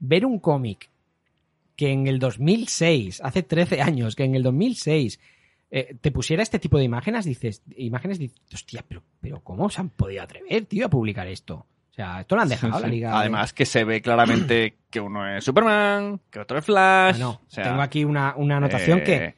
[0.00, 0.90] Ver un cómic
[1.76, 5.18] que en el 2006, hace 13 años, que en el 2006
[5.70, 9.80] eh, te pusiera este tipo de imágenes, dices, imágenes, dices, hostia, pero, pero ¿cómo se
[9.80, 11.66] han podido atrever, tío, a publicar esto?
[11.90, 12.90] O sea, esto lo han dejado la Sí.
[12.92, 13.10] liga.
[13.10, 17.12] de- Además que se ve claramente que uno es Superman, que otro es Flash.
[17.16, 19.34] Bueno, o sea, tengo aquí una, una anotación eh, que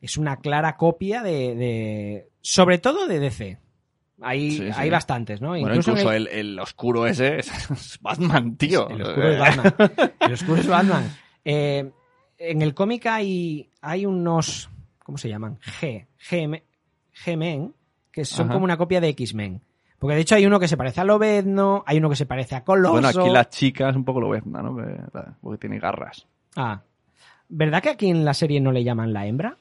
[0.00, 3.58] es una clara copia de, de- sobre todo de DC.
[4.20, 5.50] Hay, Sí, hay bastantes, ¿no?
[5.50, 8.88] Bueno, Incluso el- el, el oscuro ese es, es Batman, tío.
[8.90, 9.74] El oscuro es Batman.
[10.20, 11.16] El oscuro es Batman.
[11.50, 11.90] Eh,
[12.38, 14.68] en el cómic hay, hay unos.
[15.02, 15.58] ¿Cómo se llaman?
[15.80, 16.06] G.
[16.30, 16.62] G-
[17.24, 17.74] G-Men,
[18.12, 18.54] que son Ajá.
[18.54, 19.60] como una copia de X-Men.
[19.98, 22.54] Porque de hecho hay uno que se parece a Lobezno, hay uno que se parece
[22.54, 22.92] a Coloso.
[22.92, 24.76] Bueno, aquí la chica es un poco lo besna, ¿no?
[24.76, 25.00] Que-
[25.40, 26.26] Porque tiene garras.
[26.54, 26.82] Ah.
[27.48, 29.56] ¿Verdad que aquí en la serie no le llaman la hembra?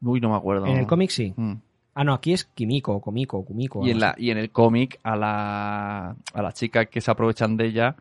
[0.00, 0.66] Uy, no me acuerdo.
[0.66, 1.34] En el cómic sí.
[1.36, 1.54] Mm.
[1.94, 3.44] Ah, no, aquí es Kimiko, o Kumiko.
[3.84, 7.56] Y en, la, y en el cómic, a la, a la chica que se aprovechan
[7.56, 7.96] de ella,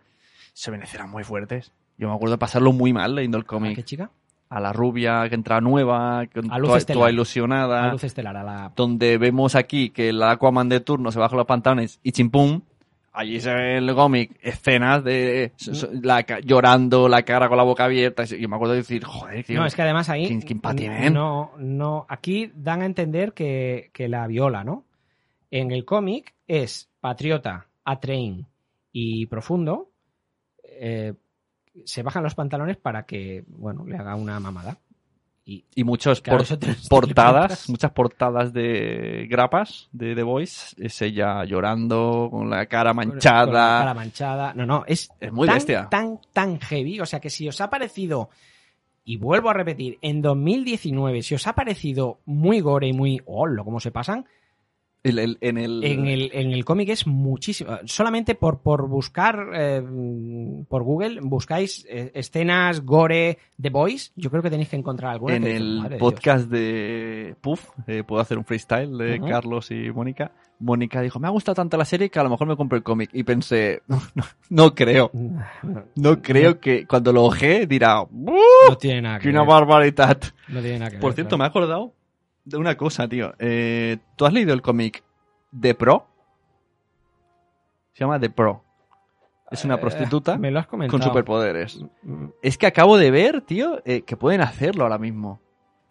[0.54, 1.72] se ven escenas muy fuertes.
[1.98, 3.76] Yo me acuerdo de pasarlo muy mal leyendo el ¿A cómic.
[3.76, 4.12] qué chica?
[4.50, 7.88] A la rubia que entra nueva, que A Luz toda, ilusionada.
[7.88, 8.72] La luz estelar, a la...
[8.76, 12.62] donde vemos aquí que el Aquaman de turno se baja los pantalones y chimpum.
[13.12, 15.52] Allí se ve el cómic escenas de
[16.04, 18.24] la, llorando, la cara con la boca abierta.
[18.40, 20.28] Y me acuerdo de decir, joder, tío, No, es que además ahí.
[20.28, 21.14] ¿Quién- quién pa' tienen?
[21.16, 22.06] No, no.
[22.08, 24.86] Aquí dan a entender que, que la viola, ¿no?
[25.50, 28.46] En el cómic es Patriota, A-Train
[28.94, 29.90] y Profundo.
[30.80, 31.14] eh,
[31.86, 34.78] se bajan los pantalones para que, bueno, le haga una mamada.
[35.46, 35.84] Y y
[36.22, 40.76] Claro, por- te portadas, muchas portadas de grapas de The Voice.
[40.78, 43.46] Es ella llorando, con la cara manchada.
[43.46, 44.54] con la cara manchada.
[44.54, 45.88] No, no, es, Es muy tan, bestia.
[45.90, 47.00] tan, tan heavy.
[47.00, 48.30] O sea que si os ha parecido,
[49.06, 53.64] y vuelvo a repetir, en 2019, si os ha parecido muy gore y muy, hola,
[53.64, 54.26] cómo se pasan,
[55.04, 57.78] El- el- en el, En el, en el cómic es muchísimo.
[57.86, 59.82] Solamente por, por buscar eh,
[60.68, 64.12] por Google, buscáis eh, escenas gore The Boys.
[64.16, 65.36] Yo creo que tenéis que encontrar alguna.
[65.36, 69.22] en dices, el "Madre de podcast de Puff, eh, puedo hacer un freestyle de.
[69.22, 70.32] Carlos y Mónica.
[70.60, 72.84] Mónica dijo, me ha gustado tanto la serie que a lo mejor me compro el
[72.84, 73.12] cómic.
[73.14, 75.12] Y pensé, no, no, no creo.
[75.14, 75.84] Dios".
[75.96, 78.34] No, creo que cuando lo oje dirá, "¡Uh!
[78.70, 80.20] no tiene nada que ¡Qué una barbaridad!
[80.50, 81.38] No tiene nada que Por ver, cierto, claro.
[81.38, 81.94] me he acordado
[82.50, 83.34] de una cosa, tío.
[83.40, 85.04] Eh, ¿Tú has leído el cómic
[85.60, 86.08] The Pro?
[87.94, 88.64] Se llama The Pro.
[89.50, 91.00] Es una Eh, prostituta Me lo has comentado.
[91.00, 91.80] con superpoderes.
[92.04, 95.40] Mm, Es que acabo de ver, tío, eh, que pueden hacerlo ahora mismo.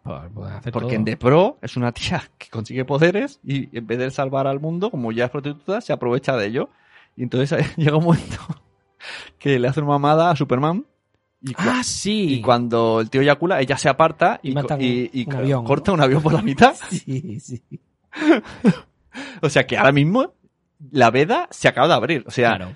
[0.03, 0.97] pues, pueden hacer Porque todo.
[0.99, 4.61] en The Pro es una tía que consigue poderes y en vez de salvar al
[4.61, 6.69] mundo, como ya es prostituta, se aprovecha de ello.
[7.17, 8.37] Y entonces eh, llega un momento
[9.39, 10.87] que le hace una mamada a Superman.
[11.49, 12.35] Y, Ah, sí.
[12.35, 14.53] y cuando el tío eyacula, ella se aparta Y y,
[15.27, 15.65] un avión, ¿no?
[15.65, 16.75] corta un avión por la mitad.
[16.91, 17.63] Sí, sí.
[19.43, 20.35] O sea que ahora mismo
[20.91, 22.25] la veda se acaba de abrir.
[22.27, 22.73] O sea, Claro.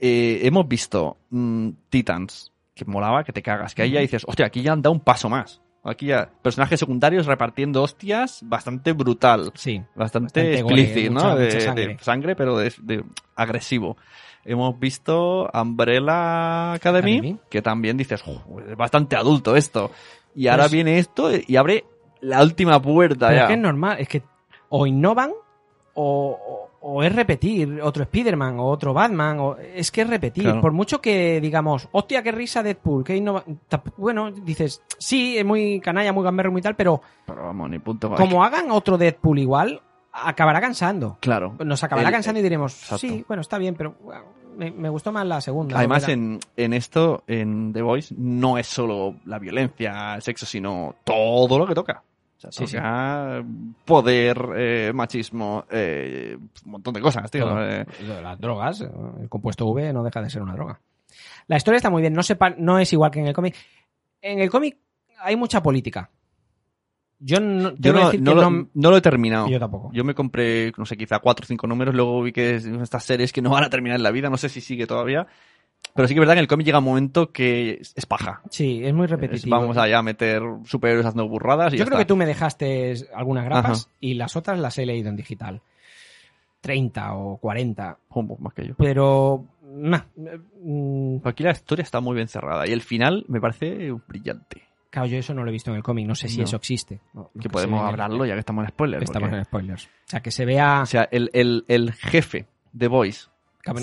[0.00, 3.74] eh, hemos visto mm, Titans, que molaba, que te cagas.
[3.74, 5.60] Que ahí ya dices, hostia, aquí ya han dado un paso más.
[5.84, 9.52] Aquí ya, personajes secundarios repartiendo hostias, bastante brutal.
[9.54, 9.80] Sí.
[9.94, 11.36] Bastante, Bastante gore, explícito, mucha- ¿no?
[11.36, 11.86] De, mucha sangre.
[11.86, 13.04] de sangre, pero de, de
[13.36, 13.96] agresivo.
[14.50, 17.38] Hemos visto Umbrella Academy, Academy.
[17.50, 19.90] que también dices, "Jo, es bastante adulto esto.
[20.34, 21.84] Y ahora Pues- viene esto y abre
[22.20, 23.42] la última puerta ya.
[23.42, 24.22] es que es normal, es que
[24.70, 25.32] o innovan
[25.94, 30.44] o, o- o es repetir otro Spider-Man o otro Batman, o, es que es repetir.
[30.44, 30.60] Claro.
[30.60, 33.42] Por mucho que digamos, hostia, qué risa Deadpool, qué innova...
[33.96, 38.14] Bueno, dices, sí, es muy canalla, muy gamberro, muy tal, pero Pero vamos, ni punto.
[38.14, 39.82] como hagan otro Deadpool igual,
[40.12, 41.16] acabará cansando.
[41.20, 41.56] Claro.
[41.64, 42.98] Nos acabará El- cansando y diremos, Exacto.
[42.98, 43.94] sí, bueno, está bien, pero
[44.58, 45.78] me, me gustó más la segunda.
[45.78, 50.96] Además, en, en esto, en The Voice, no es solo la violencia, el sexo, sino
[51.04, 52.02] todo lo que toca.
[52.36, 52.76] O sea, Sí, sí.
[52.76, 53.42] toca
[53.84, 57.44] poder, eh, machismo, eh, un montón de cosas, tío.
[57.48, 57.64] Todo.
[57.68, 57.84] Eh,
[58.22, 60.80] las drogas, el compuesto V no deja de ser una droga.
[61.46, 63.56] La historia está muy bien, no, sepa, no es igual que en el cómic.
[64.20, 64.76] En el cómic
[65.20, 66.10] hay mucha política.
[67.20, 69.48] Yo no, yo no, decir no que lo, no- no lo he terminado.
[69.48, 69.90] Yo tampoco.
[69.92, 73.02] Yo me compré, no sé, quizá cuatro o cinco números, luego vi que es estas
[73.04, 75.26] series que no van a terminar en la vida, no sé si sigue todavía.
[75.94, 78.06] Pero sí que es verdad que en el cómic llega un momento que es, es
[78.06, 78.42] paja.
[78.50, 79.56] Sí, es muy Es- repetitivo.
[79.58, 82.94] vamos allá a meter superhéroes haciendo burradas y Yo ya creo que tú me dejaste
[83.14, 83.96] algunas grapas Ajá.
[84.00, 85.60] y las otras las he leído en digital.
[86.60, 87.98] 30 o 40.
[88.08, 88.74] Jumbo, más que yo.
[88.76, 89.44] Pero...
[89.62, 90.00] nah,
[90.62, 94.62] mm, Aquí la historia está muy bien cerrada y el final me parece brillante.
[94.90, 96.44] Claro, yo eso no lo he visto en el cómic, no sé si No.
[96.44, 97.00] eso existe.
[97.14, 99.02] No, Que podemos el- hablarlo ya que estamos en spoilers.
[99.04, 99.84] Estamos porque- en spoilers.
[99.86, 103.30] O sea, que se vea O sea, el, el, el jefe de Boys,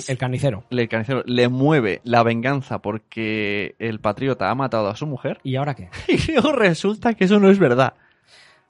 [0.08, 0.64] el carnicero.
[0.72, 5.56] el carnicero, le mueve la venganza porque el patriota ha matado a su mujer ¿Y
[5.58, 5.90] ahora qué?
[6.08, 7.94] y luego resulta que eso no es verdad.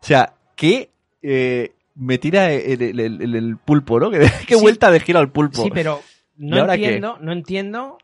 [0.02, 0.90] O sea, que
[1.22, 4.12] eh, me tira el, el- el- pulpo, ¿no?
[4.48, 4.56] Sí.
[4.56, 5.64] vuelta de giro al pulpo.
[5.64, 6.02] Sí, pero
[6.38, 6.74] ¿Y no qué?
[6.74, 7.98] entiendo, no entiendo.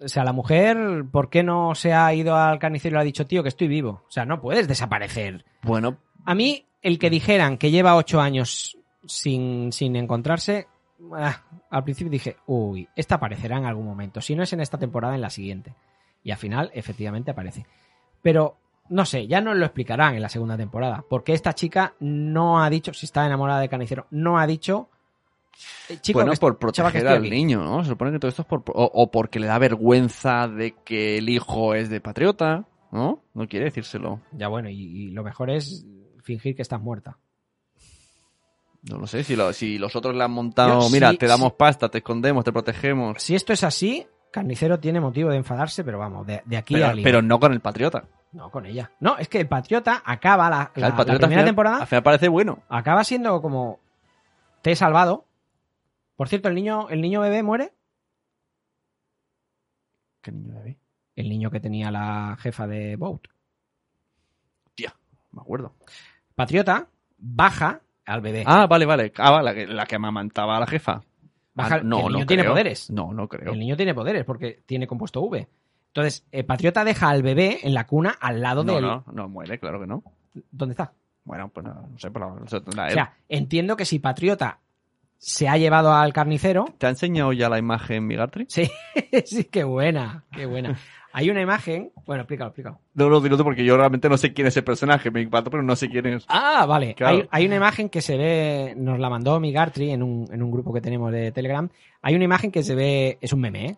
[0.00, 3.04] O sea, la mujer, ¿por qué no se ha ido al carnicero y le ha
[3.04, 4.04] dicho, tío, que estoy vivo?
[4.06, 5.44] O sea, no puedes desaparecer.
[5.62, 10.68] Bueno, A mí, el que dijeran que lleva ocho años sin, sin encontrarse,
[11.16, 14.20] ah, al principio dije, uy, esta aparecerá en algún momento.
[14.20, 15.74] Si no es en esta temporada, en la siguiente.
[16.22, 17.66] Y al final, efectivamente, aparece.
[18.22, 18.56] Pero,
[18.90, 21.04] no sé, ya nos lo explicarán en la segunda temporada.
[21.08, 24.90] Porque esta chica no ha dicho, si está enamorada de Carnicero, no ha dicho...
[25.88, 27.30] eh, chico, bueno, por proteger al aquí.
[27.30, 27.82] niño, ¿no?
[27.84, 28.62] Se supone que todo esto es por...
[28.68, 33.22] O, o porque le da vergüenza de que el hijo es de patriota, ¿no?
[33.34, 34.20] No quiere decírselo.
[34.32, 35.84] Ya bueno, y, y lo mejor es
[36.22, 37.18] fingir que estás muerta.
[38.82, 41.26] No lo sé, si, lo- si los otros le han montado, Yo mira, sí- te
[41.26, 41.54] damos sí.
[41.58, 43.20] pasta, te escondemos, te protegemos.
[43.20, 46.86] Si esto es así, Carnicero tiene motivo de enfadarse, pero vamos, de, de aquí Pero,
[46.86, 48.04] a pero no con el patriota.
[48.30, 48.90] No, con ella.
[49.00, 52.62] No, es que el Patriota acaba la, el primera final, temporada, al final parece bueno.
[52.68, 53.80] acaba siendo como
[54.60, 55.24] te he salvado.
[56.18, 57.72] Por cierto, el niño, el niño bebé muere.
[60.20, 60.78] ¿Qué niño bebé?
[61.14, 63.22] El niño que tenía la jefa de Boat.
[64.74, 64.92] Tía,
[65.30, 65.74] me acuerdo.
[66.34, 66.88] Patriota
[67.18, 68.42] baja al bebé.
[68.46, 69.12] Ah, vale, vale.
[69.16, 71.02] Ah, vale, la que, la que amamantaba a la jefa.
[71.54, 72.52] Baja- Ah, que el niño tiene creo.
[72.52, 72.90] poderes.
[72.90, 73.52] No, no creo.
[73.52, 75.48] El niño tiene poderes porque tiene compuesto V.
[75.86, 78.82] Entonces, el Patriota deja al bebé en la cuna al lado No, del.
[78.82, 80.02] no, no muere, claro que no.
[80.50, 80.92] ¿Dónde está?
[81.22, 84.58] Bueno, pues no, no sé, pero no sé, O sea, entiendo que si Patriota
[85.18, 88.46] se ha llevado al carnicero, ¿Te ha enseñado ya la imagen Migatri?
[88.48, 88.70] Sí,
[89.24, 90.78] sí, qué buena, qué buena.
[91.12, 91.90] Hay una imagen.
[92.06, 92.80] Bueno, explícalo, explícalo.
[92.94, 95.62] No, no, tú porque yo realmente no sé quién es el personaje, me impactó, pero
[95.62, 96.24] no sé quién es.
[96.28, 96.94] Ah, vale.
[96.94, 97.16] Claro.
[97.16, 100.50] Hay, hay una imagen que se ve, nos la mandó Migartri en un, en un
[100.50, 101.68] grupo que tenemos de Telegram.
[102.02, 103.76] Hay una imagen que se ve, es un meme, ¿eh?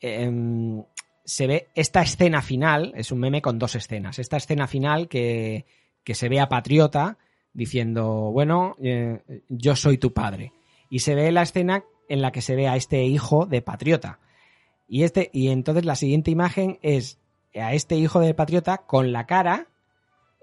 [0.00, 0.82] Em,
[1.24, 4.18] se ve esta escena final, es un meme con dos escenas.
[4.18, 5.66] Esta escena final que,
[6.02, 7.18] que se ve a Patriota
[7.52, 10.52] diciendo, bueno, eh, yo soy tu padre.
[10.90, 14.20] Y se ve la escena en la que se ve a este hijo de Patriota.
[14.86, 17.18] Y, este, y entonces la siguiente imagen es
[17.54, 19.68] a este hijo de Patriota con la cara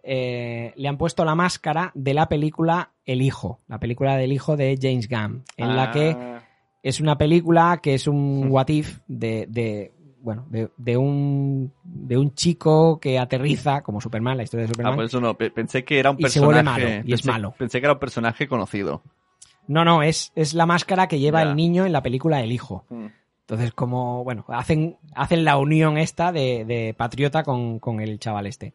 [0.07, 4.55] eh, le han puesto la máscara de la película El Hijo, la película del hijo
[4.55, 6.43] de James Gunn, en la que Ah.
[6.83, 9.93] es una película que es un what if de, de,
[10.25, 14.73] bueno, de, de un, de un chico que aterriza, como Superman, la historia de Ah,
[14.73, 14.95] Superman.
[14.95, 16.45] pues eso no, pe- pensé que era un Y se personaje.
[16.45, 17.53] vuelve malo, y es malo.
[17.57, 19.01] Pensé que era un personaje conocido.
[19.67, 21.49] No, no, es, es la máscara que lleva Ya.
[21.49, 22.83] el niño en la película El Hijo.
[22.89, 23.05] Mm.
[23.41, 28.47] Entonces, como, bueno, hacen, hacen la unión esta de, de Patriota con, con el chaval
[28.47, 28.73] este.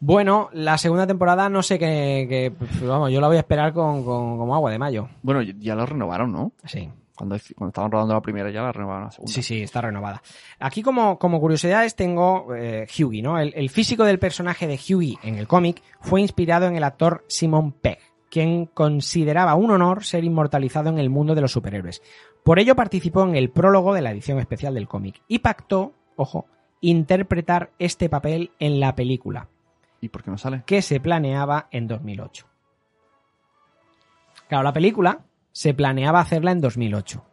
[0.00, 3.72] Bueno, la segunda temporada no sé qué, qué- pues, vamos, yo la voy a esperar
[3.72, 5.08] con, con- como agua de mayo.
[5.22, 6.52] Bueno, ya lo renovaron, ¿no?
[6.64, 6.88] Sí.
[7.18, 9.32] Cuando, cuando estaban rodando la primera ya la renovaron la segunda.
[9.32, 10.22] Sí, sí, está renovada.
[10.60, 13.40] Aquí como, como curiosidades tengo eh, Hughie, ¿no?
[13.40, 17.24] El, el físico del personaje de Hughie en el cómic fue inspirado en el actor
[17.26, 17.98] Simon Pegg,
[18.30, 22.02] quien consideraba un honor ser inmortalizado en el mundo de los superhéroes.
[22.44, 26.46] Por ello participó en el prólogo de la edición especial del cómic y pactó, ojo,
[26.80, 29.48] interpretar este papel en la película,
[30.00, 30.62] ¿Y por qué no sale?
[30.64, 32.46] que se planeaba en 2008.
[34.48, 35.24] Claro, la película
[35.58, 37.24] se planeaba hacerla en 2008.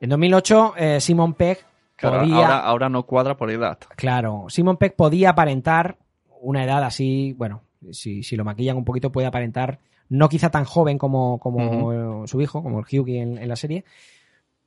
[0.00, 1.58] En 2008, eh, Simon Pegg
[1.96, 2.36] Claro, podía...
[2.36, 3.78] ahora, ahora no cuadra por edad.
[3.94, 5.98] Claro, Simon Pegg podía aparentar
[6.40, 7.60] una edad así, bueno,
[7.90, 12.40] si, si lo maquillan un poquito puede aparentar, no quizá tan joven como, como su
[12.40, 13.84] hijo, como el Hughie en, en la serie,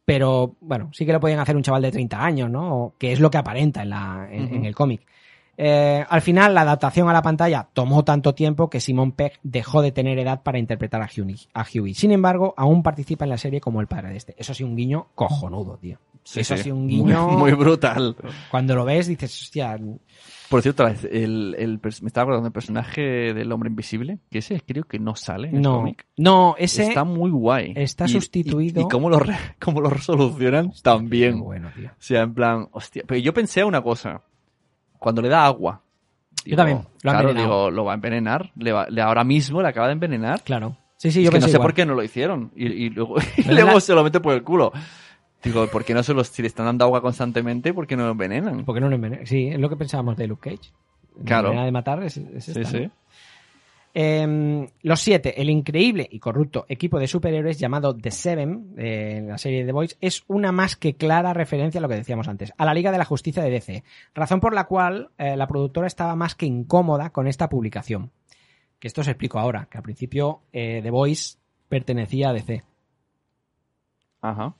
[0.05, 2.77] pero bueno, sí que lo podían hacer un chaval de 30 años, ¿no?
[2.77, 5.01] O- Que es lo que aparenta en, la, en el cómic.
[5.57, 9.81] Eh, al final, la adaptación a la pantalla tomó tanto tiempo que Simon Pegg dejó
[9.81, 11.09] de tener edad para interpretar a
[11.63, 11.93] Hughie.
[11.93, 14.35] Sin embargo, aún participa en la serie como el padre de este.
[14.37, 15.99] Eso sí, un guiño cojonudo, tío.
[16.23, 16.71] Sí, Eso sí.
[16.71, 17.27] un guiño...
[17.37, 18.15] Muy, brutal.
[18.49, 19.77] Cuando lo ves dices, hostia,
[20.49, 23.01] Por cierto, el, el me estaba acordando del personaje
[23.33, 26.05] del hombre invisible, que ese creo que no sale en el no, cómic.
[26.15, 27.73] no, ese Está muy guay.
[27.75, 31.41] está Y- sustituido- Y, y cómo, lo re- cómo lo resolucionan también.
[31.41, 31.89] Bueno, tío.
[31.89, 33.03] O sea, en plan, hostia.
[33.05, 34.21] Pero yo pensé una cosa.
[35.03, 35.81] Cuando le da agua.
[36.45, 37.57] Yo también, lo claro, envenenado.
[37.67, 38.51] digo, lo va a envenenar.
[38.55, 40.41] Le va- le- ahora mismo le acaba de envenenar.
[40.41, 40.75] Claro.
[40.97, 41.61] Sí, sí, Es yo que no sé igual.
[41.67, 42.51] por qué no lo hicieron.
[42.55, 44.71] Y, y luego, y luego la- se lo mete por el culo.
[45.43, 48.05] Digo, ¿por qué no se los, si le están dando agua constantemente, por qué no
[48.05, 48.63] lo envenenan?
[48.63, 49.25] ¿Por qué no lo envenena?
[49.25, 50.71] Sí, es lo que pensábamos de Luke Cage.
[51.17, 51.47] La Claro.
[51.49, 52.79] manera de matar es, es Sí, sí.
[52.83, 52.91] ¿no?
[53.95, 59.27] Em, los siete, el increíble y corrupto equipo de superhéroes llamado The Seven, eh, en
[59.27, 62.51] la serie The Boys, es una más que clara referencia a lo que decíamos antes,
[62.57, 63.83] a la Liga de la Justicia de DC,
[64.15, 68.09] razón por la cual eh, la productora estaba más que incómoda con esta publicación.
[68.79, 71.37] Que esto os explico ahora, que al principio eh, The Boys
[71.69, 72.63] pertenecía a DC.
[74.21, 74.55] Ajá.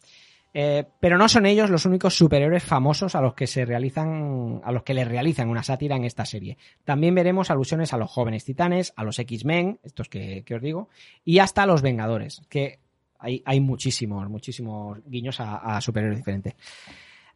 [0.55, 4.71] Eh, pero no son ellos los únicos superhéroes famosos a los que se realizan, a
[4.71, 6.57] los que les realizan una sátira en esta serie.
[6.84, 10.89] También veremos alusiones a los jóvenes titanes, a los X-Men, estos que, que os digo,
[11.25, 12.77] y hasta a los Vengadores, que
[13.17, 16.53] hay, hay muchísimos, muchísimos guiños a, a superhéroes diferentes.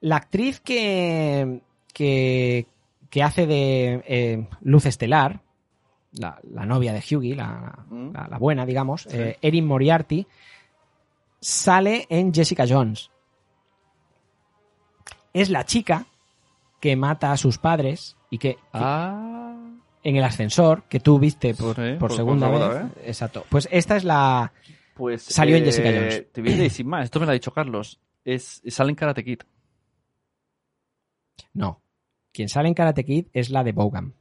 [0.02, 1.62] La actriz que,
[1.94, 2.68] que,
[3.10, 5.40] que hace de eh, Luz Estelar,
[6.12, 8.12] la, la novia de Hughie, la, Mm.
[8.14, 9.10] la- la buena, digamos, Sí.
[9.18, 10.28] eh, Erin Moriarty,
[11.40, 13.12] sale en Jessica Jones.
[15.34, 16.06] Es la chica
[16.80, 19.56] que mata a sus padres y que Ah.
[20.04, 22.92] en el ascensor que tú viste por, Sí, por por- segunda por vez.
[23.08, 23.46] Exacto.
[23.50, 24.52] Pues esta es la.
[24.96, 26.32] Pues Salió en eh, Jessica Jones.
[26.32, 28.00] Te voy a decir sin más, esto me lo ha dicho Carlos.
[28.24, 29.40] Es, sale en Karate Kid.
[31.54, 31.82] No.
[32.34, 34.14] Quien sale en Karate Kid es la de Bogan.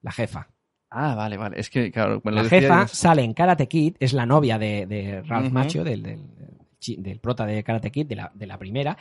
[0.00, 0.48] La jefa.
[0.94, 1.58] Ah, vale, vale.
[1.58, 5.22] Es que, claro, La jefa y- sale en Karate Kid, es la novia de, de
[5.22, 5.54] Ralph Ujú.
[5.54, 8.96] Macchio, del, del, prota de Karate Kid, de la, de la primera.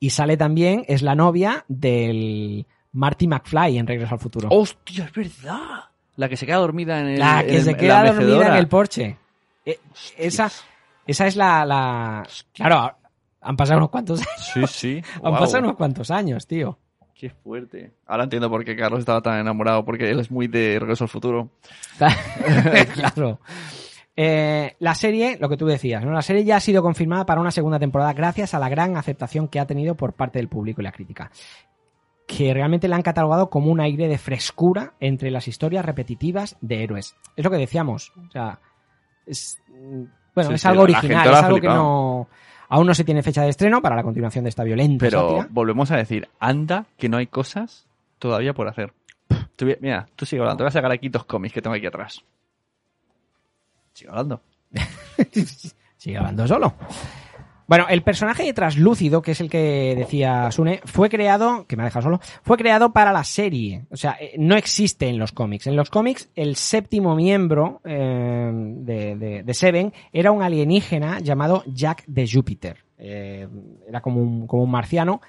[0.00, 4.48] Y sale también, es la novia del Marty McFly en Regreso al Futuro.
[4.50, 5.84] ¡Hostia, es verdad!
[6.16, 7.18] La que se queda dormida en el.
[7.18, 9.16] la en que el- se queda dormida en el porche.
[9.64, 9.78] Eh,
[10.16, 10.50] esa,
[11.06, 12.26] esa es la, la...
[12.52, 12.96] Claro,
[13.40, 15.02] han pasado unos cuantos Sí, sí.
[15.22, 16.78] Han pasado unos cuantos años, tío.
[17.18, 17.92] Qué fuerte.
[18.06, 21.08] Ahora entiendo por qué Carlos estaba tan enamorado, porque él es muy de Regreso al
[21.08, 21.48] Futuro.
[22.94, 23.40] claro.
[24.14, 26.12] Eh, la serie, lo que tú decías, ¿no?
[26.12, 29.48] La serie ya ha sido confirmada para una segunda temporada gracias a la gran aceptación
[29.48, 31.30] que ha tenido por parte del público y la crítica.
[32.26, 36.82] Que realmente la han catalogado como un aire de frescura entre las historias repetitivas de
[36.82, 37.16] héroes.
[37.34, 38.12] Es lo que decíamos.
[38.28, 38.58] O sea,
[39.26, 42.28] es, mm, bueno, Sí, es algo original, es algo que no.
[42.68, 45.48] Aún no se tiene fecha de estreno para la continuación de esta violenta Pero sátira.
[45.50, 47.86] volvemos a decir, anda que no hay cosas
[48.18, 48.92] todavía por hacer.
[49.80, 50.58] Mira, tú sigue hablando.
[50.58, 52.22] Te voy a sacar aquí dos cómics que tengo aquí atrás.
[53.92, 54.40] Sigue hablando.
[55.96, 56.74] Sigue hablando solo.
[57.68, 61.86] Bueno, el personaje translúcido, que es el que decía Sune, fue creado, que me ha
[61.86, 63.86] dejado solo, fue creado para la serie.
[63.90, 65.66] O sea, eh, no existe en los cómics.
[65.66, 71.64] En los cómics, el séptimo miembro eh, de, de- de Seven era un alienígena llamado
[71.66, 72.84] Jack de Júpiter.
[72.98, 73.48] Eh,
[73.88, 75.20] era como un, como un marciano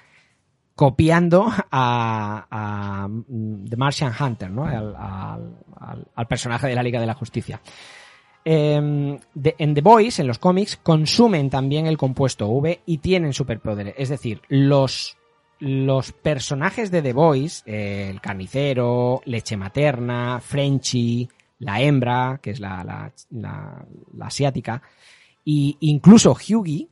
[0.76, 4.64] copiando a, a, mm, The Martian Hunter, ¿no?
[4.64, 7.60] Al personaje de la Liga de la Justicia.
[8.44, 13.32] Eh, de- en The Boys, en los cómics, consumen también el compuesto V y tienen
[13.32, 13.94] superpoderes.
[13.98, 15.16] Es decir, los,
[15.58, 21.28] los personajes de The Boys, eh, el carnicero, leche materna, Frenchy,
[21.58, 23.84] la hembra, que es la, la, la-
[24.16, 24.80] la asiática,
[25.44, 26.88] y incluso Hughie,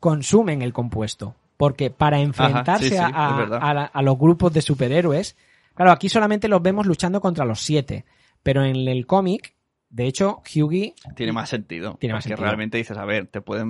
[0.00, 1.34] consumen el compuesto.
[1.56, 5.36] Porque para enfrentarse sí, sí, a, a los grupos de superhéroes,
[5.74, 8.06] claro, aquí solamente los vemos luchando contra los siete.
[8.42, 9.54] Pero en el cómic,
[9.90, 11.96] de hecho, Hughie Tiene más sentido.
[12.00, 12.46] Tiene más porque sentido.
[12.46, 13.66] realmente dices, a ver, te pueden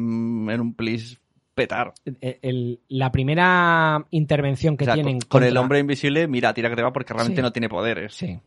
[0.51, 1.19] en un please
[1.55, 1.93] petar.
[2.21, 6.55] el- el- la primera intervención que O sea, tienen con, con el hombre invisible, mira,
[6.55, 7.43] tira que te va porque realmente Sí.
[7.43, 8.15] no tiene poderes.
[8.15, 8.39] Sí.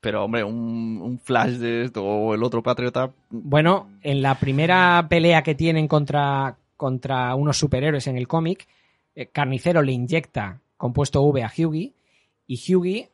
[0.00, 3.10] Pero, hombre, un, un flash de esto o el otro patriota.
[3.30, 8.66] Bueno, en la primera pelea que tienen contra, contra unos superhéroes en el cómic,
[9.14, 11.92] eh, Carnicero le inyecta compuesto V a Hughie
[12.46, 13.10] y Hughie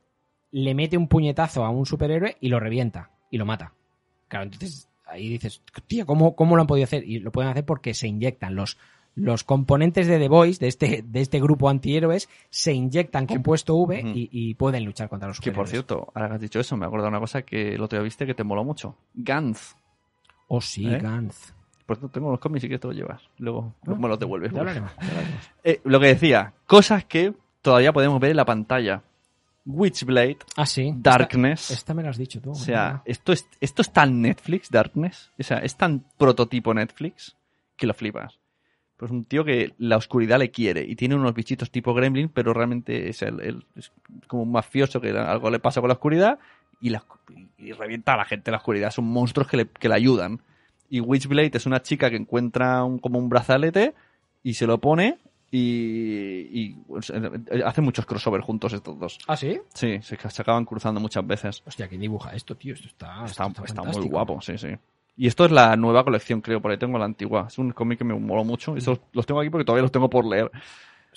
[0.53, 3.73] le mete un puñetazo a un superhéroe y lo revienta y lo mata.
[4.28, 7.05] Claro, entonces ahí dices, tía, ¿cómo, ¿cómo lo han podido hacer?
[7.05, 8.77] Y lo pueden hacer porque se inyectan los,
[9.15, 14.01] los componentes de The Voice, de este, de este grupo antihéroes, se inyectan compuesto V
[14.15, 16.86] y, y pueden luchar contra los Que por cierto, ahora que has dicho eso, me
[16.86, 18.97] acuerdo de una cosa que el otro día viste que te moló mucho.
[19.15, 19.74] Gantz.
[20.48, 20.98] Oh, sí, ¿Eh?
[20.98, 21.53] Gantz.
[21.86, 23.23] Por cierto, tengo los cómics y que te los llevas.
[23.39, 24.53] Luego, Ah, luego me los devuelves.
[24.53, 24.90] Ya hablaremos.
[25.62, 27.32] Eh, lo que decía, cosas que
[27.62, 29.03] todavía podemos ver en la pantalla.
[29.67, 30.93] Witchblade, Ah, sí.
[30.97, 31.63] Darkness.
[31.63, 32.53] Esta, esta me la has dicho tú.
[32.53, 35.31] O sea, esto es, esto es tan Netflix, Darkness.
[35.39, 37.37] O sea, es tan prototipo Netflix
[37.77, 38.39] que lo flipas.
[38.97, 42.55] Pues un tío que la oscuridad le quiere y tiene unos bichitos tipo Gremlin, pero
[42.55, 43.93] realmente es, el, el- es
[44.27, 46.39] como un mafioso que algo le pasa con la oscuridad
[46.81, 47.05] y, la,
[47.59, 48.91] y revienta a la gente en la oscuridad.
[48.91, 50.41] Son monstruos que le, que le ayudan.
[50.89, 53.95] Y Witchblade es una chica que encuentra un- como un brazalete
[54.43, 55.19] y se lo pone
[55.51, 57.12] y, y pues,
[57.64, 59.18] hacen muchos crossover juntos estos dos.
[59.27, 59.60] ¿Ah, sí?
[59.74, 61.62] Sí, se, se acaban cruzando muchas veces.
[61.66, 62.74] Hostia, ¿quién dibuja esto, tío?
[62.74, 64.68] Esto está, Está, esto está muy guapo, sí, sí.
[65.16, 67.47] Y esto es la nueva colección, creo, por ahí tengo la antigua.
[67.48, 68.77] Es un cómic que me moló mucho.
[68.77, 70.51] Estos los tengo aquí porque todavía los tengo por leer.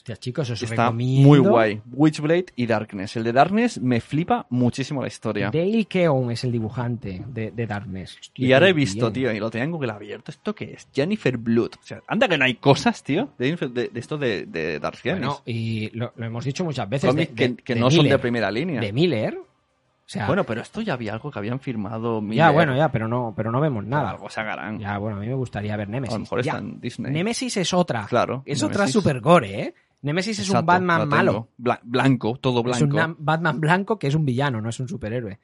[0.09, 1.27] Hostia, chicos, os Está recomiendo.
[1.27, 1.81] muy guay.
[1.93, 3.15] Witchblade y Darkness.
[3.17, 5.51] El de Darkness me flipa muchísimo la historia.
[5.53, 8.17] Dale Keown es el dibujante de, de Darkness.
[8.19, 9.13] Hostia, Y ahora he visto, bien.
[9.13, 10.31] tío, y lo tenía en Google abierto.
[10.31, 10.87] ¿Esto qué es?
[10.93, 11.71] Jennifer Blood.
[11.79, 14.79] O sea, anda que no hay cosas, tío, de, Jennifer- de, de esto de, de
[14.79, 15.19] Dark Phoenix.
[15.27, 17.13] Bueno, y lo, lo hemos dicho muchas veces.
[17.35, 18.81] Que, que no son de primera línea.
[18.81, 19.37] De Miller.
[19.37, 22.15] O sea, Bueno, pero esto ya había algo que habían firmado.
[22.19, 22.51] ya, Miller.
[22.53, 24.09] bueno, ya, pero no, pero no vemos nada.
[24.09, 24.79] Algo sacarán.
[24.79, 26.15] Ya, bueno, a mí me gustaría ver Nemesis.
[26.15, 26.53] A lo mejor Ya.
[26.53, 27.11] está en Disney.
[27.13, 28.07] Nemesis es otra.
[28.07, 28.41] Claro.
[28.47, 29.73] Es otra super gore, ¿eh?
[30.01, 31.49] Nemesis es un Batman malo.
[31.57, 33.17] Bla- blanco, todo Es un blanco.
[33.19, 35.39] Batman blanco que es un villano, no es un superhéroe.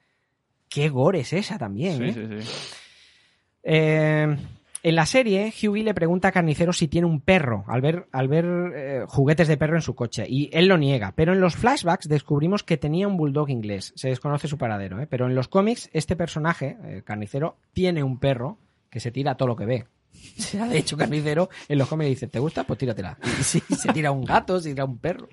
[0.70, 2.14] Qué gore es esa también, Sí, ¿eh?
[2.14, 2.50] sí, sí.
[3.64, 4.38] Eh,
[4.84, 8.28] en la serie, Hughie le pregunta a Carnicero si tiene un perro al ver, al
[8.28, 8.46] ver
[8.76, 11.12] eh, juguetes de perro en su coche y él lo niega.
[11.16, 13.94] Pero en los flashbacks descubrimos que tenía un bulldog inglés.
[13.96, 15.08] Se desconoce su paradero, ¿eh?
[15.08, 18.58] pero en los cómics este personaje, el Carnicero, tiene un perro
[18.92, 19.86] que se tira todo lo que ve.
[20.38, 22.64] Será de hecho carnicero en los cómics dice, ¿te gusta?
[22.64, 23.18] Pues tíratela.
[23.42, 25.28] Sí, se tira un gato, se tira un perro.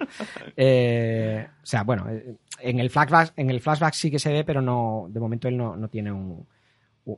[0.57, 4.45] Eh, o sea, bueno, eh, en el flashback, en el flashback sí que se ve,
[4.45, 6.47] pero no, de momento él no, no tiene un,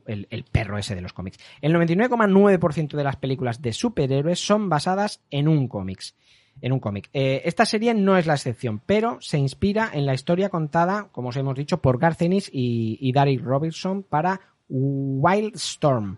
[0.07, 1.37] el, perro ese de los cómics.
[1.61, 6.15] El 99,9% de las películas de superhéroes son basadas en un cómics.
[6.61, 7.09] En un cómic.
[7.13, 11.29] Eh, esta serie no es la excepción, pero se inspira en la historia contada, como
[11.29, 14.39] os hemos dicho, por Garth Ennis y, y Robertson para
[14.69, 16.17] Wildstorm.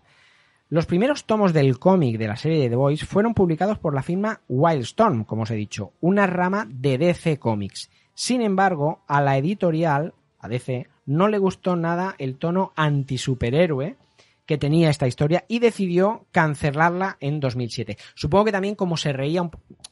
[0.70, 4.02] Los primeros tomos del cómic de la serie de The Boys fueron publicados por la
[4.02, 7.90] firma Wildstorm, como os he dicho, una rama de DC Comics.
[8.12, 13.96] Sin embargo, a la editorial, a DC, no le gustó nada el tono anti-superhéroe
[14.44, 17.98] que tenía esta historia y decidió cancelarla en 2007.
[18.14, 19.50] Supongo que también como se reía, un...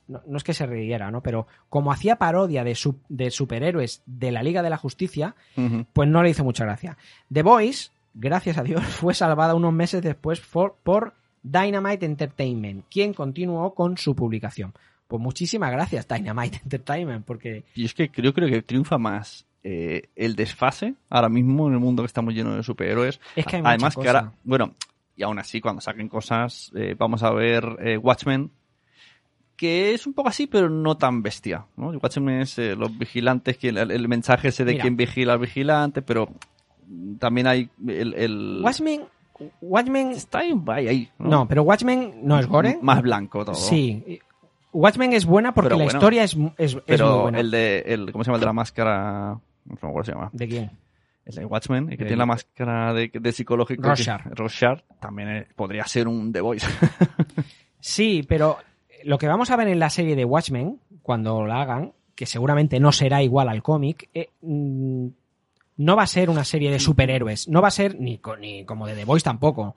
[0.09, 1.23] no, no es que se riera, ¿no?
[1.23, 5.35] Pero como hacía parodia de, su- de superhéroes de la Liga de la Justicia,
[5.93, 6.97] pues no le hizo mucha gracia.
[7.31, 13.15] The Voice, gracias a Dios, fue salvada unos meses después por, por Dynamite Entertainment, quien
[13.15, 14.73] continuó con su publicación.
[15.07, 20.09] Pues muchísimas gracias, Dynamite Entertainment, porque Y es que yo creo que triunfa más eh,
[20.17, 23.21] el desfase ahora mismo en el mundo que estamos llenos de superhéroes.
[23.37, 24.75] Es que hay Además que ahora, bueno,
[25.17, 28.51] y aún así cuando saquen cosas, eh, vamos a ver eh, Watchmen,
[29.57, 31.67] que es un poco así, pero no tan bestia.
[31.77, 31.91] ¿no?
[31.91, 34.83] Watchmen es eh, los vigilantes, el mensaje ese de Mira.
[34.83, 36.29] quién vigila al vigilante, pero
[37.19, 38.15] también hay el...
[38.15, 39.03] el- Watchmen,
[39.61, 40.55] Watchmen, Está ahí,
[40.89, 42.79] ahí, no, pero Watchmen no es gore.
[42.83, 43.55] Más blanco todo.
[43.55, 44.21] Sí.
[44.73, 45.99] Watchmen es buena porque Pero la bueno.
[45.99, 47.41] historia es, es, es muy Pero buena.
[47.41, 48.37] el de, el, ¿cómo se llama?
[48.37, 49.39] El de la máscara...
[49.65, 50.31] No cómo se llama.
[50.33, 50.71] ¿De quién?
[51.25, 53.83] El de Watchmen, el que El- tiene la máscara de, de psicológico.
[53.83, 54.27] Rorschach.
[54.27, 56.67] Rorschach, también eh, podría ser un The Voice.
[57.81, 58.59] Sí, pero
[59.05, 62.81] lo que vamos a ver en la serie de Watchmen, cuando la hagan, que seguramente
[62.81, 65.07] no será igual al cómic, eh, mm,
[65.77, 67.49] no va a ser una serie de superhéroes.
[67.49, 69.77] No va a ser ni, ni como de The Voice tampoco.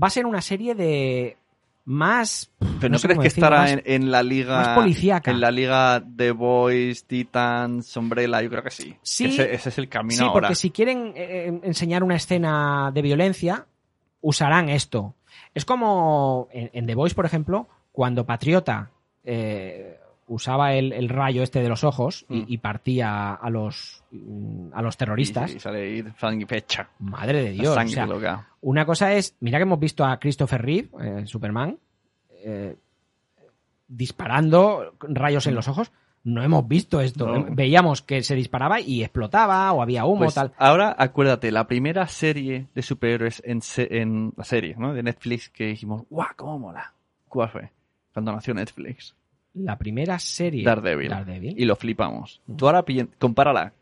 [0.00, 1.36] Va a ser una serie de
[1.84, 2.50] más.
[2.80, 4.56] Pero no, sé crees que estará más- en, en la liga.
[4.56, 5.30] más policíaca.
[5.30, 8.96] En la liga The Voice, Titans, Umbrella, yo creo que sí.
[9.02, 9.26] Sí.
[9.26, 10.32] Ese, ese es el camino Sí, ahora.
[10.48, 13.66] porque si quieren eh, enseñar una escena de violencia,
[14.20, 15.14] usarán esto.
[15.54, 18.90] Es como en, en The Voice, por ejemplo, cuando Patriota
[19.24, 19.98] eh,
[20.28, 22.44] usaba el, el rayo este de los ojos y, Mm.
[22.48, 25.52] y partía a los, mm, a los terroristas.
[25.52, 26.88] Y, y sale sangre pecha.
[26.98, 27.74] Madre de Dios.
[27.74, 28.48] sangre o sea, loca.
[28.62, 31.78] una cosa es, mira que hemos visto a Christopher Reeve, eh, Superman,
[32.44, 32.76] eh,
[33.88, 35.92] disparando rayos en los ojos.
[36.24, 37.24] No hemos visto esto.
[37.26, 37.46] No.
[37.54, 40.52] Veíamos que se disparaba y explotaba o había humo, Pues tal.
[40.58, 44.92] ahora acuérdate, la primera serie de superhéroes en, se- en la serie, ¿no?
[44.92, 46.92] De Netflix que dijimos, ¡guau, cómo mola!
[47.28, 47.70] ¿Cuál fue?
[48.12, 49.14] Cuando nació Netflix.
[49.56, 50.64] La primera serie.
[50.64, 51.08] Daredevil.
[51.08, 51.54] Daredevil.
[51.58, 52.40] Y lo flipamos.
[52.56, 52.84] Tú ahora
[53.18, 53.72] compárala.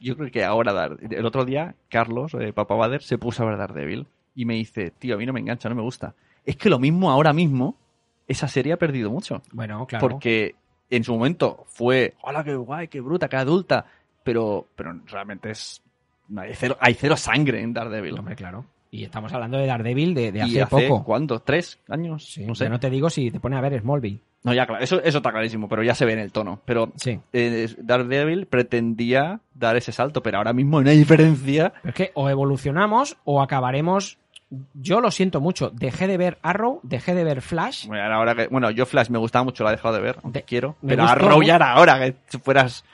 [0.00, 3.46] Yo creo que ahora, Dar- el otro día, Carlos, eh, Papá Bader, se puso a
[3.46, 6.14] ver Daredevil y me dice, tío, a mí no me engancha, no me gusta.
[6.44, 7.76] Es que lo mismo ahora mismo,
[8.26, 9.42] esa serie ha perdido mucho.
[9.52, 10.08] Bueno, claro.
[10.08, 10.54] Porque
[10.90, 13.86] en su momento fue, hola, qué guay, qué bruta, qué adulta.
[14.24, 15.82] Pero, pero realmente es.
[16.36, 18.18] Hay cero, hay cero sangre en Daredevil.
[18.18, 18.64] Hombre, claro.
[18.90, 21.04] Y estamos hablando de Daredevil de, de y hace, poco.
[21.04, 21.40] ¿cuánto?
[21.40, 22.24] ¿Tres años?
[22.24, 22.68] Sí, no sé.
[22.68, 24.20] no te digo si te pone a ver Smallville.
[24.46, 26.60] No, ya, claro, eso, eso está clarísimo, pero ya se ve en el tono.
[26.64, 27.20] Pero Sí.
[27.32, 31.72] eh, Daredevil pretendía dar ese salto, pero ahora mismo hay una diferencia.
[31.82, 34.18] Pero es que o evolucionamos o acabaremos.
[34.74, 35.70] Yo lo siento mucho.
[35.70, 37.88] Dejé de ver Arrow, dejé de ver Flash.
[37.88, 40.38] Bueno, ahora que- bueno, yo Flash me gustaba mucho, la he dejado de ver, aunque
[40.38, 40.76] De- quiero.
[40.86, 42.84] Pero gustó, Arrow ya era ahora, que si fueras...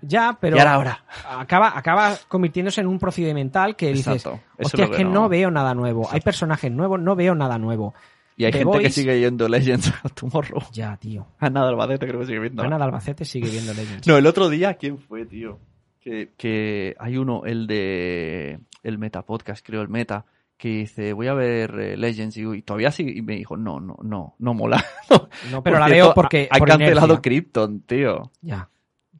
[0.00, 1.04] Ya, pero Ya era hora.
[1.38, 4.40] acaba, acaba convirtiéndose en un procedimental que dices, Exacto.
[4.58, 6.08] Hostia, es que no- veo nada nuevo.
[6.10, 7.92] Hay personajes nuevos, no veo nada nuevo.
[8.36, 10.62] Y hay The gente que sigue yendo Legends of Tomorrow.
[10.72, 11.26] Ya, tío.
[11.38, 12.62] Ana de Albacete creo que sigue viendo.
[12.62, 14.06] Ana de Albacete sigue viendo Legends.
[14.06, 15.58] No, el otro día, ¿quién fue, tío?
[16.00, 20.24] Que, que hay uno, el de el Meta Podcast, creo, el Meta,
[20.56, 23.80] que dice, voy a ver eh, Legends y, y todavía sigue, y me dijo, no,
[23.80, 24.84] no, no, no mola.
[25.50, 26.48] No, pero la veo porque.
[26.50, 27.22] Ha, por cancelado.
[27.22, 28.30] Krypton, tío.
[28.42, 28.68] Ya.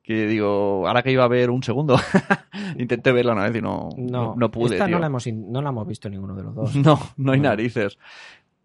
[0.02, 1.98] Que digo, ahora que iba a ver un segundo,
[2.78, 4.94] intenté verla una vez y no, No, no, no pude, Esta tío.
[4.96, 6.76] no la, hemos, no la hemos visto ninguno de los dos.
[6.76, 7.98] No, no hay narices.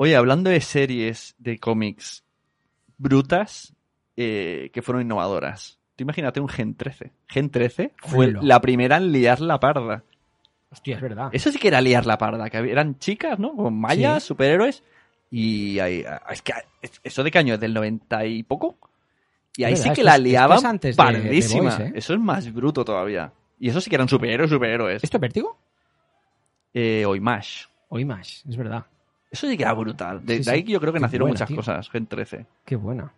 [0.03, 2.23] Oye, hablando de series de cómics
[2.98, 3.72] brutas
[4.18, 5.78] eh, que fueron innovadoras.
[5.95, 7.11] Tú imagínate un Gen 13.
[7.28, 10.03] Gen 13 fue la primera en liar la parda.
[10.72, 11.30] Hostia, es verdad.
[11.34, 13.56] Eso sí que era liar la parda, que eran chicas, ¿no?
[13.56, 14.28] Con mayas, Sí.
[14.30, 14.82] superhéroes.
[15.30, 16.53] Y ahí, es que
[17.03, 18.80] eso de qué año es del 90 y poco.
[19.56, 21.78] Y ahí sí que la liaban es antes de- de pardísima.
[21.78, 21.91] Boys, ¿eh?
[21.94, 23.32] Eso es más bruto todavía.
[23.60, 25.03] Y eso sí que eran superhéroes, superhéroes.
[25.03, 25.60] ¿Esto es Vértigo?
[26.73, 27.65] Eh, o Imash.
[27.90, 28.88] O Image, es verdad.
[29.32, 30.26] Eso sí que era brutal.
[30.26, 31.56] De, Sí, de ahí yo creo que Qué nacieron buena, muchas tío.
[31.58, 32.45] cosas, Gen 13.
[32.66, 33.14] Qué buena.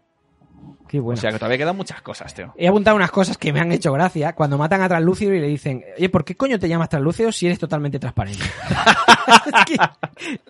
[0.87, 1.17] Qué bueno.
[1.17, 2.53] O sea que todavía quedan muchas cosas, tío.
[2.55, 5.47] He apuntado unas cosas que me han hecho gracia cuando matan a Translúcido y le
[5.47, 8.43] dicen, oye, ¿por qué coño te llamas Translúcido si eres totalmente transparente?
[9.45, 9.75] es, que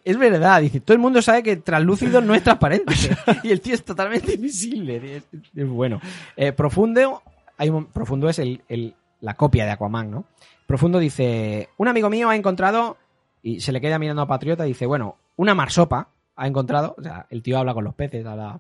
[0.04, 2.94] es verdad, dice, todo el mundo sabe que Translúcido no es transparente
[3.44, 5.18] y el tío es totalmente invisible.
[5.18, 5.24] Es,
[5.56, 6.00] es bueno.
[6.36, 7.24] Eh, Profundo,
[7.58, 10.26] hay un, Profundo es el, el- la copia de Aquaman, ¿no?
[10.68, 12.98] Profundo dice, un amigo mío ha encontrado,
[13.44, 17.04] y se le queda mirando a Patriota y dice, bueno, una marsopa ha encontrado, o
[17.04, 18.60] sea, el tío habla con los peces, habla...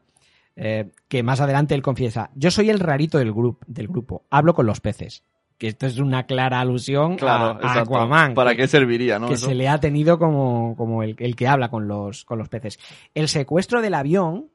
[0.56, 4.54] Eh, que más adelante él confiesa, yo soy el rarito del, grupo del grupo, hablo
[4.54, 5.24] con los peces.
[5.58, 7.82] Que esto es una clara alusión Claro, a, a.
[7.82, 8.36] Aquaman.
[8.36, 9.30] ¿Para qué serviría, no?
[9.30, 9.48] que Eso.
[9.48, 12.80] se le ha tenido como, como el, el que habla con los, con los peces.
[13.16, 14.50] El secuestro del avión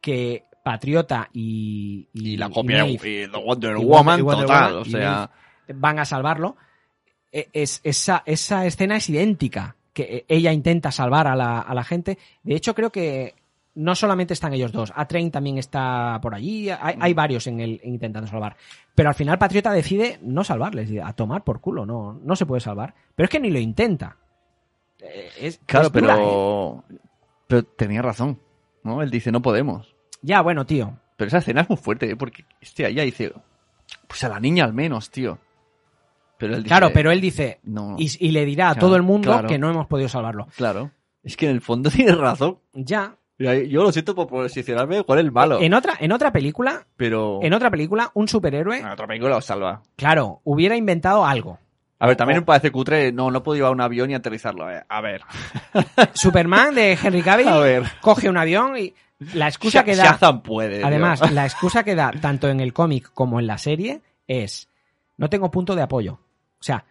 [0.00, 4.86] que Patriota y, Y la copia y The Wonder y Woman Wonder total, Woman o
[4.86, 5.30] y sea...
[5.74, 6.56] Van a salvarlo.
[7.34, 11.82] E- Es, esa, esa escena es idéntica, que ella intenta salvar a la, a la
[11.84, 12.16] gente.
[12.44, 13.34] De hecho, creo que
[13.76, 17.02] no solamente están ellos dos, A-Train también está por allí, hay, Mm.
[17.02, 18.56] hay varios en el en intentando salvar.
[18.94, 22.60] Pero al final Patriota decide no salvarles, a tomar por culo, no, no se puede
[22.60, 22.94] salvar.
[23.16, 24.16] Pero es que ni lo intenta.
[25.00, 26.16] Eh, Es, Claro, es dura, ¿eh?
[26.18, 26.84] pero...
[27.48, 28.38] Pero tenía razón,
[28.84, 29.02] ¿no?
[29.02, 29.94] Él dice, no podemos.
[30.22, 30.96] Ya, bueno, tío.
[31.16, 32.16] Pero esa escena es muy fuerte, ¿eh?
[32.16, 33.32] porque este ella dice,
[34.06, 35.38] pues a la niña al menos, tío.
[36.46, 38.96] Pero él dice, Claro, pero él dice, no, y, y le dirá a Claro, todo
[38.96, 39.48] el mundo claro.
[39.48, 40.46] que no hemos podido salvarlo.
[40.56, 40.90] claro.
[41.22, 42.58] Es que en el fondo tiene razón.
[42.74, 43.16] Ya.
[43.38, 47.52] Yo lo siento por posicionarme con el malo, En otra, en otra película, pero en
[47.52, 49.82] otra película, un superhéroe, en otra película lo salva.
[49.96, 51.58] claro, hubiera inventado algo.
[51.98, 54.70] A ver, también me parece cutre, no, no puedo llevar un avión y aterrizarlo.
[54.70, 54.84] eh.
[54.88, 55.22] A ver,
[56.14, 57.82] Superman de Henry Cavill a ver.
[58.00, 58.94] coge un avión y
[59.34, 60.78] la excusa que da, Shazam puede.
[60.78, 60.86] tío.
[60.86, 64.68] además, la excusa que da tanto en el cómic como en la serie es
[65.16, 66.18] no tengo punto de apoyo.
[66.64, 66.86] O sea,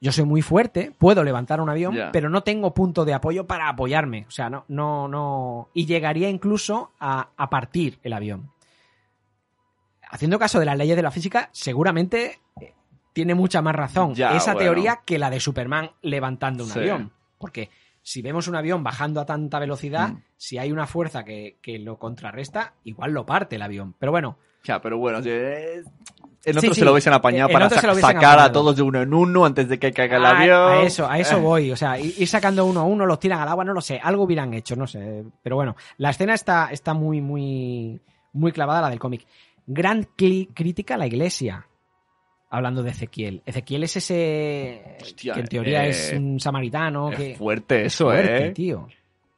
[0.00, 3.68] yo soy muy fuerte, puedo levantar un avión, pero no tengo punto de apoyo para
[3.68, 4.24] apoyarme.
[4.26, 5.68] O sea, no, no, no.
[5.74, 8.50] Y llegaría incluso a, a partir el avión.
[10.10, 12.72] Haciendo caso de las leyes de la física, seguramente eh,
[13.12, 14.66] tiene mucha más razón Ya, esa bueno.
[14.70, 16.78] teoría que la de Superman levantando un Sí.
[16.78, 17.12] avión.
[17.38, 17.68] Porque
[18.02, 20.22] si vemos un avión bajando a tanta velocidad, Mm.
[20.38, 23.94] si hay una fuerza que, que lo contrarresta, igual lo parte el avión.
[23.98, 25.86] Pero bueno, Ya, pero bueno, si es-
[26.46, 26.80] en Sí, otro sí.
[26.80, 29.46] se lo hubiesen apañado En para sa- hubiesen sacar a todos de uno en uno
[29.46, 30.72] antes de que caiga el avión.
[30.72, 31.40] a eso, a eso Eh.
[31.40, 31.70] voy.
[31.72, 33.98] O sea, ir sacando uno a uno, los tiran al agua, no lo sé.
[34.02, 35.24] Algo hubieran hecho, no sé.
[35.42, 37.98] Pero bueno, la escena está, está muy, muy,
[38.34, 39.26] muy clavada, la del cómic.
[39.66, 41.66] Gran crítica a la iglesia.
[42.50, 43.42] Hablando de Ezequiel.
[43.46, 47.10] Ezequiel es ese Hostia, que en teoría eh, es un samaritano.
[47.10, 48.50] Es que, fuerte eso, fuerte, eh.
[48.50, 48.86] tío.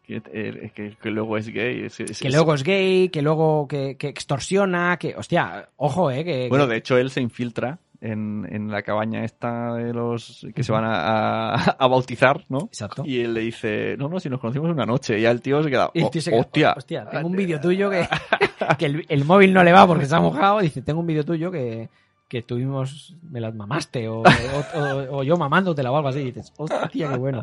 [0.07, 1.87] Que, eh, que- que luego es gay.
[1.87, 5.15] es- es- Que luego es gay, que luego que, que extorsiona, que.
[5.16, 6.24] Hostia, ojo, eh.
[6.24, 10.47] Que, Bueno, que- de hecho, él se infiltra en, en la cabaña esta de los
[10.55, 12.59] que se van a, a- a bautizar, ¿no?
[12.66, 13.03] Exacto.
[13.05, 15.19] Y él le dice, no, no, si nos conocimos una noche.
[15.19, 16.74] Y ya el tío se queda, Y el "Oh, tío se queda, hostia.
[16.77, 18.07] hostia, tengo un vídeo tuyo que,
[18.78, 20.61] que el, el móvil no le va porque se ha mojado.
[20.61, 21.89] Dice, tengo un vídeo tuyo que,
[22.28, 26.20] que tuvimos, me las mamaste o, o, o- o yo mamándotela o algo así.
[26.20, 27.43] Y dices, hostia, qué bueno.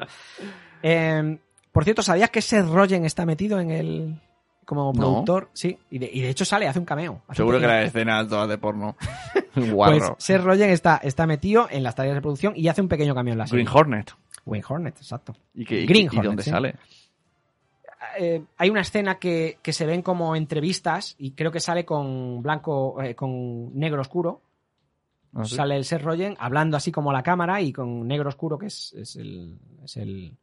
[0.82, 1.38] Eh,
[1.74, 4.22] por cierto, ¿sabías que Seth Rogen está metido en el
[4.66, 5.00] como No.
[5.00, 5.50] productor?
[5.52, 7.22] Sí, y de, y de hecho sale, hace un cameo.
[7.28, 8.96] hace un Seguro que las escenas todas de porno.
[9.54, 10.04] Pues.
[10.18, 13.34] Seth Rogen está, está metido en las tareas de producción y hace un pequeño cameo
[13.34, 13.64] en la serie.
[13.64, 14.12] Green Hornet.
[14.48, 15.36] Green Hornet, exacto.
[15.54, 16.50] ¿Y, Green y, Hornet, dónde sí.
[16.50, 16.76] sale?
[18.18, 22.42] eh, hay una escena que, que se ven como entrevistas y creo que sale con
[22.42, 24.42] blanco, eh, con negro oscuro.
[25.44, 25.56] Sé.
[25.56, 28.68] Sale el Seth Rogen hablando así como a la cámara y con negro oscuro, que
[28.68, 29.58] es, es el.
[29.84, 30.36] es el.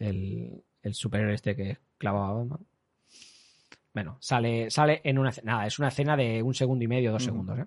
[0.00, 2.66] El, el superhéroe este que clavaba Batman.
[3.92, 5.52] Bueno, sale, sale en una escena.
[5.52, 7.58] Nada, es una escena de un segundo y medio, dos segundos.
[7.58, 7.66] ¿eh?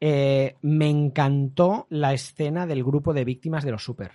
[0.00, 4.12] Eh, me encantó la escena del grupo de víctimas de los super.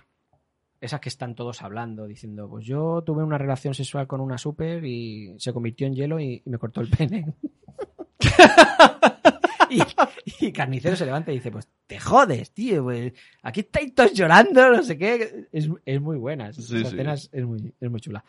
[0.80, 4.84] Esas que están todos hablando, diciendo, pues yo tuve una relación sexual con una super
[4.84, 7.34] y se convirtió en hielo y, y me cortó el pene.
[9.70, 9.80] y,
[10.46, 13.12] y Carnicero se levanta y dice, pues te jodes, tío, pues
[13.42, 15.48] aquí estáis todos llorando, no sé qué.
[15.52, 18.24] Es, es muy buena, esa Sí, escena es, es muy, es muy chula.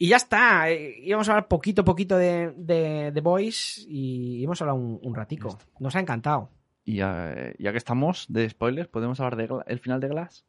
[0.00, 4.60] Y ya está, eh, íbamos a hablar poquito, poquito de, de, de Boys y hemos
[4.60, 5.58] hablado un, un ratico.
[5.80, 6.50] Nos ha encantado.
[6.84, 10.44] Y ya, eh, ya que estamos de spoilers, ¿podemos hablar del el final de Glass?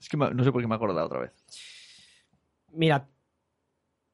[0.00, 1.32] Es que me- no sé por qué me he acordado otra vez.
[2.72, 3.06] Mira,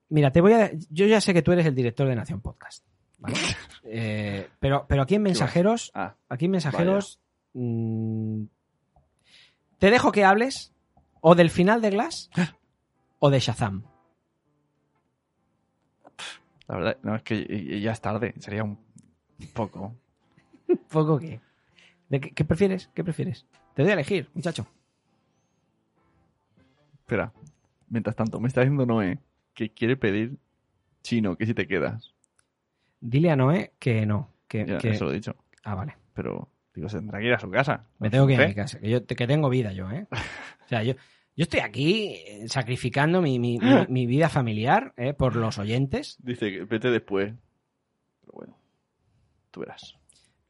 [0.08, 0.70] mira, te voy a.
[0.90, 2.84] Yo ya sé que tú eres el director de Nación Podcast.
[3.22, 3.36] ¿Vale?
[3.84, 7.20] Eh, pero, pero aquí en Mensajeros, Ah, aquí en Mensajeros,
[7.52, 8.44] mm,
[9.78, 10.72] te dejo que hables
[11.20, 12.30] o del final de Glass
[13.18, 13.82] o de Shazam.
[16.68, 18.34] la verdad, no, es que ya es tarde.
[18.38, 18.78] Sería un
[19.52, 19.96] poco.
[20.88, 21.40] Poco que.
[22.08, 22.88] ¿De qué, qué prefieres?
[22.94, 23.44] ¿Qué prefieres?
[23.74, 24.64] Te doy a elegir, muchacho.
[27.00, 27.32] Espera.
[27.88, 29.18] Mientras tanto, me está diciendo Noé
[29.54, 30.38] que quiere pedir
[31.02, 32.11] chino, que si te quedas.
[33.04, 34.30] Dile a Noé que no.
[34.48, 35.34] Que, Ya, que- Eso lo he dicho.
[35.64, 35.96] Ah, vale.
[36.14, 37.86] Pero, digo, se tendrá que ir a su casa.
[37.98, 38.48] Me tengo que ir a ¿Eh?
[38.48, 38.78] mi casa.
[38.78, 40.06] Que, yo, que tengo vida yo, ¿eh?
[40.10, 40.92] O sea, yo,
[41.34, 45.14] yo estoy aquí eh, sacrificando mi, mi- mi- mi vida familiar ¿eh?
[45.14, 46.16] por los oyentes.
[46.22, 47.34] Dice que vete después.
[48.20, 48.56] Pero bueno,
[49.50, 49.98] tú verás.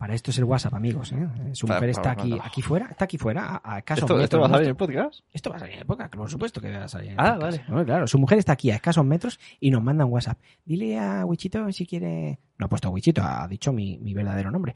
[0.03, 1.13] Para esto es el WhatsApp, amigos.
[1.13, 1.29] ¿eh?
[1.53, 4.41] Su mujer está aquí, aquí fuera, está aquí fuera, a, a escasos ¿Esto, metros ¿Esto
[4.41, 5.21] va a salir en el podcast?
[5.33, 7.25] Esto va a salir en el podcast, por supuesto que va a salir en el
[7.25, 7.43] Ah, podcast.
[7.59, 7.65] vale.
[7.69, 10.41] Bueno, claro, su mujer está aquí a escasos metros y nos manda un WhatsApp.
[10.65, 12.41] Dile a Wichito si quiere...
[12.59, 14.75] No ha puesto Wichito, ha dicho mi, mi verdadero nombre.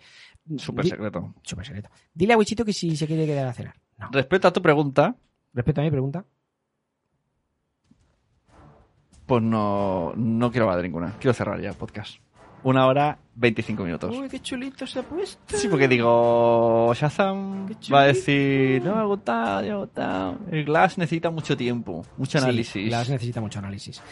[0.58, 1.34] Súper secreto.
[1.42, 1.90] Súper secreto.
[2.14, 3.74] Dile a Wichito que si se quiere quedar a cenar.
[3.98, 4.08] No.
[4.12, 5.16] Respecto a tu pregunta,
[5.52, 6.24] Respecto a mi pregunta.
[9.26, 11.14] pues no, no quiero hablar de ninguna.
[11.18, 12.20] Quiero cerrar ya el podcast.
[12.62, 14.16] Una hora 25 minutos.
[14.16, 15.56] Uy, qué chulito se ha puesto.
[15.56, 20.38] Sí, porque digo, Shazam va a decir, no me ha gustado, no me ha gustado.
[20.50, 22.90] El Glass necesita mucho tiempo, mucho Sí, análisis.
[22.90, 24.02] las necesita mucho análisis.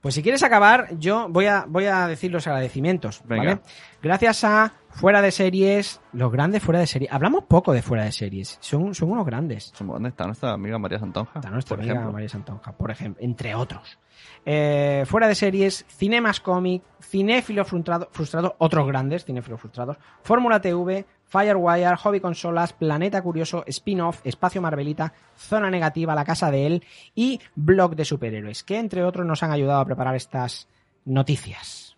[0.00, 3.22] Pues si quieres acabar, yo voy a, voy a decir los agradecimientos.
[3.24, 3.44] Venga.
[3.44, 3.60] ¿vale?
[4.02, 7.12] Gracias a Fuera de Series, los grandes Fuera de Series.
[7.12, 8.56] Hablamos poco de Fuera de Series.
[8.60, 9.72] Son, son unos grandes.
[9.78, 11.32] ¿Dónde está nuestra amiga María Santonja?
[11.38, 12.12] Está nuestra por amiga ejemplo?
[12.12, 13.98] María Santonja, por ejemplo, entre otros.
[14.46, 21.04] Eh, fuera de series, Cinemas Comic, Cinéfilo frustrado, frustrado, otros grandes cinéfilos frustrados, Fórmula TV,
[21.30, 26.84] Firewire, Hobby Consolas, Planeta Curioso, Spin-Off, Espacio Marvelita, Zona Negativa, La Casa de Él
[27.14, 30.68] y Blog de Superhéroes, que entre otros nos han ayudado a preparar estas
[31.04, 31.96] noticias.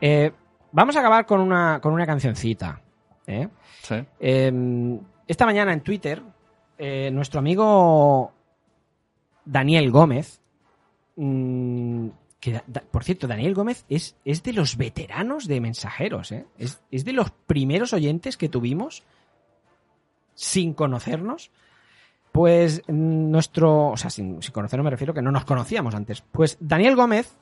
[0.00, 0.32] Eh,
[0.72, 2.80] vamos a acabar con una, con una cancioncita.
[3.26, 3.48] ¿eh?
[3.82, 3.96] Sí.
[4.18, 6.20] Eh, esta mañana en Twitter,
[6.78, 8.32] eh, nuestro amigo
[9.44, 10.40] Daniel Gómez,
[11.18, 12.08] mm,
[12.90, 16.46] por cierto, Daniel Gómez es, es de los veteranos de mensajeros, ¿eh?
[16.56, 19.02] es, es de los primeros oyentes que tuvimos
[20.34, 21.50] sin conocernos.
[22.30, 26.22] Pues mm, nuestro, o sea, sin, sin conocernos me refiero que no nos conocíamos antes.
[26.22, 27.36] Pues Daniel Gómez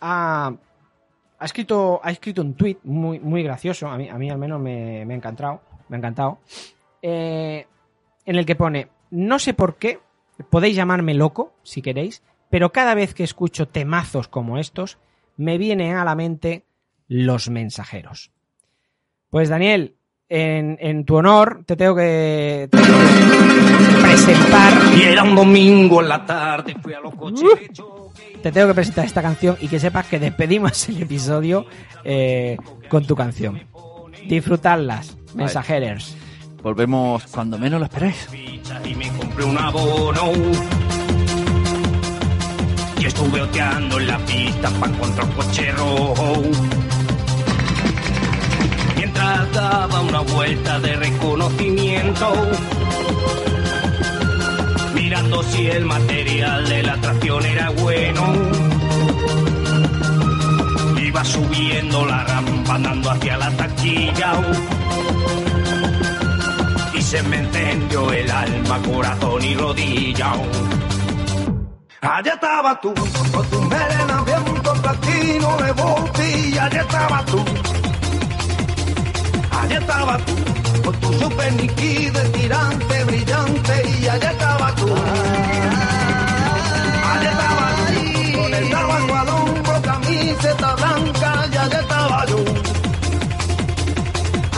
[0.00, 0.54] ha,
[1.38, 4.60] ha escrito, ha escrito un tweet muy, muy gracioso, a mí, a mí al menos
[4.60, 6.38] me, me ha encantado, me ha encantado,
[7.02, 7.66] eh,
[8.24, 9.98] en el que pone, no sé por qué,
[10.48, 12.22] podéis llamarme loco si queréis,
[12.52, 14.98] pero cada vez que escucho temazos como estos,
[15.38, 16.66] me viene a la mente
[17.08, 18.30] los mensajeros.
[19.30, 19.96] Pues Daniel,
[20.28, 26.02] en, en tu honor te tengo que, te tengo que presentar Y era un domingo
[26.02, 27.42] en la tarde, fui a los coches
[27.72, 28.38] choque.
[28.42, 31.64] te tengo que presentar esta canción y que sepas que despedimos el episodio
[32.04, 32.58] eh,
[32.90, 33.62] con tu canción.
[34.28, 36.18] Disfrutadlas, mensajeros.
[36.62, 38.28] Volvemos cuando menos lo esperáis.
[38.84, 40.32] y me compré un abono.
[43.02, 46.42] Y estuve oteando en la pista para encontrar un coche rojo.
[48.94, 52.32] Mientras daba una vuelta de reconocimiento.
[54.94, 58.34] Mirando si el material de la tracción era bueno.
[61.04, 64.32] Iba subiendo la rampa andando hacia la taquilla
[66.94, 70.34] y se me encendió el alma, corazón y rodilla.
[72.04, 72.92] Allá estaba tú,
[73.32, 77.44] con tu melena viento platino de botella, allá estaba tú.
[79.52, 80.34] Allá estaba tú,
[80.82, 84.88] con tu super de tirante, brillante, y allá estaba tú.
[87.12, 92.38] Allá estaba tú, con el tabaco al hombro, camiseta blanca, y allá estaba yo.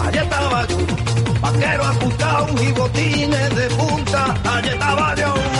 [0.02, 0.78] Allá estaba yo,
[1.42, 5.53] vaquero ajustado y botines de punta, allá estaba yo.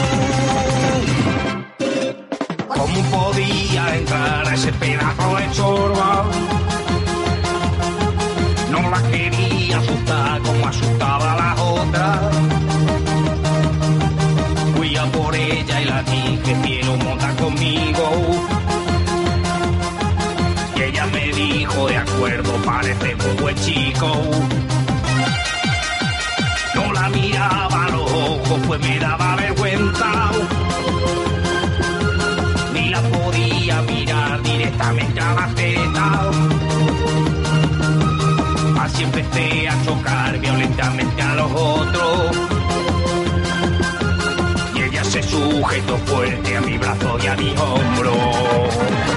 [2.75, 6.25] ¿Cómo podía entrar ese pedazo de chorba?
[8.71, 12.19] No la quería asustar como asustaba a las otras.
[14.77, 18.11] Fui a por ella y la dije, quiero montar conmigo.
[20.77, 24.13] Y ella me dijo, de acuerdo, parece un buen chico.
[26.75, 30.31] No la miraba a los ojos, pues me daba vergüenza.
[32.95, 36.31] La podía mirar directamente a la teta.
[38.81, 42.37] Así empecé a chocar violentamente a los otros.
[44.77, 49.14] Y ella se sujetó fuerte a mi brazo y a mi hombro.